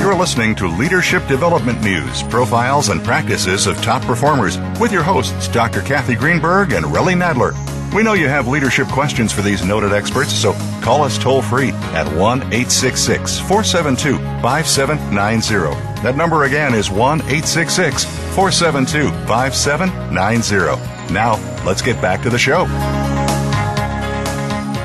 You're 0.00 0.14
listening 0.14 0.54
to 0.54 0.66
Leadership 0.66 1.26
Development 1.28 1.78
News, 1.82 2.22
profiles 2.22 2.88
and 2.88 3.04
practices 3.04 3.66
of 3.66 3.76
top 3.82 4.00
performers 4.04 4.56
with 4.80 4.92
your 4.92 5.02
hosts, 5.02 5.48
Dr. 5.48 5.82
Cathy 5.82 6.14
Greenberg 6.14 6.72
and 6.72 6.86
Relly 6.86 7.14
Nadler. 7.14 7.75
We 7.96 8.02
know 8.02 8.12
you 8.12 8.28
have 8.28 8.46
leadership 8.46 8.88
questions 8.88 9.32
for 9.32 9.40
these 9.40 9.64
noted 9.64 9.90
experts, 9.90 10.30
so 10.34 10.52
call 10.82 11.02
us 11.02 11.16
toll 11.16 11.40
free 11.40 11.70
at 11.94 12.06
1 12.14 12.40
866 12.42 13.38
472 13.38 14.18
5790. 14.42 16.02
That 16.02 16.14
number 16.14 16.44
again 16.44 16.74
is 16.74 16.90
1 16.90 17.20
866 17.20 18.04
472 18.04 19.08
5790. 19.26 21.10
Now, 21.10 21.36
let's 21.64 21.80
get 21.80 21.98
back 22.02 22.20
to 22.24 22.28
the 22.28 22.36
show. 22.36 22.64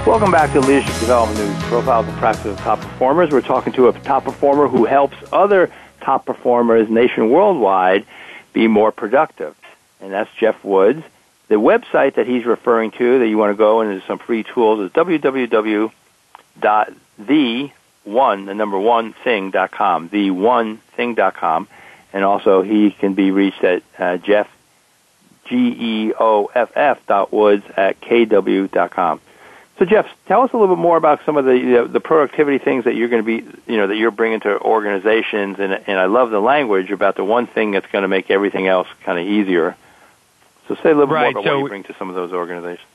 Welcome 0.10 0.32
back 0.32 0.54
to 0.54 0.62
Leadership 0.62 0.98
Development 1.02 1.38
News 1.38 1.64
Profiles 1.64 2.08
and 2.08 2.18
Practices 2.18 2.54
of 2.54 2.60
Top 2.60 2.80
Performers. 2.80 3.32
We're 3.32 3.42
talking 3.42 3.74
to 3.74 3.90
a 3.90 3.92
top 3.92 4.24
performer 4.24 4.70
who 4.70 4.86
helps 4.86 5.18
other 5.34 5.70
top 6.00 6.26
performers 6.26 6.90
nation 6.90 7.30
worldwide 7.30 8.06
be 8.54 8.68
more 8.68 8.94
productive. 8.94 9.58
And 10.00 10.14
that's 10.14 10.34
Geoff 10.36 10.64
Woods. 10.64 11.04
The 11.52 11.60
website 11.60 12.16
that 12.16 12.28
he's 12.28 12.46
referring 12.46 12.92
to 12.92 13.20
that 13.20 13.28
you 13.28 13.38
want 13.38 13.52
to 13.52 13.58
go 13.58 13.82
and 13.82 13.92
there's 13.92 14.06
some 14.06 14.20
free 14.20 14.44
tools 14.44 14.80
is 14.80 14.92
www.the 14.94 15.92
one, 18.06 18.46
the 18.46 18.54
number 18.56 18.80
one 18.80 19.12
thing 19.12 19.52
dot 19.52 19.72
com, 19.72 20.08
the 20.08 20.32
one 20.32 20.78
thing 20.96 21.14
dot 21.14 21.34
com, 21.34 21.68
and 22.14 22.24
also 22.24 22.62
he 22.62 22.92
can 22.92 23.16
be 23.16 23.32
reached 23.32 23.62
at 23.66 23.84
uh, 24.00 24.16
Geoff 24.16 24.48
G 25.44 25.76
E 25.78 26.14
O 26.18 26.50
F 26.56 26.72
F 26.74 27.06
dot 27.06 27.34
Woods 27.34 27.66
at 27.76 28.00
KW 28.00 28.72
dot 28.72 28.92
com. 28.92 29.20
So 29.78 29.84
Geoff, 29.84 30.08
tell 30.28 30.44
us 30.44 30.54
a 30.54 30.58
little 30.58 30.74
bit 30.74 30.82
more 30.82 30.96
about 30.96 31.26
some 31.26 31.36
of 31.36 31.44
the 31.44 31.58
you 31.58 31.72
know, 31.72 31.86
the 31.86 32.00
productivity 32.00 32.60
things 32.60 32.86
that 32.86 32.96
you're 32.96 33.10
going 33.10 33.26
to 33.26 33.42
be 33.42 33.44
you 33.70 33.78
know 33.78 33.88
that 33.88 33.98
you're 33.98 34.12
bringing 34.12 34.40
to 34.40 34.58
organizations, 34.58 35.60
and 35.60 35.74
and 35.74 36.00
I 36.00 36.06
love 36.06 36.32
the 36.32 36.40
language 36.40 36.92
about 36.92 37.18
the 37.18 37.26
one 37.26 37.46
thing 37.46 37.72
that's 37.72 37.88
going 37.88 38.04
to 38.04 38.08
make 38.08 38.32
everything 38.32 38.68
else 38.68 38.88
kind 39.04 39.20
of 39.20 39.26
easier. 39.26 39.76
So 40.72 40.84
say 40.84 40.92
a 40.92 40.96
little 40.96 41.14
right, 41.14 41.34
more 41.34 41.42
about 41.42 41.44
so 41.44 41.56
what 41.58 41.64
you 41.64 41.70
bring 41.70 41.84
to 41.84 41.96
some 42.00 42.08
of 42.08 42.16
those 42.16 42.32
organizations. 42.32 42.88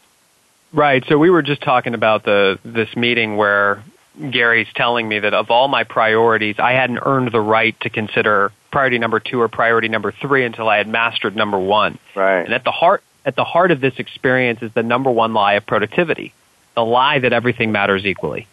Right. 0.72 1.04
So 1.08 1.18
we 1.18 1.28
were 1.28 1.42
just 1.42 1.60
talking 1.60 1.92
about 1.92 2.24
the 2.24 2.58
this 2.64 2.94
meeting 2.96 3.36
where 3.36 3.82
Gary's 4.30 4.68
telling 4.74 5.06
me 5.06 5.18
that 5.18 5.34
of 5.34 5.50
all 5.50 5.68
my 5.68 5.84
priorities, 5.84 6.58
I 6.58 6.72
hadn't 6.72 7.00
earned 7.04 7.30
the 7.32 7.40
right 7.40 7.78
to 7.80 7.90
consider 7.90 8.50
priority 8.70 8.98
number 8.98 9.20
two 9.20 9.42
or 9.42 9.48
priority 9.48 9.88
number 9.88 10.10
three 10.10 10.46
until 10.46 10.68
I 10.70 10.78
had 10.78 10.88
mastered 10.88 11.36
number 11.36 11.58
one. 11.58 11.98
Right. 12.14 12.44
And 12.44 12.54
at 12.54 12.64
the 12.64 12.72
heart 12.72 13.02
at 13.26 13.36
the 13.36 13.44
heart 13.44 13.70
of 13.70 13.80
this 13.80 13.98
experience 13.98 14.62
is 14.62 14.72
the 14.72 14.82
number 14.82 15.10
one 15.10 15.34
lie 15.34 15.54
of 15.54 15.66
productivity, 15.66 16.32
the 16.74 16.84
lie 16.84 17.18
that 17.18 17.34
everything 17.34 17.72
matters 17.72 18.06
equally. 18.06 18.46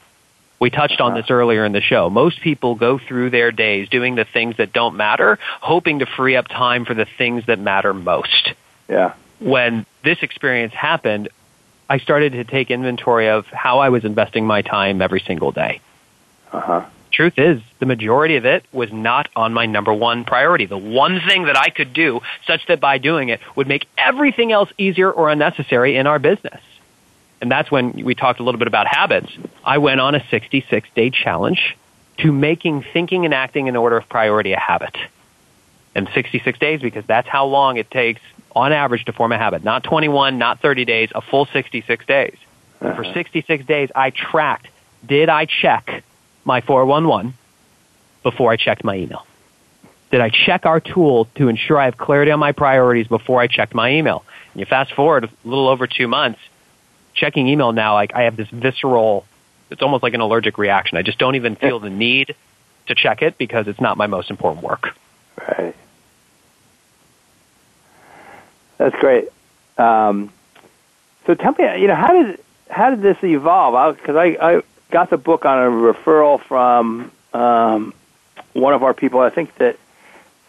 We 0.59 0.69
touched 0.69 0.99
on 0.99 1.13
uh-huh. 1.13 1.21
this 1.21 1.31
earlier 1.31 1.63
in 1.63 1.71
the 1.71 1.81
show. 1.81 2.09
Most 2.09 2.41
people 2.41 2.75
go 2.75 2.99
through 2.99 3.29
their 3.29 3.53
days 3.53 3.87
doing 3.87 4.15
the 4.15 4.25
things 4.25 4.57
that 4.57 4.73
don't 4.73 4.97
matter, 4.97 5.39
hoping 5.61 5.99
to 5.99 6.05
free 6.05 6.35
up 6.35 6.49
time 6.49 6.83
for 6.83 6.93
the 6.93 7.07
things 7.17 7.45
that 7.45 7.59
matter 7.59 7.93
most. 7.93 8.53
Yeah. 8.89 9.13
When 9.39 9.85
this 10.03 10.19
experience 10.21 10.73
happened, 10.73 11.29
I 11.89 11.99
started 11.99 12.33
to 12.33 12.43
take 12.43 12.71
inventory 12.71 13.29
of 13.29 13.45
how 13.47 13.79
I 13.79 13.89
was 13.89 14.05
investing 14.05 14.47
my 14.47 14.61
time 14.61 15.01
every 15.01 15.19
single 15.19 15.51
day. 15.51 15.81
Uh-huh. 16.51 16.85
Truth 17.11 17.37
is, 17.37 17.61
the 17.79 17.85
majority 17.85 18.37
of 18.37 18.45
it 18.45 18.65
was 18.71 18.91
not 18.91 19.29
on 19.35 19.53
my 19.53 19.67
number 19.67 19.93
one 19.93 20.25
priority. 20.25 20.65
The 20.65 20.77
one 20.77 21.21
thing 21.27 21.45
that 21.45 21.57
I 21.57 21.69
could 21.69 21.93
do, 21.93 22.21
such 22.47 22.65
that 22.67 22.79
by 22.79 22.97
doing 22.97 23.29
it, 23.29 23.39
would 23.55 23.67
make 23.67 23.85
everything 23.97 24.51
else 24.51 24.69
easier 24.79 25.11
or 25.11 25.29
unnecessary 25.29 25.95
in 25.95 26.07
our 26.07 26.17
business. 26.17 26.59
And 27.39 27.51
that's 27.51 27.69
when 27.69 28.03
we 28.03 28.15
talked 28.15 28.39
a 28.39 28.43
little 28.43 28.57
bit 28.57 28.67
about 28.67 28.87
habits. 28.87 29.29
I 29.63 29.77
went 29.77 29.99
on 29.99 30.15
a 30.15 30.23
66 30.31 30.89
day 30.95 31.11
challenge 31.11 31.77
to 32.19 32.31
making 32.31 32.85
thinking 32.93 33.25
and 33.25 33.33
acting 33.33 33.67
in 33.67 33.75
order 33.75 33.97
of 33.97 34.09
priority 34.09 34.53
a 34.53 34.59
habit. 34.59 34.95
And 35.93 36.09
66 36.15 36.57
days 36.57 36.81
because 36.81 37.05
that's 37.05 37.27
how 37.27 37.45
long 37.45 37.77
it 37.77 37.91
takes 37.91 38.21
on 38.55 38.71
average 38.71 39.05
to 39.05 39.13
form 39.13 39.31
a 39.31 39.37
habit. 39.37 39.63
Not 39.63 39.83
21, 39.83 40.37
not 40.37 40.59
30 40.59 40.85
days, 40.85 41.09
a 41.15 41.21
full 41.21 41.45
66 41.45 42.05
days. 42.05 42.37
Uh-huh. 42.81 42.95
For 42.95 43.03
66 43.03 43.65
days, 43.65 43.89
I 43.95 44.09
tracked, 44.11 44.67
did 45.05 45.29
I 45.29 45.45
check 45.45 46.03
my 46.45 46.61
411 46.61 47.33
before 48.21 48.51
I 48.51 48.57
checked 48.57 48.83
my 48.83 48.95
email? 48.95 49.25
Did 50.11 50.21
I 50.21 50.29
check 50.29 50.65
our 50.65 50.79
tool 50.79 51.25
to 51.35 51.47
ensure 51.47 51.79
I 51.79 51.85
have 51.85 51.97
clarity 51.97 52.31
on 52.31 52.39
my 52.39 52.51
priorities 52.51 53.07
before 53.07 53.41
I 53.41 53.47
checked 53.47 53.73
my 53.73 53.91
email? 53.91 54.23
And 54.53 54.59
you 54.59 54.65
fast 54.65 54.93
forward 54.93 55.23
a 55.23 55.29
little 55.43 55.67
over 55.67 55.87
two 55.87 56.07
months, 56.07 56.39
checking 57.15 57.47
email 57.47 57.71
now, 57.71 57.95
like 57.95 58.13
I 58.13 58.23
have 58.23 58.35
this 58.35 58.49
visceral, 58.49 59.25
it's 59.71 59.81
almost 59.81 60.03
like 60.03 60.13
an 60.13 60.21
allergic 60.21 60.57
reaction. 60.57 60.97
I 60.97 61.01
just 61.01 61.17
don't 61.17 61.35
even 61.35 61.55
feel 61.55 61.79
the 61.79 61.89
need 61.89 62.35
to 62.87 62.95
check 62.95 63.21
it 63.21 63.37
because 63.37 63.67
it's 63.67 63.81
not 63.81 63.97
my 63.97 64.07
most 64.07 64.29
important 64.29 64.63
work. 64.63 64.95
Right. 65.39 65.75
That's 68.83 68.97
great. 68.97 69.29
Um, 69.77 70.29
so 71.25 71.35
tell 71.35 71.55
me, 71.57 71.79
you 71.81 71.87
know, 71.87 71.95
how 71.95 72.11
did 72.11 72.37
how 72.69 72.89
did 72.89 73.01
this 73.01 73.17
evolve? 73.23 73.95
Because 73.95 74.17
I, 74.17 74.25
I, 74.25 74.57
I 74.57 74.61
got 74.91 75.09
the 75.09 75.15
book 75.15 75.45
on 75.45 75.57
a 75.57 75.69
referral 75.69 76.43
from 76.43 77.09
um, 77.33 77.93
one 78.51 78.73
of 78.73 78.83
our 78.83 78.93
people. 78.93 79.21
I 79.21 79.29
think 79.29 79.55
that 79.55 79.79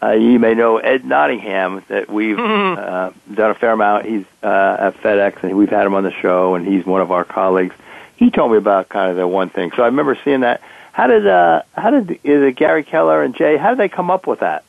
uh, 0.03 0.11
you 0.11 0.37
may 0.37 0.53
know 0.53 0.79
Ed 0.79 1.05
Nottingham. 1.05 1.81
That 1.87 2.09
we've 2.09 2.37
uh, 2.39 3.11
done 3.33 3.51
a 3.51 3.55
fair 3.55 3.71
amount. 3.71 4.05
He's 4.05 4.25
uh, 4.43 4.77
at 4.81 5.01
FedEx, 5.01 5.41
and 5.43 5.57
we've 5.57 5.69
had 5.69 5.85
him 5.85 5.93
on 5.93 6.03
the 6.03 6.11
show, 6.11 6.55
and 6.55 6.67
he's 6.67 6.85
one 6.85 6.99
of 6.99 7.13
our 7.13 7.23
colleagues. 7.23 7.73
He 8.17 8.31
told 8.31 8.51
me 8.51 8.57
about 8.57 8.89
kind 8.89 9.11
of 9.11 9.15
the 9.15 9.25
one 9.25 9.49
thing. 9.49 9.71
So 9.77 9.83
I 9.83 9.85
remember 9.85 10.17
seeing 10.25 10.41
that. 10.41 10.59
How 10.91 11.07
did 11.07 11.25
uh, 11.25 11.61
how 11.73 11.89
did 11.89 12.11
is 12.11 12.43
it 12.43 12.57
Gary 12.57 12.83
Keller 12.83 13.23
and 13.23 13.33
Jay? 13.33 13.55
How 13.55 13.69
did 13.69 13.77
they 13.77 13.87
come 13.87 14.11
up 14.11 14.27
with 14.27 14.41
that? 14.41 14.65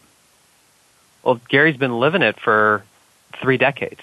Well, 1.25 1.41
Gary's 1.49 1.77
been 1.77 1.99
living 1.99 2.23
it 2.23 2.39
for 2.39 2.85
three 3.41 3.57
decades. 3.57 4.01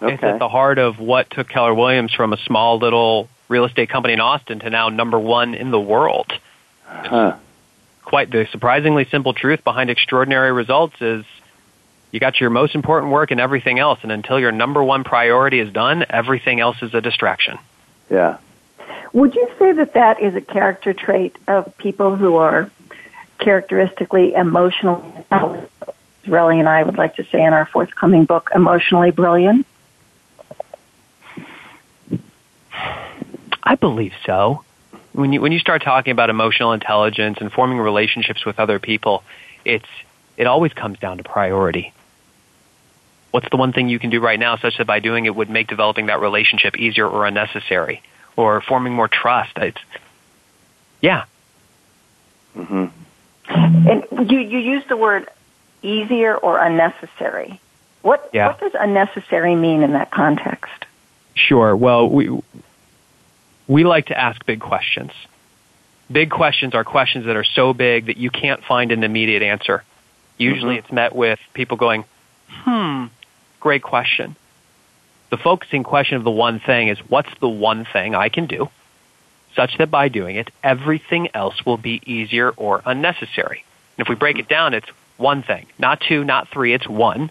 Okay. 0.00 0.14
It's 0.14 0.22
at 0.22 0.38
the 0.38 0.48
heart 0.48 0.78
of 0.78 0.98
what 0.98 1.30
took 1.30 1.48
Keller 1.48 1.74
Williams 1.74 2.12
from 2.12 2.32
a 2.32 2.36
small 2.38 2.78
little 2.78 3.28
real 3.48 3.64
estate 3.64 3.88
company 3.88 4.14
in 4.14 4.20
Austin 4.20 4.58
to 4.60 4.70
now 4.70 4.88
number 4.88 5.18
one 5.18 5.54
in 5.54 5.70
the 5.70 5.80
world. 5.80 6.32
Huh. 6.84 7.36
Quite 8.04 8.30
the 8.30 8.46
surprisingly 8.50 9.06
simple 9.10 9.32
truth 9.32 9.62
behind 9.62 9.90
extraordinary 9.90 10.52
results 10.52 11.00
is 11.00 11.24
you 12.10 12.20
got 12.20 12.40
your 12.40 12.50
most 12.50 12.74
important 12.74 13.12
work 13.12 13.30
and 13.30 13.40
everything 13.40 13.78
else, 13.78 14.00
and 14.02 14.10
until 14.10 14.38
your 14.38 14.52
number 14.52 14.82
one 14.82 15.04
priority 15.04 15.60
is 15.60 15.72
done, 15.72 16.04
everything 16.10 16.60
else 16.60 16.76
is 16.82 16.92
a 16.94 17.00
distraction. 17.00 17.58
Yeah. 18.10 18.38
Would 19.12 19.34
you 19.34 19.48
say 19.58 19.72
that 19.72 19.94
that 19.94 20.20
is 20.20 20.34
a 20.34 20.40
character 20.40 20.92
trait 20.92 21.36
of 21.46 21.76
people 21.78 22.16
who 22.16 22.36
are 22.36 22.70
characteristically 23.38 24.34
emotional? 24.34 25.26
Relly 26.26 26.58
and 26.58 26.68
I 26.68 26.82
would 26.82 26.96
like 26.96 27.16
to 27.16 27.24
say 27.24 27.42
in 27.42 27.52
our 27.52 27.66
forthcoming 27.66 28.24
book, 28.24 28.50
Emotionally 28.54 29.10
Brilliant? 29.10 29.66
I 33.62 33.74
believe 33.76 34.12
so. 34.24 34.64
When 35.12 35.32
you 35.32 35.40
when 35.40 35.52
you 35.52 35.58
start 35.58 35.82
talking 35.82 36.10
about 36.10 36.30
emotional 36.30 36.72
intelligence 36.72 37.38
and 37.40 37.52
forming 37.52 37.78
relationships 37.78 38.44
with 38.44 38.58
other 38.58 38.78
people, 38.78 39.22
it's 39.64 39.86
it 40.36 40.46
always 40.46 40.72
comes 40.72 40.98
down 40.98 41.18
to 41.18 41.22
priority. 41.22 41.92
What's 43.30 43.48
the 43.50 43.56
one 43.56 43.72
thing 43.72 43.88
you 43.88 43.98
can 43.98 44.10
do 44.10 44.20
right 44.20 44.38
now 44.38 44.56
such 44.56 44.78
that 44.78 44.86
by 44.86 45.00
doing 45.00 45.26
it 45.26 45.34
would 45.34 45.48
make 45.48 45.68
developing 45.68 46.06
that 46.06 46.20
relationship 46.20 46.76
easier 46.76 47.08
or 47.08 47.26
unnecessary 47.26 48.02
or 48.36 48.60
forming 48.60 48.94
more 48.94 49.08
trust? 49.08 49.52
It's 49.56 49.78
yeah. 51.00 51.24
Mm-hmm. 52.56 52.86
And 53.48 54.30
you 54.30 54.38
you 54.38 54.58
use 54.58 54.84
the 54.88 54.96
word 54.96 55.28
easier 55.82 56.36
or 56.36 56.58
unnecessary. 56.58 57.60
What 58.02 58.30
yeah. 58.32 58.48
what 58.48 58.60
does 58.60 58.72
unnecessary 58.78 59.54
mean 59.54 59.82
in 59.82 59.92
that 59.92 60.10
context? 60.10 60.86
Sure. 61.34 61.76
Well, 61.76 62.08
we 62.08 62.40
we 63.68 63.84
like 63.84 64.06
to 64.06 64.18
ask 64.18 64.44
big 64.44 64.60
questions. 64.60 65.12
Big 66.10 66.30
questions 66.30 66.74
are 66.74 66.84
questions 66.84 67.26
that 67.26 67.36
are 67.36 67.44
so 67.44 67.72
big 67.72 68.06
that 68.06 68.16
you 68.16 68.30
can't 68.30 68.62
find 68.64 68.92
an 68.92 69.04
immediate 69.04 69.42
answer. 69.42 69.84
Usually 70.36 70.76
mm-hmm. 70.76 70.84
it's 70.84 70.92
met 70.92 71.14
with 71.14 71.38
people 71.54 71.76
going, 71.76 72.04
"Hmm, 72.48 73.06
great 73.60 73.82
question." 73.82 74.36
The 75.30 75.38
focusing 75.38 75.82
question 75.82 76.16
of 76.18 76.24
the 76.24 76.30
one 76.30 76.60
thing 76.60 76.88
is 76.88 76.98
what's 77.08 77.30
the 77.40 77.48
one 77.48 77.86
thing 77.90 78.14
I 78.14 78.28
can 78.28 78.46
do 78.46 78.68
such 79.54 79.78
that 79.78 79.90
by 79.90 80.08
doing 80.08 80.36
it 80.36 80.50
everything 80.62 81.28
else 81.34 81.64
will 81.64 81.76
be 81.76 82.02
easier 82.04 82.50
or 82.50 82.82
unnecessary. 82.84 83.64
And 83.96 84.06
if 84.06 84.08
we 84.08 84.14
break 84.14 84.38
it 84.38 84.48
down, 84.48 84.74
it's 84.74 84.88
one 85.22 85.42
thing, 85.42 85.66
not 85.78 86.00
two, 86.00 86.24
not 86.24 86.48
three, 86.48 86.74
it's 86.74 86.88
one 86.88 87.30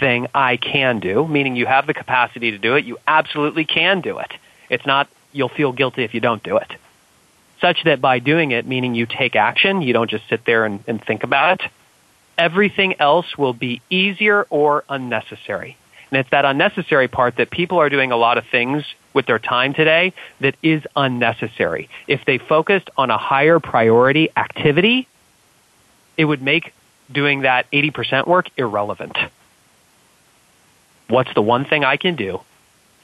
thing 0.00 0.26
I 0.34 0.56
can 0.56 0.98
do, 0.98 1.26
meaning 1.26 1.56
you 1.56 1.66
have 1.66 1.86
the 1.86 1.94
capacity 1.94 2.50
to 2.50 2.58
do 2.58 2.74
it. 2.74 2.84
You 2.84 2.98
absolutely 3.06 3.64
can 3.64 4.00
do 4.00 4.18
it. 4.18 4.32
It's 4.68 4.84
not 4.86 5.08
you'll 5.32 5.48
feel 5.48 5.72
guilty 5.72 6.02
if 6.02 6.14
you 6.14 6.20
don't 6.20 6.42
do 6.42 6.56
it. 6.56 6.72
Such 7.60 7.84
that 7.84 8.00
by 8.00 8.18
doing 8.18 8.50
it, 8.50 8.66
meaning 8.66 8.94
you 8.94 9.06
take 9.06 9.36
action, 9.36 9.82
you 9.82 9.92
don't 9.92 10.10
just 10.10 10.28
sit 10.28 10.44
there 10.44 10.64
and, 10.64 10.82
and 10.86 11.02
think 11.02 11.22
about 11.22 11.60
it, 11.60 11.70
everything 12.36 13.00
else 13.00 13.38
will 13.38 13.52
be 13.52 13.80
easier 13.88 14.46
or 14.50 14.84
unnecessary. 14.88 15.76
And 16.10 16.20
it's 16.20 16.30
that 16.30 16.44
unnecessary 16.44 17.08
part 17.08 17.36
that 17.36 17.50
people 17.50 17.78
are 17.78 17.88
doing 17.88 18.12
a 18.12 18.16
lot 18.16 18.38
of 18.38 18.46
things 18.46 18.84
with 19.12 19.26
their 19.26 19.38
time 19.38 19.74
today 19.74 20.12
that 20.40 20.54
is 20.62 20.82
unnecessary. 20.94 21.88
If 22.06 22.24
they 22.24 22.38
focused 22.38 22.90
on 22.96 23.10
a 23.10 23.18
higher 23.18 23.58
priority 23.58 24.30
activity, 24.36 25.08
it 26.16 26.24
would 26.24 26.42
make 26.42 26.72
doing 27.10 27.42
that 27.42 27.70
80% 27.70 28.26
work 28.26 28.48
irrelevant. 28.56 29.16
What's 31.08 31.32
the 31.34 31.42
one 31.42 31.64
thing 31.64 31.84
I 31.84 31.96
can 31.96 32.16
do 32.16 32.40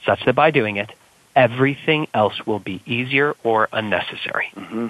such 0.04 0.24
that 0.24 0.34
by 0.34 0.50
doing 0.50 0.76
it, 0.76 0.90
everything 1.34 2.08
else 2.12 2.46
will 2.46 2.58
be 2.58 2.80
easier 2.86 3.34
or 3.42 3.68
unnecessary. 3.72 4.50
Mm-hmm. 4.54 4.88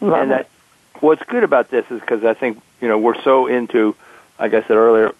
And 0.00 0.30
that, 0.30 0.48
what's 1.00 1.22
good 1.24 1.44
about 1.44 1.70
this 1.70 1.84
is 1.90 2.00
because 2.00 2.24
I 2.24 2.34
think 2.34 2.62
you 2.80 2.88
know 2.88 2.98
we're 2.98 3.20
so 3.22 3.46
into, 3.46 3.96
like 4.38 4.54
I 4.54 4.62
said 4.62 4.72
earlier, 4.72 5.12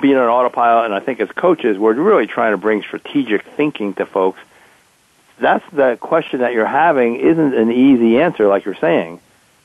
being 0.00 0.16
on 0.16 0.28
autopilot, 0.28 0.86
and 0.86 0.94
I 0.94 1.00
think 1.00 1.20
as 1.20 1.30
coaches, 1.30 1.78
we're 1.78 1.94
really 1.94 2.26
trying 2.26 2.52
to 2.52 2.58
bring 2.58 2.82
strategic 2.82 3.42
thinking 3.42 3.94
to 3.94 4.06
folks. 4.06 4.38
That's 5.38 5.64
the 5.72 5.96
question 5.98 6.40
that 6.40 6.52
you're 6.52 6.66
having 6.66 7.16
isn't 7.16 7.54
an 7.54 7.72
easy 7.72 8.20
answer, 8.20 8.46
like 8.46 8.66
you're 8.66 8.74
saying. 8.74 9.20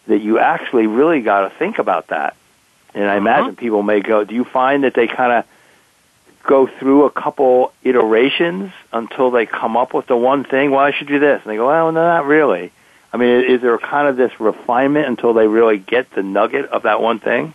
That 0.08 0.20
you 0.20 0.40
actually 0.40 0.88
really 0.88 1.22
got 1.22 1.50
to 1.50 1.58
think 1.58 1.80
about 1.80 2.08
that. 2.08 2.36
And 2.94 3.06
I 3.06 3.08
uh-huh. 3.08 3.18
imagine 3.18 3.56
people 3.56 3.84
may 3.84 4.02
go. 4.02 4.24
Do 4.24 4.36
you 4.36 4.44
find 4.44 4.84
that 4.84 4.94
they 4.94 5.08
kind 5.08 5.34
of 5.34 5.46
go 6.44 6.68
through 6.68 7.06
a 7.06 7.12
couple 7.12 7.74
iterations 7.84 8.72
until 8.94 9.32
they 9.32 9.46
come 9.46 9.76
up 9.76 9.94
with 9.94 10.08
the 10.08 10.16
one 10.16 10.44
thing? 10.44 10.72
Well, 10.72 10.80
I 10.80 10.92
should 10.92 11.08
do 11.08 11.20
this, 11.20 11.42
and 11.44 11.52
they 11.52 11.58
go, 11.58 11.68
well, 11.68 11.92
no, 11.92 12.02
not 12.02 12.26
really. 12.26 12.72
I 13.12 13.18
mean, 13.18 13.46
is 13.50 13.62
there 13.62 13.78
kind 13.78 14.08
of 14.08 14.18
this 14.18 14.40
refinement 14.40 15.08
until 15.08 15.34
they 15.34 15.48
really 15.48 15.78
get 15.78 16.12
the 16.12 16.22
nugget 16.22 16.66
of 16.66 16.84
that 16.84 17.02
one 17.02 17.20
thing? 17.20 17.54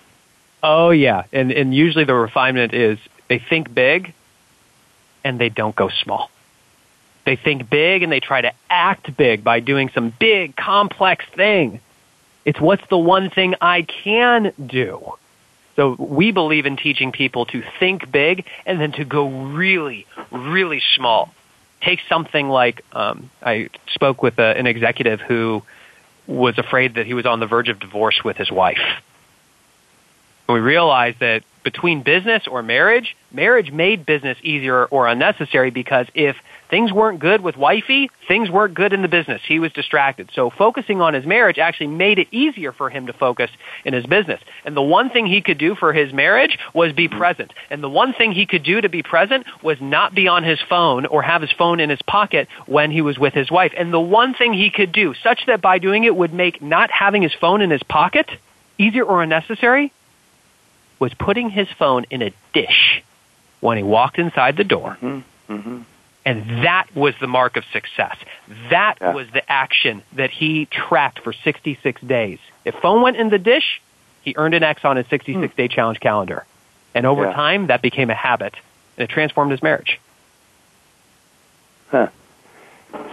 Oh 0.63 0.91
yeah, 0.91 1.25
and 1.33 1.53
and 1.53 1.75
usually 1.75 2.05
the 2.05 2.15
refinement 2.15 2.75
is 2.75 2.99
they 3.29 3.39
think 3.39 3.73
big, 3.73 4.13
and 5.25 5.39
they 5.39 5.49
don't 5.49 5.75
go 5.75 5.89
small. 5.89 6.31
They 7.25 7.37
think 7.37 7.69
big 7.69 8.03
and 8.03 8.11
they 8.11 8.21
try 8.21 8.41
to 8.41 8.53
act 8.69 9.15
big 9.17 9.45
by 9.45 9.61
doing 9.61 9.91
some 9.95 10.13
big 10.19 10.57
complex 10.57 11.25
thing. 11.35 11.81
It's 12.45 12.61
what's 12.61 12.87
the 12.89 12.99
one 12.99 13.31
thing 13.31 13.55
I 13.61 13.83
can 13.83 14.53
do. 14.65 15.15
So 15.77 15.95
we 15.99 16.31
believe 16.31 16.67
in 16.67 16.77
teaching 16.77 17.13
people 17.13 17.47
to 17.47 17.63
think 17.79 18.11
big 18.11 18.45
and 18.67 18.81
then 18.81 18.93
to 18.93 19.05
go 19.05 19.29
really, 19.29 20.07
really 20.31 20.83
small. 20.95 21.33
Take 21.81 22.01
something 22.09 22.49
like 22.49 22.85
um, 22.93 23.31
I 23.43 23.71
spoke 23.89 24.23
with 24.23 24.39
a, 24.39 24.57
an 24.59 24.67
executive 24.67 25.21
who 25.21 25.63
was 26.27 26.59
afraid 26.59 26.95
that 26.95 27.07
he 27.07 27.15
was 27.15 27.27
on 27.27 27.41
the 27.41 27.47
verge 27.47 27.69
of 27.69 27.79
divorce 27.81 28.23
with 28.23 28.37
his 28.37 28.51
wife 28.51 29.03
And 30.47 30.55
we 30.55 30.61
realized 30.61 31.21
that 31.21 31.43
between 31.63 32.03
business 32.03 32.47
or 32.47 32.63
marriage, 32.63 33.17
marriage 33.33 33.71
made 33.71 34.07
business 34.07 34.39
easier 34.43 34.87
or 34.87 35.07
unnecessary 35.07 35.71
because 35.71 36.07
if 36.15 36.37
things 36.71 36.93
weren't 36.93 37.19
good 37.19 37.41
with 37.41 37.57
wifey, 37.57 38.11
things 38.29 38.49
weren't 38.49 38.75
good 38.75 38.93
in 38.93 39.03
the 39.03 39.09
business. 39.09 39.43
He 39.47 39.59
was 39.59 39.73
distracted. 39.73 40.31
So 40.33 40.51
focusing 40.51 41.03
on 41.03 41.15
his 41.15 41.27
marriage 41.27 41.59
actually 41.59 41.89
made 41.89 42.19
it 42.19 42.29
easier 42.31 42.73
for 42.73 42.89
him 42.89 43.09
to 43.09 43.13
focus 43.13 43.51
in 43.85 43.93
his 43.93 44.07
business. 44.07 44.41
And 44.65 44.77
the 44.77 44.83
one 44.83 45.11
thing 45.11 45.27
he 45.27 45.43
could 45.43 45.59
do 45.59 45.75
for 45.75 45.93
his 45.93 46.13
marriage 46.13 46.59
was 46.73 46.93
be 46.93 47.09
present. 47.09 47.53
And 47.69 47.83
the 47.83 47.89
one 47.89 48.15
thing 48.15 48.33
he 48.33 48.47
could 48.47 48.63
do 48.63 48.81
to 48.81 48.89
be 48.89 49.03
present 49.03 49.47
was 49.63 49.81
not 49.81 50.15
be 50.15 50.29
on 50.29 50.45
his 50.45 50.61
phone 50.61 51.07
or 51.07 51.23
have 51.23 51.43
his 51.43 51.53
phone 51.53 51.81
in 51.81 51.91
his 51.91 52.03
pocket 52.03 52.49
when 52.67 52.91
he 52.91 53.03
was 53.03 53.19
with 53.19 53.35
his 53.35 53.51
wife. 53.51 53.73
And 53.77 53.93
the 53.93 54.01
one 54.01 54.35
thing 54.35 54.53
he 54.53 54.71
could 54.71 54.93
do, 54.93 55.15
such 55.23 55.47
that 55.47 55.61
by 55.61 55.79
doing 55.79 56.05
it 56.05 56.15
would 56.15 56.33
make 56.33 56.63
not 56.63 56.91
having 56.91 57.23
his 57.23 57.35
phone 57.35 57.61
in 57.61 57.71
his 57.71 57.83
pocket 57.83 58.31
easier 58.79 59.05
or 59.05 59.23
unnecessary, 59.23 59.93
was 61.01 61.13
putting 61.15 61.51
his 61.51 61.69
phone 61.79 62.07
in 62.11 62.23
a 62.23 62.31
dish 62.53 63.03
when 63.61 63.77
he 63.77 63.83
walked 63.83 64.19
inside 64.19 64.57
the 64.57 64.65
door. 64.65 64.97
Mm-hmm. 65.01 65.53
Mm-hmm. 65.53 65.83
And 66.25 66.65
that 66.65 66.95
was 66.95 67.15
the 67.21 67.27
mark 67.27 67.57
of 67.57 67.65
success. 67.73 68.17
That 68.69 68.99
yeah. 69.01 69.15
was 69.15 69.27
the 69.33 69.51
action 69.51 70.03
that 70.13 70.31
he 70.31 70.67
tracked 70.67 71.21
for 71.21 71.33
66 71.33 72.01
days. 72.03 72.39
If 72.65 72.75
phone 72.77 73.03
went 73.03 73.17
in 73.17 73.31
the 73.31 73.39
dish, 73.39 73.81
he 74.23 74.35
earned 74.37 74.55
an 74.55 74.63
X 74.63 74.85
on 74.85 74.97
his 74.97 75.07
66 75.07 75.55
day 75.55 75.69
challenge 75.69 76.01
calendar. 76.01 76.45
And 76.95 77.07
over 77.07 77.25
yeah. 77.25 77.33
time, 77.33 77.69
that 77.69 77.83
became 77.83 78.11
a 78.11 78.15
habit, 78.15 78.55
and 78.97 79.09
it 79.09 79.13
transformed 79.13 79.53
his 79.53 79.63
marriage. 79.63 80.01
Huh. 81.91 82.09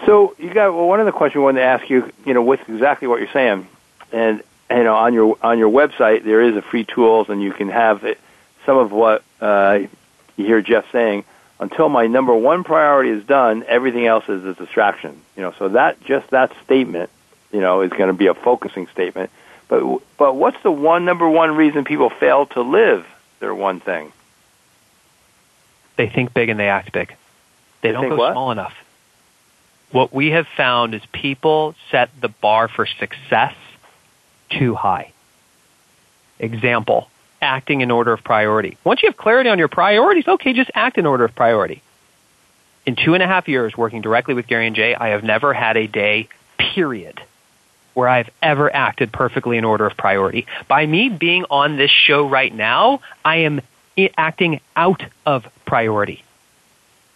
So 0.06 0.36
you 0.40 0.54
got 0.54 0.74
well. 0.74 0.88
One 0.88 1.00
other 1.00 1.12
question 1.12 1.42
I 1.42 1.44
wanted 1.44 1.60
to 1.60 1.66
ask 1.66 1.90
you, 1.90 2.12
you 2.26 2.34
know, 2.34 2.42
with 2.42 2.60
exactly 2.68 3.08
what 3.08 3.20
you're 3.20 3.32
saying, 3.32 3.68
and 4.12 4.42
you 4.70 4.84
know 4.84 4.96
on 4.96 5.14
your 5.14 5.38
on 5.42 5.60
your 5.60 5.70
website 5.70 6.24
there 6.24 6.42
is 6.42 6.56
a 6.56 6.62
free 6.62 6.84
tools 6.84 7.30
and 7.30 7.42
you 7.42 7.54
can 7.54 7.70
have 7.70 8.04
it, 8.04 8.20
some 8.66 8.78
of 8.78 8.92
what 8.92 9.24
uh, 9.42 9.80
you 10.36 10.46
hear 10.46 10.62
Geoff 10.62 10.86
saying. 10.92 11.26
Until 11.60 11.90
my 11.90 12.06
number 12.08 12.36
one 12.36 12.64
priority 12.64 13.10
is 13.10 13.26
done, 13.26 13.64
everything 13.68 14.06
else 14.06 14.30
is 14.30 14.44
a 14.46 14.54
distraction. 14.54 15.20
You 15.36 15.44
know, 15.44 15.54
so 15.58 15.70
that 15.70 16.04
just 16.04 16.30
that 16.30 16.52
statement, 16.64 17.10
you 17.52 17.62
know, 17.62 17.82
is 17.82 17.90
going 17.90 18.08
to 18.08 18.14
be 18.14 18.28
a 18.28 18.34
focusing 18.34 18.88
statement. 18.88 19.32
But 19.68 20.02
but 20.18 20.36
what's 20.36 20.62
the 20.64 20.72
one 20.72 21.06
number 21.06 21.28
one 21.28 21.56
reason 21.56 21.84
people 21.84 22.10
fail 22.10 22.46
to 22.48 22.62
live 22.62 23.06
their 23.40 23.56
one 23.56 23.80
thing? 23.80 24.12
They 25.96 26.08
think 26.08 26.34
big 26.34 26.50
and 26.50 26.60
they 26.60 26.70
act 26.70 26.92
big. 26.92 27.10
They, 27.82 27.90
they 27.90 27.92
don't 27.92 28.10
go 28.10 28.16
what? 28.16 28.34
small 28.34 28.52
enough. 28.52 28.76
What 29.92 30.14
we 30.14 30.32
have 30.32 30.48
found 30.48 30.94
is 30.94 31.02
people 31.12 31.74
set 31.92 32.10
the 32.20 32.28
bar 32.28 32.68
for 32.68 32.86
success 32.86 33.56
too 34.50 34.76
high. 34.76 35.12
Example, 36.40 37.10
acting 37.42 37.82
in 37.82 37.92
order 37.92 38.14
of 38.14 38.24
priority. 38.24 38.78
Once 38.84 39.04
you 39.04 39.10
have 39.10 39.18
clarity 39.18 39.50
on 39.50 39.60
your 39.60 39.68
priorities, 39.68 40.28
okay, 40.28 40.54
just 40.54 40.72
act 40.74 40.98
in 40.98 41.06
order 41.06 41.26
of 41.26 41.36
priority. 41.36 41.82
In 42.86 42.96
two 42.96 43.14
and 43.14 43.22
a 43.22 43.28
half 43.28 43.48
years 43.48 43.76
working 43.76 44.02
directly 44.02 44.34
with 44.34 44.48
Gary 44.48 44.68
and 44.68 44.76
Jay, 44.76 44.96
I 44.96 45.10
have 45.10 45.24
never 45.24 45.54
had 45.54 45.76
a 45.78 45.88
day, 45.88 46.30
period, 46.58 47.22
where 47.94 48.08
I've 48.08 48.30
ever 48.42 48.74
acted 48.74 49.12
perfectly 49.12 49.58
in 49.58 49.66
order 49.66 49.86
of 49.86 49.98
priority. 49.98 50.48
By 50.68 50.86
me 50.86 51.10
being 51.10 51.46
on 51.50 51.78
this 51.78 51.92
show 51.92 52.28
right 52.28 52.54
now, 52.54 53.02
I 53.26 53.38
am 53.38 53.62
acting 54.18 54.62
out 54.76 55.04
of 55.26 55.46
priority. 55.66 56.24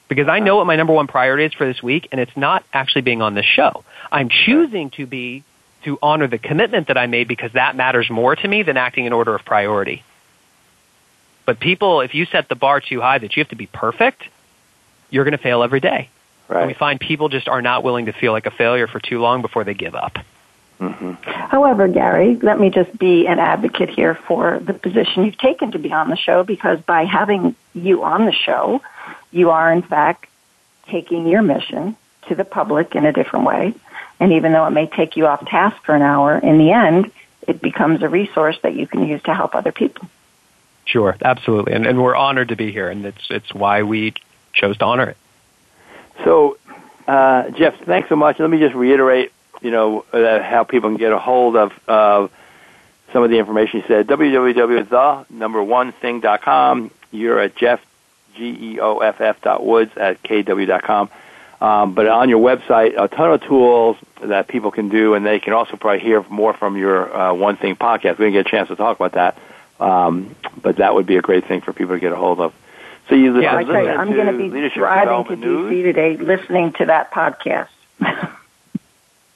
Because 0.09 0.27
I 0.27 0.39
know 0.39 0.57
what 0.57 0.67
my 0.67 0.75
number 0.75 0.91
one 0.91 1.07
priority 1.07 1.45
is 1.45 1.53
for 1.53 1.65
this 1.65 1.81
week, 1.81 2.09
and 2.11 2.19
it's 2.19 2.35
not 2.35 2.65
actually 2.73 3.03
being 3.03 3.21
on 3.21 3.33
this 3.33 3.45
show. 3.45 3.85
I'm 4.11 4.27
choosing 4.27 4.89
to 4.91 5.05
be 5.05 5.45
to 5.83 5.97
honor 6.01 6.27
the 6.27 6.37
commitment 6.37 6.87
that 6.87 6.97
I 6.97 7.07
made 7.07 7.27
because 7.27 7.53
that 7.53 7.75
matters 7.75 8.09
more 8.09 8.35
to 8.35 8.47
me 8.47 8.63
than 8.63 8.77
acting 8.77 9.05
in 9.05 9.13
order 9.13 9.33
of 9.33 9.45
priority. 9.45 10.03
But 11.45 11.59
people, 11.59 12.01
if 12.01 12.13
you 12.13 12.25
set 12.25 12.49
the 12.49 12.55
bar 12.55 12.81
too 12.81 13.01
high 13.01 13.17
that 13.17 13.35
you 13.35 13.41
have 13.41 13.49
to 13.49 13.55
be 13.55 13.67
perfect, 13.67 14.23
you're 15.09 15.23
going 15.23 15.37
to 15.37 15.43
fail 15.43 15.63
every 15.63 15.79
day. 15.79 16.09
Right. 16.47 16.61
And 16.61 16.67
we 16.67 16.73
find 16.73 16.99
people 16.99 17.29
just 17.29 17.47
are 17.47 17.61
not 17.61 17.83
willing 17.83 18.05
to 18.05 18.13
feel 18.13 18.31
like 18.31 18.45
a 18.45 18.51
failure 18.51 18.87
for 18.87 18.99
too 18.99 19.19
long 19.19 19.41
before 19.41 19.63
they 19.63 19.73
give 19.73 19.95
up. 19.95 20.17
Mm-hmm. 20.79 21.13
However, 21.23 21.87
Gary, 21.87 22.37
let 22.37 22.59
me 22.59 22.69
just 22.69 22.97
be 22.97 23.27
an 23.27 23.39
advocate 23.39 23.89
here 23.89 24.15
for 24.15 24.59
the 24.59 24.73
position 24.73 25.25
you've 25.25 25.37
taken 25.37 25.71
to 25.71 25.79
be 25.79 25.91
on 25.93 26.09
the 26.09 26.17
show 26.17 26.43
because 26.43 26.79
by 26.81 27.05
having 27.05 27.55
you 27.73 28.03
on 28.03 28.25
the 28.25 28.31
show, 28.31 28.81
you 29.31 29.51
are 29.51 29.71
in 29.71 29.83
fact 29.83 30.27
taking 30.87 31.27
your 31.27 31.43
mission 31.43 31.95
to 32.27 32.35
the 32.35 32.43
public 32.43 32.95
in 32.95 33.05
a 33.05 33.13
different 33.13 33.45
way 33.45 33.75
and 34.21 34.33
even 34.33 34.53
though 34.53 34.67
it 34.67 34.69
may 34.69 34.85
take 34.85 35.17
you 35.17 35.25
off 35.25 35.43
task 35.47 35.83
for 35.83 35.95
an 35.95 36.03
hour, 36.03 36.37
in 36.37 36.59
the 36.59 36.71
end, 36.71 37.11
it 37.47 37.59
becomes 37.59 38.03
a 38.03 38.07
resource 38.07 38.55
that 38.61 38.75
you 38.75 38.85
can 38.85 39.07
use 39.07 39.21
to 39.23 39.33
help 39.33 39.55
other 39.55 39.71
people. 39.71 40.07
Sure, 40.85 41.15
absolutely. 41.21 41.73
And, 41.73 41.85
and 41.85 42.01
we're 42.01 42.15
honored 42.15 42.49
to 42.49 42.55
be 42.55 42.71
here, 42.71 42.89
and 42.89 43.05
it's, 43.05 43.27
it's 43.29 43.53
why 43.53 43.83
we 43.83 44.13
chose 44.53 44.77
to 44.77 44.85
honor 44.85 45.09
it. 45.09 45.17
So, 46.23 46.57
uh, 47.07 47.49
Geoff, 47.51 47.75
thanks 47.85 48.09
so 48.09 48.15
much. 48.15 48.39
Let 48.39 48.49
me 48.49 48.59
just 48.59 48.75
reiterate, 48.75 49.31
you 49.61 49.71
know, 49.71 50.05
uh, 50.11 50.41
how 50.41 50.63
people 50.63 50.89
can 50.89 50.97
get 50.97 51.11
a 51.11 51.19
hold 51.19 51.55
of 51.55 51.71
some 53.13 53.23
of 53.23 53.29
the 53.29 53.37
information 53.37 53.81
you 53.81 53.85
said. 53.87 54.07
www.the 54.07 55.29
You're 57.11 57.39
at 57.39 57.55
Geoff, 57.55 57.79
G-E-O-F-F 58.35 59.41
dot 59.41 59.65
woods 59.65 59.91
at 59.97 60.23
kw.com. 60.23 61.09
Um, 61.59 61.93
but 61.93 62.07
on 62.07 62.29
your 62.29 62.39
website, 62.39 62.99
a 62.99 63.07
ton 63.07 63.31
of 63.33 63.43
tools 63.43 63.97
that 64.23 64.47
people 64.47 64.71
can 64.71 64.89
do, 64.89 65.13
and 65.13 65.23
they 65.25 65.39
can 65.39 65.53
also 65.53 65.77
probably 65.77 65.99
hear 65.99 66.25
more 66.27 66.53
from 66.53 66.75
your 66.75 67.15
uh, 67.15 67.33
One 67.33 67.55
Thing 67.57 67.75
podcast. 67.75 68.17
We 68.17 68.25
didn't 68.25 68.33
get 68.33 68.47
a 68.47 68.49
chance 68.49 68.69
to 68.69 68.75
talk 68.75 68.97
about 68.97 69.11
that, 69.11 69.37
um, 69.81 70.35
but 70.61 70.77
that 70.77 70.93
would 70.93 71.05
be 71.05 71.17
a 71.17 71.21
great 71.21 71.47
thing 71.47 71.61
for 71.61 71.73
people 71.73 71.95
to 71.95 71.99
get 71.99 72.11
a 72.11 72.15
hold 72.15 72.39
of. 72.39 72.53
So 73.09 73.15
you 73.15 73.41
yeah, 73.41 73.55
I 73.55 73.63
tell 73.63 73.83
you, 73.83 73.89
I'm 73.89 74.13
going 74.13 74.27
to 74.27 74.49
be 74.49 74.69
driving 74.69 75.25
to 75.25 75.35
News. 75.35 75.71
DC 75.71 75.83
today, 75.83 76.17
listening 76.17 76.73
to 76.73 76.85
that 76.85 77.11
podcast. 77.11 77.67
what 77.97 78.29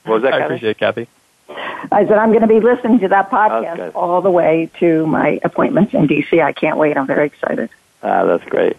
was 0.04 0.22
that? 0.22 0.34
I 0.34 0.44
appreciate 0.44 0.70
it, 0.70 0.78
Cathy. 0.78 1.08
I 1.48 2.04
said 2.06 2.12
I'm 2.12 2.30
going 2.30 2.40
to 2.40 2.48
be 2.48 2.60
listening 2.60 3.00
to 3.00 3.08
that 3.08 3.30
podcast 3.30 3.94
all 3.94 4.20
the 4.22 4.30
way 4.30 4.70
to 4.80 5.06
my 5.06 5.40
appointments 5.44 5.94
in 5.94 6.08
DC. 6.08 6.42
I 6.42 6.52
can't 6.52 6.78
wait. 6.78 6.96
I'm 6.96 7.06
very 7.06 7.26
excited. 7.26 7.70
Ah, 8.02 8.24
that's 8.24 8.44
great. 8.44 8.76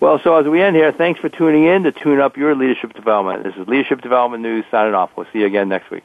Well, 0.00 0.20
so 0.20 0.36
as 0.36 0.46
we 0.46 0.60
end 0.60 0.76
here, 0.76 0.92
thanks 0.92 1.20
for 1.20 1.28
tuning 1.28 1.64
in 1.64 1.84
to 1.84 1.92
tune 1.92 2.20
up 2.20 2.36
your 2.36 2.54
leadership 2.54 2.92
development. 2.92 3.44
This 3.44 3.56
is 3.56 3.66
Leadership 3.66 4.02
Development 4.02 4.42
News 4.42 4.64
signing 4.70 4.94
off. 4.94 5.10
We'll 5.16 5.26
see 5.32 5.40
you 5.40 5.46
again 5.46 5.68
next 5.68 5.90
week. 5.90 6.04